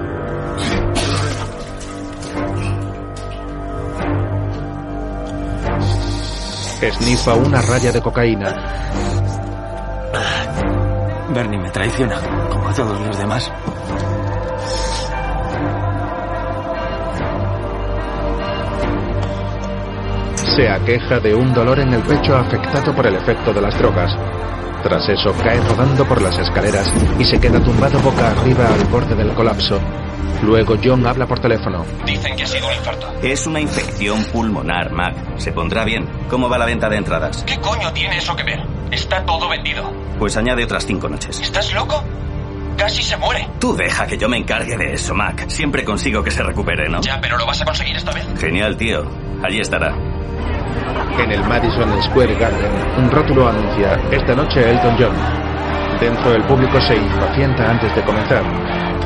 Esnifa 6.83 7.35
una 7.35 7.63
raya 7.63 7.91
de 7.91 8.03
cocaína. 8.03 8.55
Bernie 11.35 11.59
me 11.59 11.71
traiciona, 11.71 12.21
como 12.51 12.69
a 12.69 12.75
todos 12.75 13.01
los 13.01 13.19
demás. 13.19 13.51
Se 20.55 20.69
aqueja 20.69 21.19
de 21.19 21.35
un 21.35 21.53
dolor 21.53 21.81
en 21.81 21.93
el 21.95 22.03
pecho 22.03 22.37
afectado 22.37 22.95
por 22.95 23.07
el 23.07 23.17
efecto 23.17 23.53
de 23.53 23.61
las 23.61 23.77
drogas. 23.77 24.13
Tras 24.85 25.09
eso 25.09 25.35
cae 25.43 25.61
rodando 25.61 26.05
por 26.05 26.23
las 26.23 26.39
escaleras 26.39 26.93
y 27.19 27.25
se 27.25 27.41
queda 27.41 27.59
tumbado 27.63 27.99
boca 28.01 28.31
arriba 28.31 28.67
al 28.73 28.85
borde 28.85 29.17
del 29.17 29.33
colapso. 29.35 29.81
Luego 30.43 30.77
John 30.83 31.07
habla 31.07 31.27
por 31.27 31.41
teléfono. 31.41 31.85
Dicen 32.05 32.37
que 32.37 32.45
ha 32.45 32.47
sido 32.47 32.69
un 32.69 32.75
infarto. 32.75 33.13
Es 33.23 33.47
una 33.47 33.61
infección 33.61 34.23
pulmonar, 34.27 34.93
Mac. 34.93 35.39
Se 35.39 35.53
pondrá 35.53 35.85
bien. 35.85 36.07
¿Cómo 36.29 36.49
va 36.49 36.59
la 36.59 36.67
venta 36.67 36.89
de 36.89 36.99
entradas? 36.99 37.43
¿Qué 37.45 37.59
coño 37.59 37.93
tiene 37.93 38.19
eso 38.19 38.37
que 38.37 38.45
ver? 38.45 38.61
Está 38.93 39.25
todo 39.25 39.49
vendido. 39.49 39.91
Pues 40.19 40.37
añade 40.37 40.63
otras 40.63 40.87
cinco 40.87 41.09
noches. 41.09 41.41
¿Estás 41.41 41.73
loco? 41.73 42.05
Casi 42.77 43.03
se 43.03 43.17
muere. 43.17 43.49
Tú 43.59 43.75
deja 43.75 44.07
que 44.07 44.19
yo 44.19 44.29
me 44.29 44.39
encargue 44.39 44.77
de 44.77 44.95
eso, 44.95 45.15
Mac. 45.15 45.49
Siempre 45.49 45.85
consigo 45.85 46.23
que 46.23 46.31
se 46.31 46.43
recupere, 46.43 46.89
¿no? 46.89 47.01
Ya, 47.01 47.21
pero 47.21 47.39
lo 47.39 47.47
vas 47.47 47.61
a 47.63 47.65
conseguir 47.65 47.97
esta 47.97 48.13
vez. 48.13 48.27
Genial, 48.39 48.77
tío. 48.77 49.05
Allí 49.43 49.61
estará. 49.61 49.95
En 51.19 51.31
el 51.31 51.45
Madison 51.45 52.03
Square 52.03 52.35
Garden, 52.35 52.73
un 52.99 53.11
rótulo 53.11 53.49
anuncia 53.49 54.01
esta 54.11 54.35
noche 54.35 54.69
Elton 54.69 54.97
John. 54.99 55.15
Dentro 56.01 56.35
el 56.35 56.43
público 56.43 56.81
se 56.81 56.97
impacienta 56.97 57.71
antes 57.71 57.95
de 57.95 58.03
comenzar. 58.03 58.43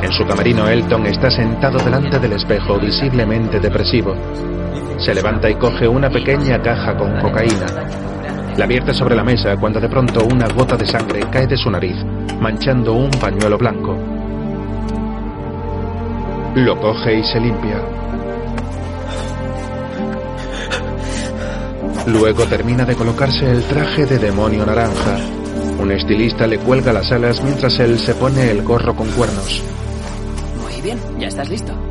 En 0.02 0.12
su 0.12 0.24
camerino 0.24 0.66
Elton 0.68 1.06
está 1.06 1.30
sentado 1.30 1.78
delante 1.78 2.18
del 2.18 2.32
espejo, 2.32 2.78
visiblemente 2.78 3.60
depresivo. 3.60 4.14
Se 4.98 5.14
levanta 5.14 5.50
y 5.50 5.54
coge 5.56 5.86
una 5.86 6.08
pequeña 6.08 6.60
caja 6.62 6.96
con 6.96 7.20
cocaína. 7.20 7.66
La 8.58 8.66
vierte 8.66 8.92
sobre 8.92 9.14
la 9.14 9.22
mesa 9.22 9.56
cuando 9.56 9.78
de 9.78 9.88
pronto 9.88 10.24
una 10.24 10.48
gota 10.48 10.76
de 10.76 10.84
sangre 10.84 11.20
cae 11.30 11.46
de 11.46 11.56
su 11.56 11.70
nariz, 11.70 11.94
manchando 12.40 12.92
un 12.92 13.08
pañuelo 13.08 13.56
blanco. 13.56 13.96
Lo 16.56 16.80
coge 16.80 17.20
y 17.20 17.22
se 17.22 17.38
limpia. 17.38 17.80
Luego 22.08 22.46
termina 22.46 22.84
de 22.84 22.96
colocarse 22.96 23.48
el 23.48 23.62
traje 23.62 24.06
de 24.06 24.18
demonio 24.18 24.66
naranja. 24.66 25.16
Un 25.80 25.92
estilista 25.92 26.48
le 26.48 26.58
cuelga 26.58 26.92
las 26.92 27.12
alas 27.12 27.40
mientras 27.44 27.78
él 27.78 27.96
se 27.96 28.16
pone 28.16 28.50
el 28.50 28.64
gorro 28.64 28.92
con 28.96 29.06
cuernos. 29.10 29.62
Muy 30.60 30.82
bien, 30.82 30.98
ya 31.20 31.28
estás 31.28 31.48
listo. 31.48 31.87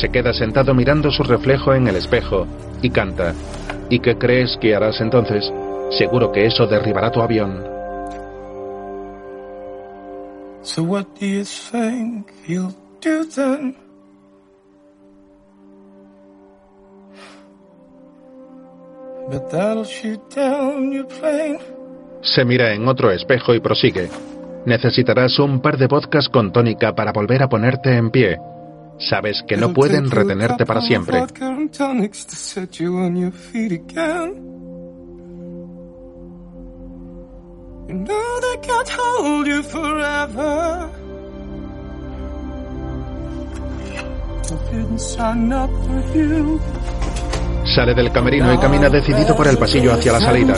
Se 0.00 0.10
queda 0.10 0.34
sentado 0.34 0.74
mirando 0.74 1.10
su 1.10 1.22
reflejo 1.22 1.72
en 1.72 1.88
el 1.88 1.96
espejo 1.96 2.46
y 2.82 2.90
canta. 2.90 3.34
¿Y 3.88 4.00
qué 4.00 4.18
crees 4.18 4.58
que 4.60 4.74
harás 4.74 5.00
entonces? 5.00 5.50
Seguro 5.90 6.32
que 6.32 6.44
eso 6.44 6.66
derribará 6.66 7.10
tu 7.10 7.22
avión. 7.22 7.64
So 10.62 10.82
what 10.82 11.06
do 11.18 11.26
you 11.26 11.44
think 11.44 12.26
you'll 12.46 12.74
do 13.00 13.24
then? 13.24 13.76
But 19.30 19.48
that'll 19.50 19.84
shoot 19.84 20.20
down 20.34 20.92
your 20.92 21.06
plane. 21.06 21.58
Se 22.20 22.44
mira 22.44 22.74
en 22.74 22.86
otro 22.86 23.10
espejo 23.10 23.54
y 23.54 23.60
prosigue. 23.60 24.10
Necesitarás 24.66 25.38
un 25.38 25.60
par 25.60 25.78
de 25.78 25.86
vodkas 25.86 26.28
con 26.28 26.52
tónica 26.52 26.94
para 26.94 27.12
volver 27.12 27.42
a 27.42 27.48
ponerte 27.48 27.96
en 27.96 28.10
pie. 28.10 28.38
Sabes 28.98 29.42
que 29.46 29.56
no 29.56 29.72
pueden 29.72 30.10
retenerte 30.10 30.64
para 30.64 30.80
siempre. 30.80 31.24
Sale 47.74 47.94
del 47.94 48.12
camerino 48.12 48.54
y 48.54 48.58
camina 48.58 48.88
decidido 48.88 49.36
por 49.36 49.48
el 49.48 49.58
pasillo 49.58 49.92
hacia 49.92 50.12
la 50.12 50.20
salida. 50.20 50.54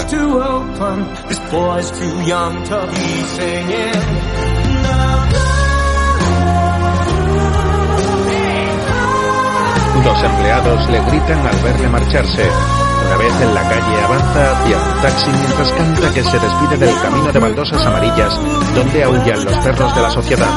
Dos 10.04 10.22
empleados 10.22 10.90
le 10.90 11.00
gritan 11.00 11.46
al 11.46 11.56
verle 11.62 11.88
marcharse. 11.88 12.48
Una 13.06 13.16
vez 13.16 13.40
en 13.40 13.54
la 13.54 13.62
calle 13.62 14.04
avanza 14.04 14.52
hacia 14.52 14.76
un 14.76 15.02
taxi 15.02 15.30
mientras 15.30 15.72
canta 15.72 16.14
que 16.14 16.22
se 16.22 16.38
despide 16.38 16.76
del 16.78 17.00
camino 17.00 17.32
de 17.32 17.38
baldosas 17.38 17.86
amarillas 17.86 18.40
donde 18.74 19.02
aullan 19.02 19.44
los 19.44 19.56
perros 19.56 19.94
de 19.94 20.02
la 20.02 20.10
sociedad. 20.10 20.48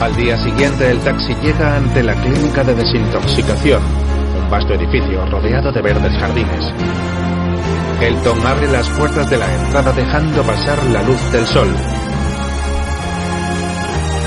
Al 0.00 0.14
día 0.16 0.36
siguiente 0.36 0.90
el 0.90 1.00
taxi 1.00 1.34
llega 1.42 1.76
ante 1.76 2.02
la 2.02 2.14
clínica 2.14 2.62
de 2.62 2.74
desintoxicación, 2.74 3.82
un 4.38 4.50
vasto 4.50 4.74
edificio 4.74 5.24
rodeado 5.30 5.72
de 5.72 5.80
verdes 5.80 6.12
jardines. 6.18 7.25
Elton 8.00 8.46
abre 8.46 8.68
las 8.68 8.88
puertas 8.90 9.28
de 9.30 9.38
la 9.38 9.54
entrada 9.54 9.90
dejando 9.92 10.42
pasar 10.42 10.84
la 10.86 11.02
luz 11.02 11.32
del 11.32 11.46
sol. 11.46 11.74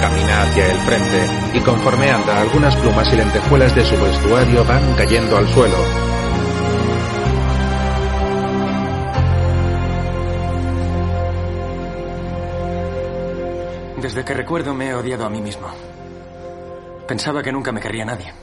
Camina 0.01 0.41
hacia 0.41 0.71
el 0.71 0.77
frente 0.79 1.27
y 1.53 1.59
conforme 1.59 2.09
anda, 2.09 2.41
algunas 2.41 2.75
plumas 2.77 3.13
y 3.13 3.15
lentejuelas 3.17 3.75
de 3.75 3.85
su 3.85 3.95
vestuario 3.95 4.65
van 4.65 4.95
cayendo 4.95 5.37
al 5.37 5.47
suelo. 5.49 5.77
Desde 14.01 14.25
que 14.25 14.33
recuerdo 14.33 14.73
me 14.73 14.87
he 14.87 14.95
odiado 14.95 15.25
a 15.25 15.29
mí 15.29 15.41
mismo. 15.41 15.67
Pensaba 17.07 17.43
que 17.43 17.51
nunca 17.51 17.71
me 17.71 17.81
querría 17.81 18.05
nadie. 18.05 18.33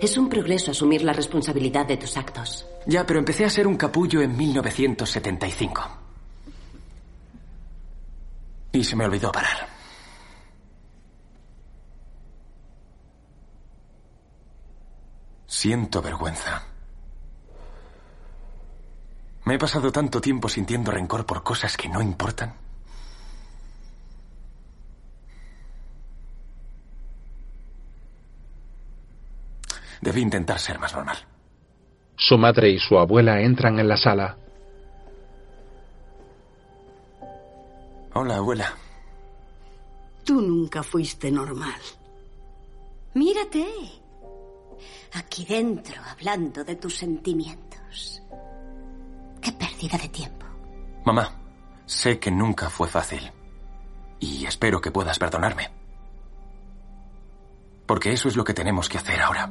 Es 0.00 0.16
un 0.16 0.30
progreso 0.30 0.70
asumir 0.70 1.02
la 1.02 1.12
responsabilidad 1.12 1.86
de 1.86 1.98
tus 1.98 2.16
actos. 2.16 2.66
Ya, 2.86 3.06
pero 3.06 3.18
empecé 3.18 3.44
a 3.44 3.50
ser 3.50 3.66
un 3.66 3.76
capullo 3.76 4.20
en 4.20 4.36
1975. 4.36 5.82
Y 8.72 8.84
se 8.84 8.96
me 8.96 9.04
olvidó 9.04 9.32
parar. 9.32 9.68
Siento 15.46 16.02
vergüenza. 16.02 16.62
Me 19.44 19.54
he 19.54 19.58
pasado 19.58 19.92
tanto 19.92 20.20
tiempo 20.20 20.48
sintiendo 20.48 20.90
rencor 20.90 21.24
por 21.24 21.42
cosas 21.42 21.76
que 21.76 21.88
no 21.88 22.02
importan. 22.02 22.54
Debí 30.00 30.20
intentar 30.20 30.58
ser 30.58 30.78
más 30.78 30.92
normal. 30.92 31.33
Su 32.16 32.38
madre 32.38 32.70
y 32.70 32.78
su 32.78 32.98
abuela 32.98 33.40
entran 33.40 33.78
en 33.78 33.88
la 33.88 33.96
sala. 33.96 34.36
Hola, 38.14 38.36
abuela. 38.36 38.72
Tú 40.24 40.40
nunca 40.40 40.82
fuiste 40.82 41.30
normal. 41.30 41.80
Mírate. 43.14 43.66
Aquí 45.14 45.44
dentro, 45.44 46.00
hablando 46.10 46.64
de 46.64 46.76
tus 46.76 46.96
sentimientos. 46.96 48.22
Qué 49.40 49.52
pérdida 49.52 49.98
de 49.98 50.08
tiempo. 50.08 50.46
Mamá, 51.04 51.30
sé 51.86 52.18
que 52.18 52.30
nunca 52.30 52.70
fue 52.70 52.88
fácil. 52.88 53.30
Y 54.20 54.46
espero 54.46 54.80
que 54.80 54.90
puedas 54.90 55.18
perdonarme. 55.18 55.70
Porque 57.86 58.12
eso 58.12 58.28
es 58.28 58.36
lo 58.36 58.44
que 58.44 58.54
tenemos 58.54 58.88
que 58.88 58.98
hacer 58.98 59.20
ahora. 59.20 59.50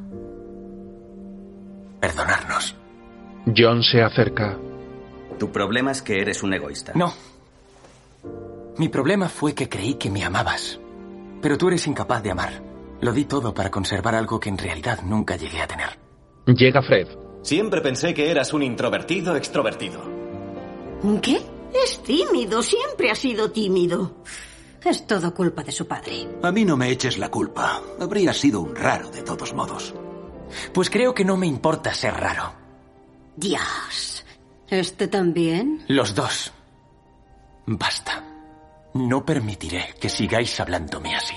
Perdonarnos. 2.03 2.75
John 3.55 3.81
se 3.81 4.01
acerca. 4.01 4.57
Tu 5.39 5.49
problema 5.53 5.93
es 5.93 6.01
que 6.01 6.19
eres 6.19 6.43
un 6.43 6.53
egoísta. 6.53 6.91
No. 6.95 7.13
Mi 8.77 8.89
problema 8.89 9.29
fue 9.29 9.55
que 9.55 9.69
creí 9.69 9.93
que 9.93 10.09
me 10.09 10.25
amabas. 10.25 10.81
Pero 11.41 11.57
tú 11.57 11.69
eres 11.69 11.87
incapaz 11.87 12.21
de 12.21 12.31
amar. 12.31 12.61
Lo 12.99 13.13
di 13.13 13.23
todo 13.23 13.53
para 13.53 13.71
conservar 13.71 14.15
algo 14.15 14.37
que 14.37 14.49
en 14.49 14.57
realidad 14.57 14.99
nunca 15.03 15.37
llegué 15.37 15.61
a 15.61 15.67
tener. 15.67 15.97
Llega 16.45 16.81
Fred. 16.81 17.07
Siempre 17.41 17.79
pensé 17.79 18.13
que 18.13 18.29
eras 18.29 18.51
un 18.51 18.63
introvertido 18.63 19.37
extrovertido. 19.37 20.01
¿Un 21.03 21.21
qué? 21.21 21.39
Es 21.85 22.03
tímido, 22.03 22.61
siempre 22.63 23.11
ha 23.11 23.15
sido 23.15 23.49
tímido. 23.49 24.17
Es 24.83 25.07
todo 25.07 25.33
culpa 25.33 25.63
de 25.63 25.71
su 25.71 25.87
padre. 25.87 26.27
A 26.41 26.51
mí 26.51 26.65
no 26.65 26.75
me 26.75 26.89
eches 26.89 27.17
la 27.17 27.31
culpa. 27.31 27.81
Habría 27.97 28.33
sido 28.33 28.59
un 28.59 28.75
raro 28.75 29.09
de 29.09 29.21
todos 29.21 29.53
modos. 29.53 29.93
Pues 30.73 30.89
creo 30.89 31.13
que 31.13 31.25
no 31.25 31.37
me 31.37 31.47
importa 31.47 31.93
ser 31.93 32.13
raro. 32.13 32.53
Dios. 33.35 34.25
¿Este 34.69 35.07
también? 35.07 35.83
Los 35.87 36.15
dos. 36.15 36.51
Basta. 37.65 38.23
No 38.93 39.25
permitiré 39.25 39.95
que 39.99 40.09
sigáis 40.09 40.59
hablándome 40.59 41.15
así. 41.15 41.35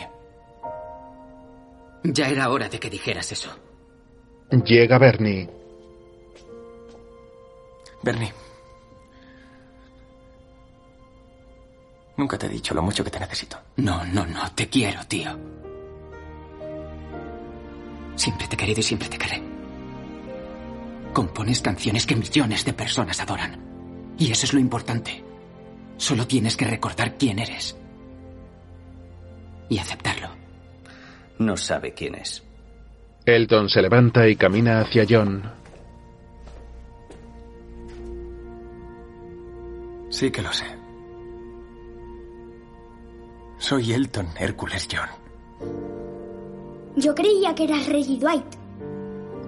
Ya 2.05 2.29
era 2.29 2.51
hora 2.51 2.69
de 2.69 2.79
que 2.79 2.91
dijeras 2.91 3.33
eso. 3.33 3.51
Llega 4.51 4.99
Bernie. 4.99 5.51
Bernie. 8.03 8.33
Nunca 12.17 12.39
te 12.39 12.47
he 12.47 12.51
dicho 12.51 12.75
lo 12.75 12.83
mucho 12.83 13.05
que 13.05 13.11
te 13.11 13.21
necesito. 13.21 13.59
No, 13.77 14.05
no, 14.05 14.25
no. 14.27 14.51
Te 14.55 14.69
quiero, 14.69 15.05
tío. 15.07 15.37
Siempre 18.17 18.49
te 18.49 18.55
he 18.55 18.59
querido 18.59 18.81
y 18.81 18.83
siempre 18.83 19.09
te 19.09 19.19
querré. 19.19 19.43
Compones 21.13 21.61
canciones 21.61 22.07
que 22.07 22.17
millones 22.17 22.65
de 22.65 22.73
personas 22.73 23.21
adoran. 23.21 24.15
Y 24.19 24.33
eso 24.33 24.47
es 24.47 24.53
lo 24.53 24.61
importante. 24.61 25.23
Solo 25.97 26.27
tienes 26.27 26.57
que 26.57 26.67
recordar 26.67 27.17
quién 27.17 27.39
eres. 27.39 27.77
Y 29.69 29.79
aceptarlo. 29.79 30.29
No 31.39 31.57
sabe 31.57 31.93
quién 31.93 32.15
es. 32.17 32.43
Elton 33.25 33.69
se 33.69 33.83
levanta 33.83 34.29
y 34.29 34.37
camina 34.37 34.81
hacia 34.81 35.05
John. 35.09 35.43
Sí 40.11 40.31
que 40.31 40.43
lo 40.43 40.53
sé. 40.53 40.67
Soy 43.59 43.93
Elton 43.93 44.29
Hércules 44.39 44.89
John. 44.91 45.26
Yo 46.97 47.15
creía 47.15 47.55
que 47.55 47.65
eras 47.65 47.87
Reggie 47.89 48.19
Dwight. 48.19 48.47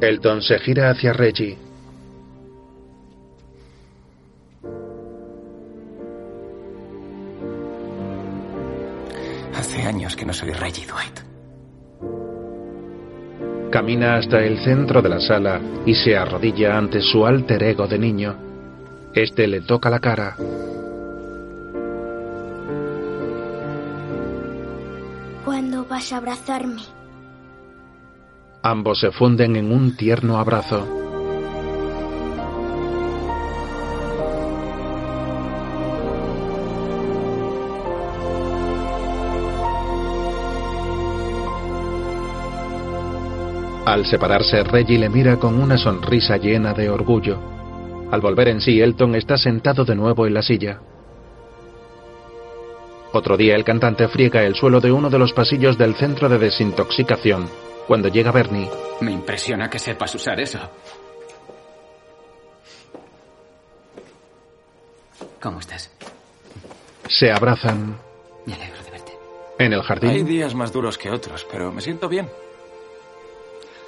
Elton 0.03 0.43
se 0.43 0.59
gira 0.59 0.91
hacia 0.91 1.15
Reggie. 1.15 1.57
Hace 9.57 9.83
años 9.83 10.15
que 10.15 10.27
no 10.27 10.35
soy 10.35 10.53
Reggie 10.53 10.87
Dwight. 10.87 11.21
Camina 13.71 14.17
hasta 14.17 14.45
el 14.45 14.59
centro 14.63 15.01
de 15.01 15.09
la 15.09 15.21
sala 15.21 15.61
y 15.87 15.95
se 15.95 16.17
arrodilla 16.17 16.77
ante 16.77 17.01
su 17.01 17.25
alter 17.27 17.63
ego 17.63 17.87
de 17.87 17.99
niño. 17.99 18.37
Este 19.15 19.47
le 19.47 19.63
toca 19.63 19.89
la 19.89 20.01
cara. 20.01 20.37
¿Cuándo 25.45 25.87
vas 25.87 26.13
a 26.13 26.19
abrazarme? 26.19 26.98
Ambos 28.71 29.01
se 29.01 29.11
funden 29.11 29.57
en 29.57 29.73
un 29.73 29.97
tierno 29.97 30.39
abrazo. 30.39 30.87
Al 43.87 44.05
separarse, 44.05 44.63
Reggie 44.65 44.99
le 44.99 45.09
mira 45.09 45.39
con 45.39 45.59
una 45.59 45.79
sonrisa 45.79 46.37
llena 46.37 46.75
de 46.75 46.91
orgullo. 46.91 47.39
Al 48.11 48.21
volver 48.21 48.49
en 48.49 48.61
sí, 48.61 48.83
Elton 48.83 49.15
está 49.15 49.39
sentado 49.39 49.87
de 49.87 49.95
nuevo 49.95 50.27
en 50.27 50.35
la 50.35 50.43
silla. 50.43 50.79
Otro 53.15 53.39
día, 53.39 53.55
el 53.55 53.65
cantante 53.65 54.09
friega 54.09 54.45
el 54.45 54.55
suelo 54.55 54.79
de 54.79 54.93
uno 54.93 55.09
de 55.09 55.19
los 55.19 55.33
pasillos 55.33 55.79
del 55.79 55.95
centro 55.95 56.29
de 56.29 56.37
desintoxicación. 56.37 57.68
Cuando 57.89 58.09
llega 58.09 58.31
Bernie, 58.31 58.71
Me 59.01 59.11
impresiona 59.13 59.69
que 59.71 59.79
sepas 59.81 60.15
usar 60.15 60.39
eso. 60.41 60.59
¿Cómo 65.41 65.61
estás? 65.61 65.91
se 67.09 67.33
abrazan. 67.33 67.99
Me 68.45 68.53
alegro 68.55 68.83
de 68.83 68.91
verte. 68.91 69.13
En 69.59 69.73
el 69.73 69.81
Hay 69.81 69.87
jardín, 69.87 70.27
días 70.27 70.55
más 70.55 70.71
duros 70.73 70.99
que 70.99 71.11
otros, 71.11 71.47
pero 71.51 71.73
me 71.73 71.81
siento 71.81 72.07
bien. 72.09 72.29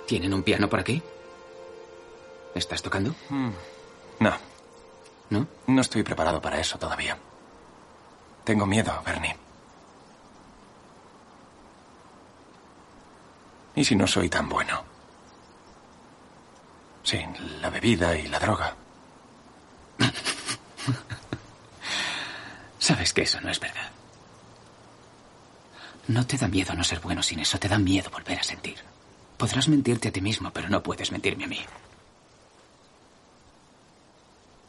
¿Tienen 0.07 0.33
un 0.33 0.43
piano 0.43 0.69
por 0.71 0.81
aquí? 0.81 1.03
¿Estás 2.55 2.81
tocando? 2.83 3.15
Mm, 3.29 3.51
No. 4.21 4.33
¿No? 5.29 5.47
No 5.67 5.81
estoy 5.83 6.03
preparado 6.03 6.41
para 6.41 6.59
eso 6.59 6.79
todavía. 6.79 7.17
Tengo 8.45 8.65
miedo, 8.67 8.91
Bernie. 9.05 9.37
¿Y 13.81 13.85
si 13.85 13.97
no 13.97 14.07
soy 14.07 14.29
tan 14.29 14.47
bueno? 14.47 14.85
Sin 17.03 17.63
la 17.63 17.71
bebida 17.71 18.15
y 18.15 18.29
la 18.29 18.39
droga. 18.39 18.77
Sabes 22.79 23.15
que 23.15 23.23
eso 23.23 23.41
no 23.41 23.49
es 23.49 23.59
verdad. 23.59 23.91
No 26.09 26.27
te 26.27 26.37
da 26.37 26.47
miedo 26.47 26.75
no 26.75 26.85
ser 26.85 27.01
bueno 27.01 27.23
sin 27.23 27.41
eso, 27.41 27.59
te 27.59 27.69
da 27.69 27.79
miedo 27.79 28.11
volver 28.11 28.41
a 28.41 28.43
sentir. 28.43 28.77
Podrás 29.39 29.67
mentirte 29.69 30.09
a 30.09 30.13
ti 30.13 30.21
mismo, 30.21 30.53
pero 30.53 30.69
no 30.69 30.83
puedes 30.83 31.11
mentirme 31.11 31.45
a 31.45 31.49
mí. 31.49 31.65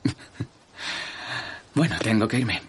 bueno, 1.76 2.00
tengo 2.00 2.30
que 2.30 2.40
irme. 2.40 2.62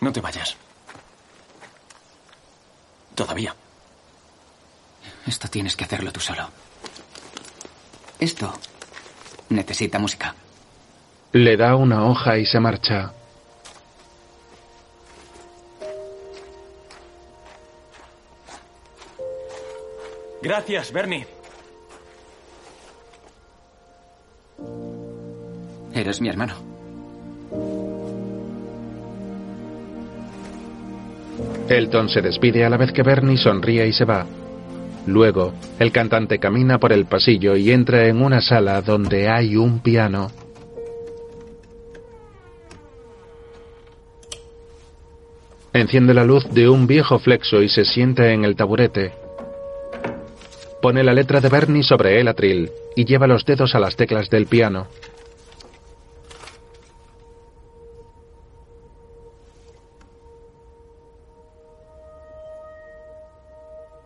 No 0.00 0.12
te 0.12 0.20
vayas. 0.20 0.56
Todavía. 3.16 3.56
Esto 5.26 5.48
tienes 5.48 5.74
que 5.74 5.84
hacerlo 5.84 6.12
tú 6.12 6.20
solo. 6.20 6.48
Esto 8.20 8.52
necesita 9.48 9.98
música. 9.98 10.34
Le 11.32 11.56
da 11.56 11.74
una 11.74 12.06
hoja 12.06 12.38
y 12.38 12.46
se 12.46 12.60
marcha. 12.60 13.12
Gracias, 20.42 20.92
Bernie. 20.92 21.26
Eres 25.92 26.20
mi 26.20 26.28
hermano. 26.28 26.75
Elton 31.68 32.08
se 32.08 32.22
despide 32.22 32.64
a 32.64 32.70
la 32.70 32.76
vez 32.76 32.92
que 32.92 33.02
Bernie 33.02 33.36
sonríe 33.36 33.86
y 33.86 33.92
se 33.92 34.04
va. 34.04 34.26
Luego, 35.06 35.54
el 35.78 35.92
cantante 35.92 36.38
camina 36.38 36.78
por 36.78 36.92
el 36.92 37.06
pasillo 37.06 37.56
y 37.56 37.70
entra 37.70 38.06
en 38.06 38.22
una 38.22 38.40
sala 38.40 38.82
donde 38.82 39.28
hay 39.28 39.56
un 39.56 39.80
piano. 39.80 40.30
Enciende 45.72 46.14
la 46.14 46.24
luz 46.24 46.48
de 46.52 46.68
un 46.68 46.86
viejo 46.86 47.18
flexo 47.18 47.62
y 47.62 47.68
se 47.68 47.84
sienta 47.84 48.32
en 48.32 48.44
el 48.44 48.56
taburete. 48.56 49.12
Pone 50.80 51.04
la 51.04 51.12
letra 51.12 51.40
de 51.40 51.48
Bernie 51.48 51.82
sobre 51.82 52.18
el 52.20 52.28
atril 52.28 52.70
y 52.96 53.04
lleva 53.04 53.26
los 53.26 53.44
dedos 53.44 53.74
a 53.74 53.78
las 53.78 53.94
teclas 53.94 54.30
del 54.30 54.46
piano. 54.46 54.86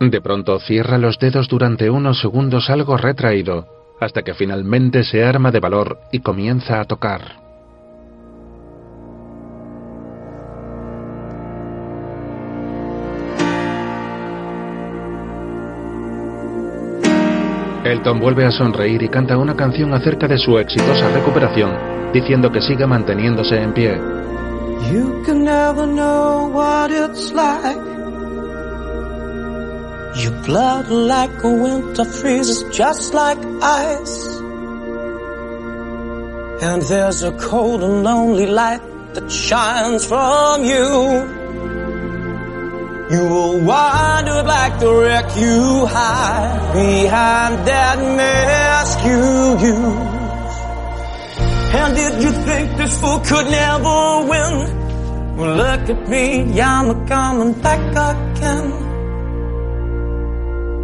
De 0.01 0.22
pronto 0.22 0.59
cierra 0.60 0.97
los 0.97 1.18
dedos 1.18 1.47
durante 1.47 1.90
unos 1.90 2.20
segundos 2.20 2.70
algo 2.70 2.97
retraído, 2.97 3.66
hasta 4.01 4.22
que 4.22 4.32
finalmente 4.32 5.05
se 5.05 5.22
arma 5.22 5.51
de 5.51 5.60
valor 5.60 5.98
y 6.10 6.20
comienza 6.20 6.81
a 6.81 6.86
tocar. 6.86 7.20
Elton 17.85 18.20
vuelve 18.20 18.47
a 18.47 18.51
sonreír 18.51 19.02
y 19.02 19.09
canta 19.10 19.36
una 19.36 19.55
canción 19.55 19.93
acerca 19.93 20.27
de 20.27 20.39
su 20.39 20.59
exitosa 20.59 21.10
recuperación, 21.12 21.72
diciendo 22.14 22.51
que 22.51 22.62
siga 22.62 22.86
manteniéndose 22.86 23.60
en 23.60 23.74
pie. 23.74 24.01
Your 30.21 30.33
blood 30.43 30.91
like 30.91 31.43
a 31.43 31.51
winter 31.51 32.05
freezes 32.05 32.63
just 32.77 33.15
like 33.15 33.39
ice. 33.63 34.27
And 36.61 36.83
there's 36.83 37.23
a 37.23 37.33
cold 37.33 37.83
and 37.83 38.03
lonely 38.03 38.45
light 38.45 38.83
that 39.15 39.33
shines 39.33 40.05
from 40.05 40.63
you. 40.63 40.89
You 43.15 43.23
will 43.33 43.65
wander 43.65 44.43
like 44.43 44.79
the 44.79 44.93
wreck 44.95 45.35
you 45.37 45.87
hide 45.87 46.73
behind 46.75 47.67
that 47.67 47.99
mask 47.99 48.99
you 49.09 49.23
use. 49.73 50.57
And 51.81 51.97
did 51.97 52.23
you 52.23 52.33
think 52.45 52.77
this 52.77 53.01
fool 53.01 53.21
could 53.21 53.47
never 53.47 54.29
win? 54.29 55.37
Well, 55.39 55.57
look 55.57 55.89
at 55.89 56.09
me, 56.11 56.61
I'm 56.61 56.91
a 56.91 57.07
coming 57.09 57.55
back 57.63 57.81
again. 58.37 58.90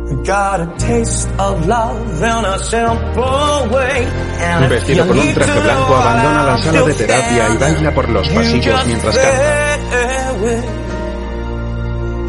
Got 0.07 0.61
a 0.61 0.67
taste 0.79 1.29
of 1.39 1.67
love 1.67 2.23
in 2.23 2.45
a 2.45 2.59
simple 2.59 3.69
way. 3.73 4.07
Vestido 4.69 5.05
con 5.07 5.19
un 5.19 5.35
traje 5.35 5.61
blanco, 5.61 5.97
abandona 5.97 6.43
la 6.45 6.59
sala 6.59 6.83
de 6.83 6.95
terapia 6.95 7.49
y 7.49 7.57
baila 7.57 7.91
por 7.93 8.09
los 8.09 8.29
pasillos 8.29 8.87
mientras 8.87 9.17
canta. 9.17 9.77
stay 9.91 10.33
with 10.43 10.65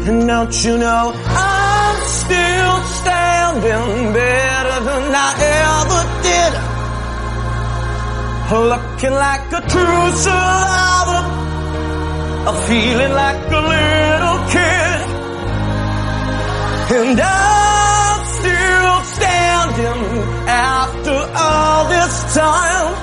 And 0.08 0.26
don't 0.26 0.64
you 0.64 0.78
know 0.78 1.12
I'm 1.26 1.96
still 2.06 2.82
standing 2.98 4.12
better 4.12 4.80
than 4.88 5.14
I 5.14 5.30
ever 5.78 6.02
did. 6.26 6.52
Looking 8.50 9.12
like 9.12 9.52
a 9.52 9.60
true 9.68 10.12
survivor. 10.16 11.22
Feeling 12.66 13.12
like 13.12 13.50
a 13.50 13.60
little 13.60 14.38
kid. 14.50 14.97
And 16.90 17.20
I'm 17.20 18.24
still 18.38 19.04
standing 19.14 20.02
after 20.48 21.18
all 21.36 21.88
this 21.92 22.14
time. 22.34 22.94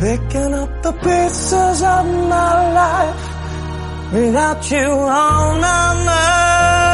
Picking 0.00 0.54
up 0.54 0.82
the 0.82 0.92
pieces 0.92 1.82
of 1.82 2.06
my 2.34 2.72
life 2.80 3.22
without 4.14 4.70
you 4.70 4.88
on 4.88 5.60
my 5.60 5.94
mind. 6.08 6.88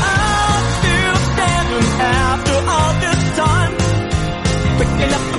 I'm 0.00 0.64
still 0.78 1.16
standing 1.30 1.88
after 2.00 2.56
all 2.74 2.92
this 3.04 3.22
time. 3.36 3.72
Picking 4.78 5.12
up 5.18 5.29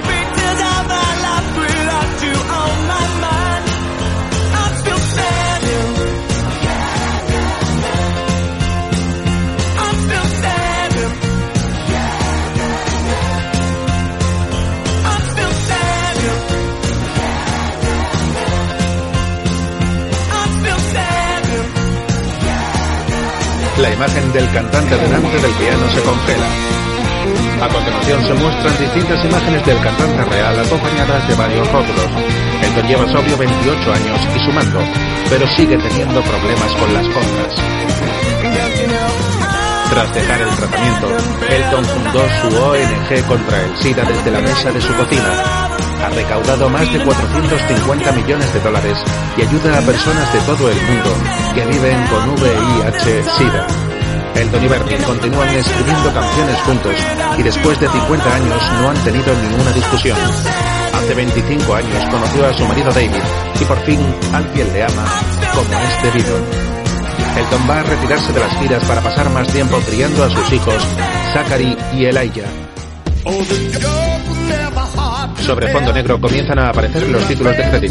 La 23.82 23.91
imagen 23.91 24.32
del 24.32 24.48
cantante 24.52 24.95
delante 24.95 25.40
del 25.40 25.52
piano 25.53 25.90
se 25.90 26.02
congela. 26.02 26.48
A 27.66 27.68
continuación 27.68 28.24
se 28.28 28.34
muestran 28.36 28.78
distintas 28.78 29.26
imágenes 29.26 29.66
del 29.66 29.80
cantante 29.80 30.24
real 30.24 30.60
acompañadas 30.60 31.28
de 31.28 31.34
varios 31.34 31.72
rótulos. 31.72 32.06
Elton 32.62 32.88
lleva 32.88 33.12
sobrio 33.12 33.38
28 33.38 33.94
años 33.94 34.20
y 34.36 34.40
sumando, 34.45 34.80
pero 35.32 35.48
sigue 35.56 35.78
teniendo 35.78 36.22
problemas 36.22 36.72
con 36.76 36.94
las 36.94 37.08
cosas. 37.08 37.56
Tras 39.90 40.14
dejar 40.14 40.41
el 40.41 40.56
tratamiento, 40.56 41.08
Elton 41.49 41.86
fundó 41.86 42.30
su 42.40 42.64
ONG 42.64 43.28
contra 43.28 43.62
el 43.64 43.78
SIDA 43.78 44.03
desde 44.03 44.32
la 44.32 44.41
mesa 44.41 44.72
de 44.72 44.82
su 44.82 44.94
cocina. 44.94 45.91
Ha 46.03 46.10
recaudado 46.10 46.69
más 46.69 46.91
de 46.91 47.03
450 47.03 48.11
millones 48.14 48.53
de 48.53 48.60
dólares 48.60 48.98
y 49.38 49.41
ayuda 49.41 49.78
a 49.78 49.82
personas 49.82 50.34
de 50.34 50.40
todo 50.41 50.69
el 50.69 50.82
mundo 50.82 51.14
que 51.53 51.65
viven 51.65 52.07
con 52.07 52.30
VIH-SIDA. 52.30 53.68
Elton 54.36 54.64
y 54.64 54.68
Bernie 54.68 54.98
continúan 55.06 55.49
escribiendo 55.49 56.14
canciones 56.14 56.57
juntos 56.61 56.95
y 57.38 57.44
después 57.44 57.80
de 57.80 57.88
50 57.88 58.36
años 58.36 58.61
no 58.82 58.90
han 58.90 58.98
tenido 59.03 59.34
ninguna 59.36 59.72
discusión. 59.72 60.18
Hace 60.94 61.14
25 61.14 61.76
años 61.76 62.06
conoció 62.10 62.48
a 62.48 62.53
su 62.53 62.65
marido 62.65 62.91
David 62.91 63.11
y 63.60 63.65
por 63.65 63.80
fin 63.82 63.99
alguien 64.34 64.73
le 64.73 64.84
ama 64.84 65.06
como 65.53 65.80
es 65.80 66.03
debido. 66.03 66.36
Elton 67.38 67.69
va 67.69 67.80
a 67.80 67.84
retirarse 67.84 68.34
de 68.34 68.40
las 68.40 68.57
giras 68.60 68.84
para 68.86 69.02
pasar 69.02 69.30
más 69.30 69.48
tiempo 69.48 69.78
criando 69.90 70.23
a 70.23 70.30
sus 70.30 70.52
hijos, 70.52 70.84
Zachary 71.34 71.78
y 71.94 72.06
Elijah. 72.06 72.49
Sobre 75.38 75.68
fondo 75.72 75.93
negro 75.93 76.19
comienzan 76.19 76.60
a 76.60 76.69
aparecer 76.69 77.07
los 77.07 77.27
títulos 77.27 77.56
de 77.57 77.64
crédito. 77.69 77.88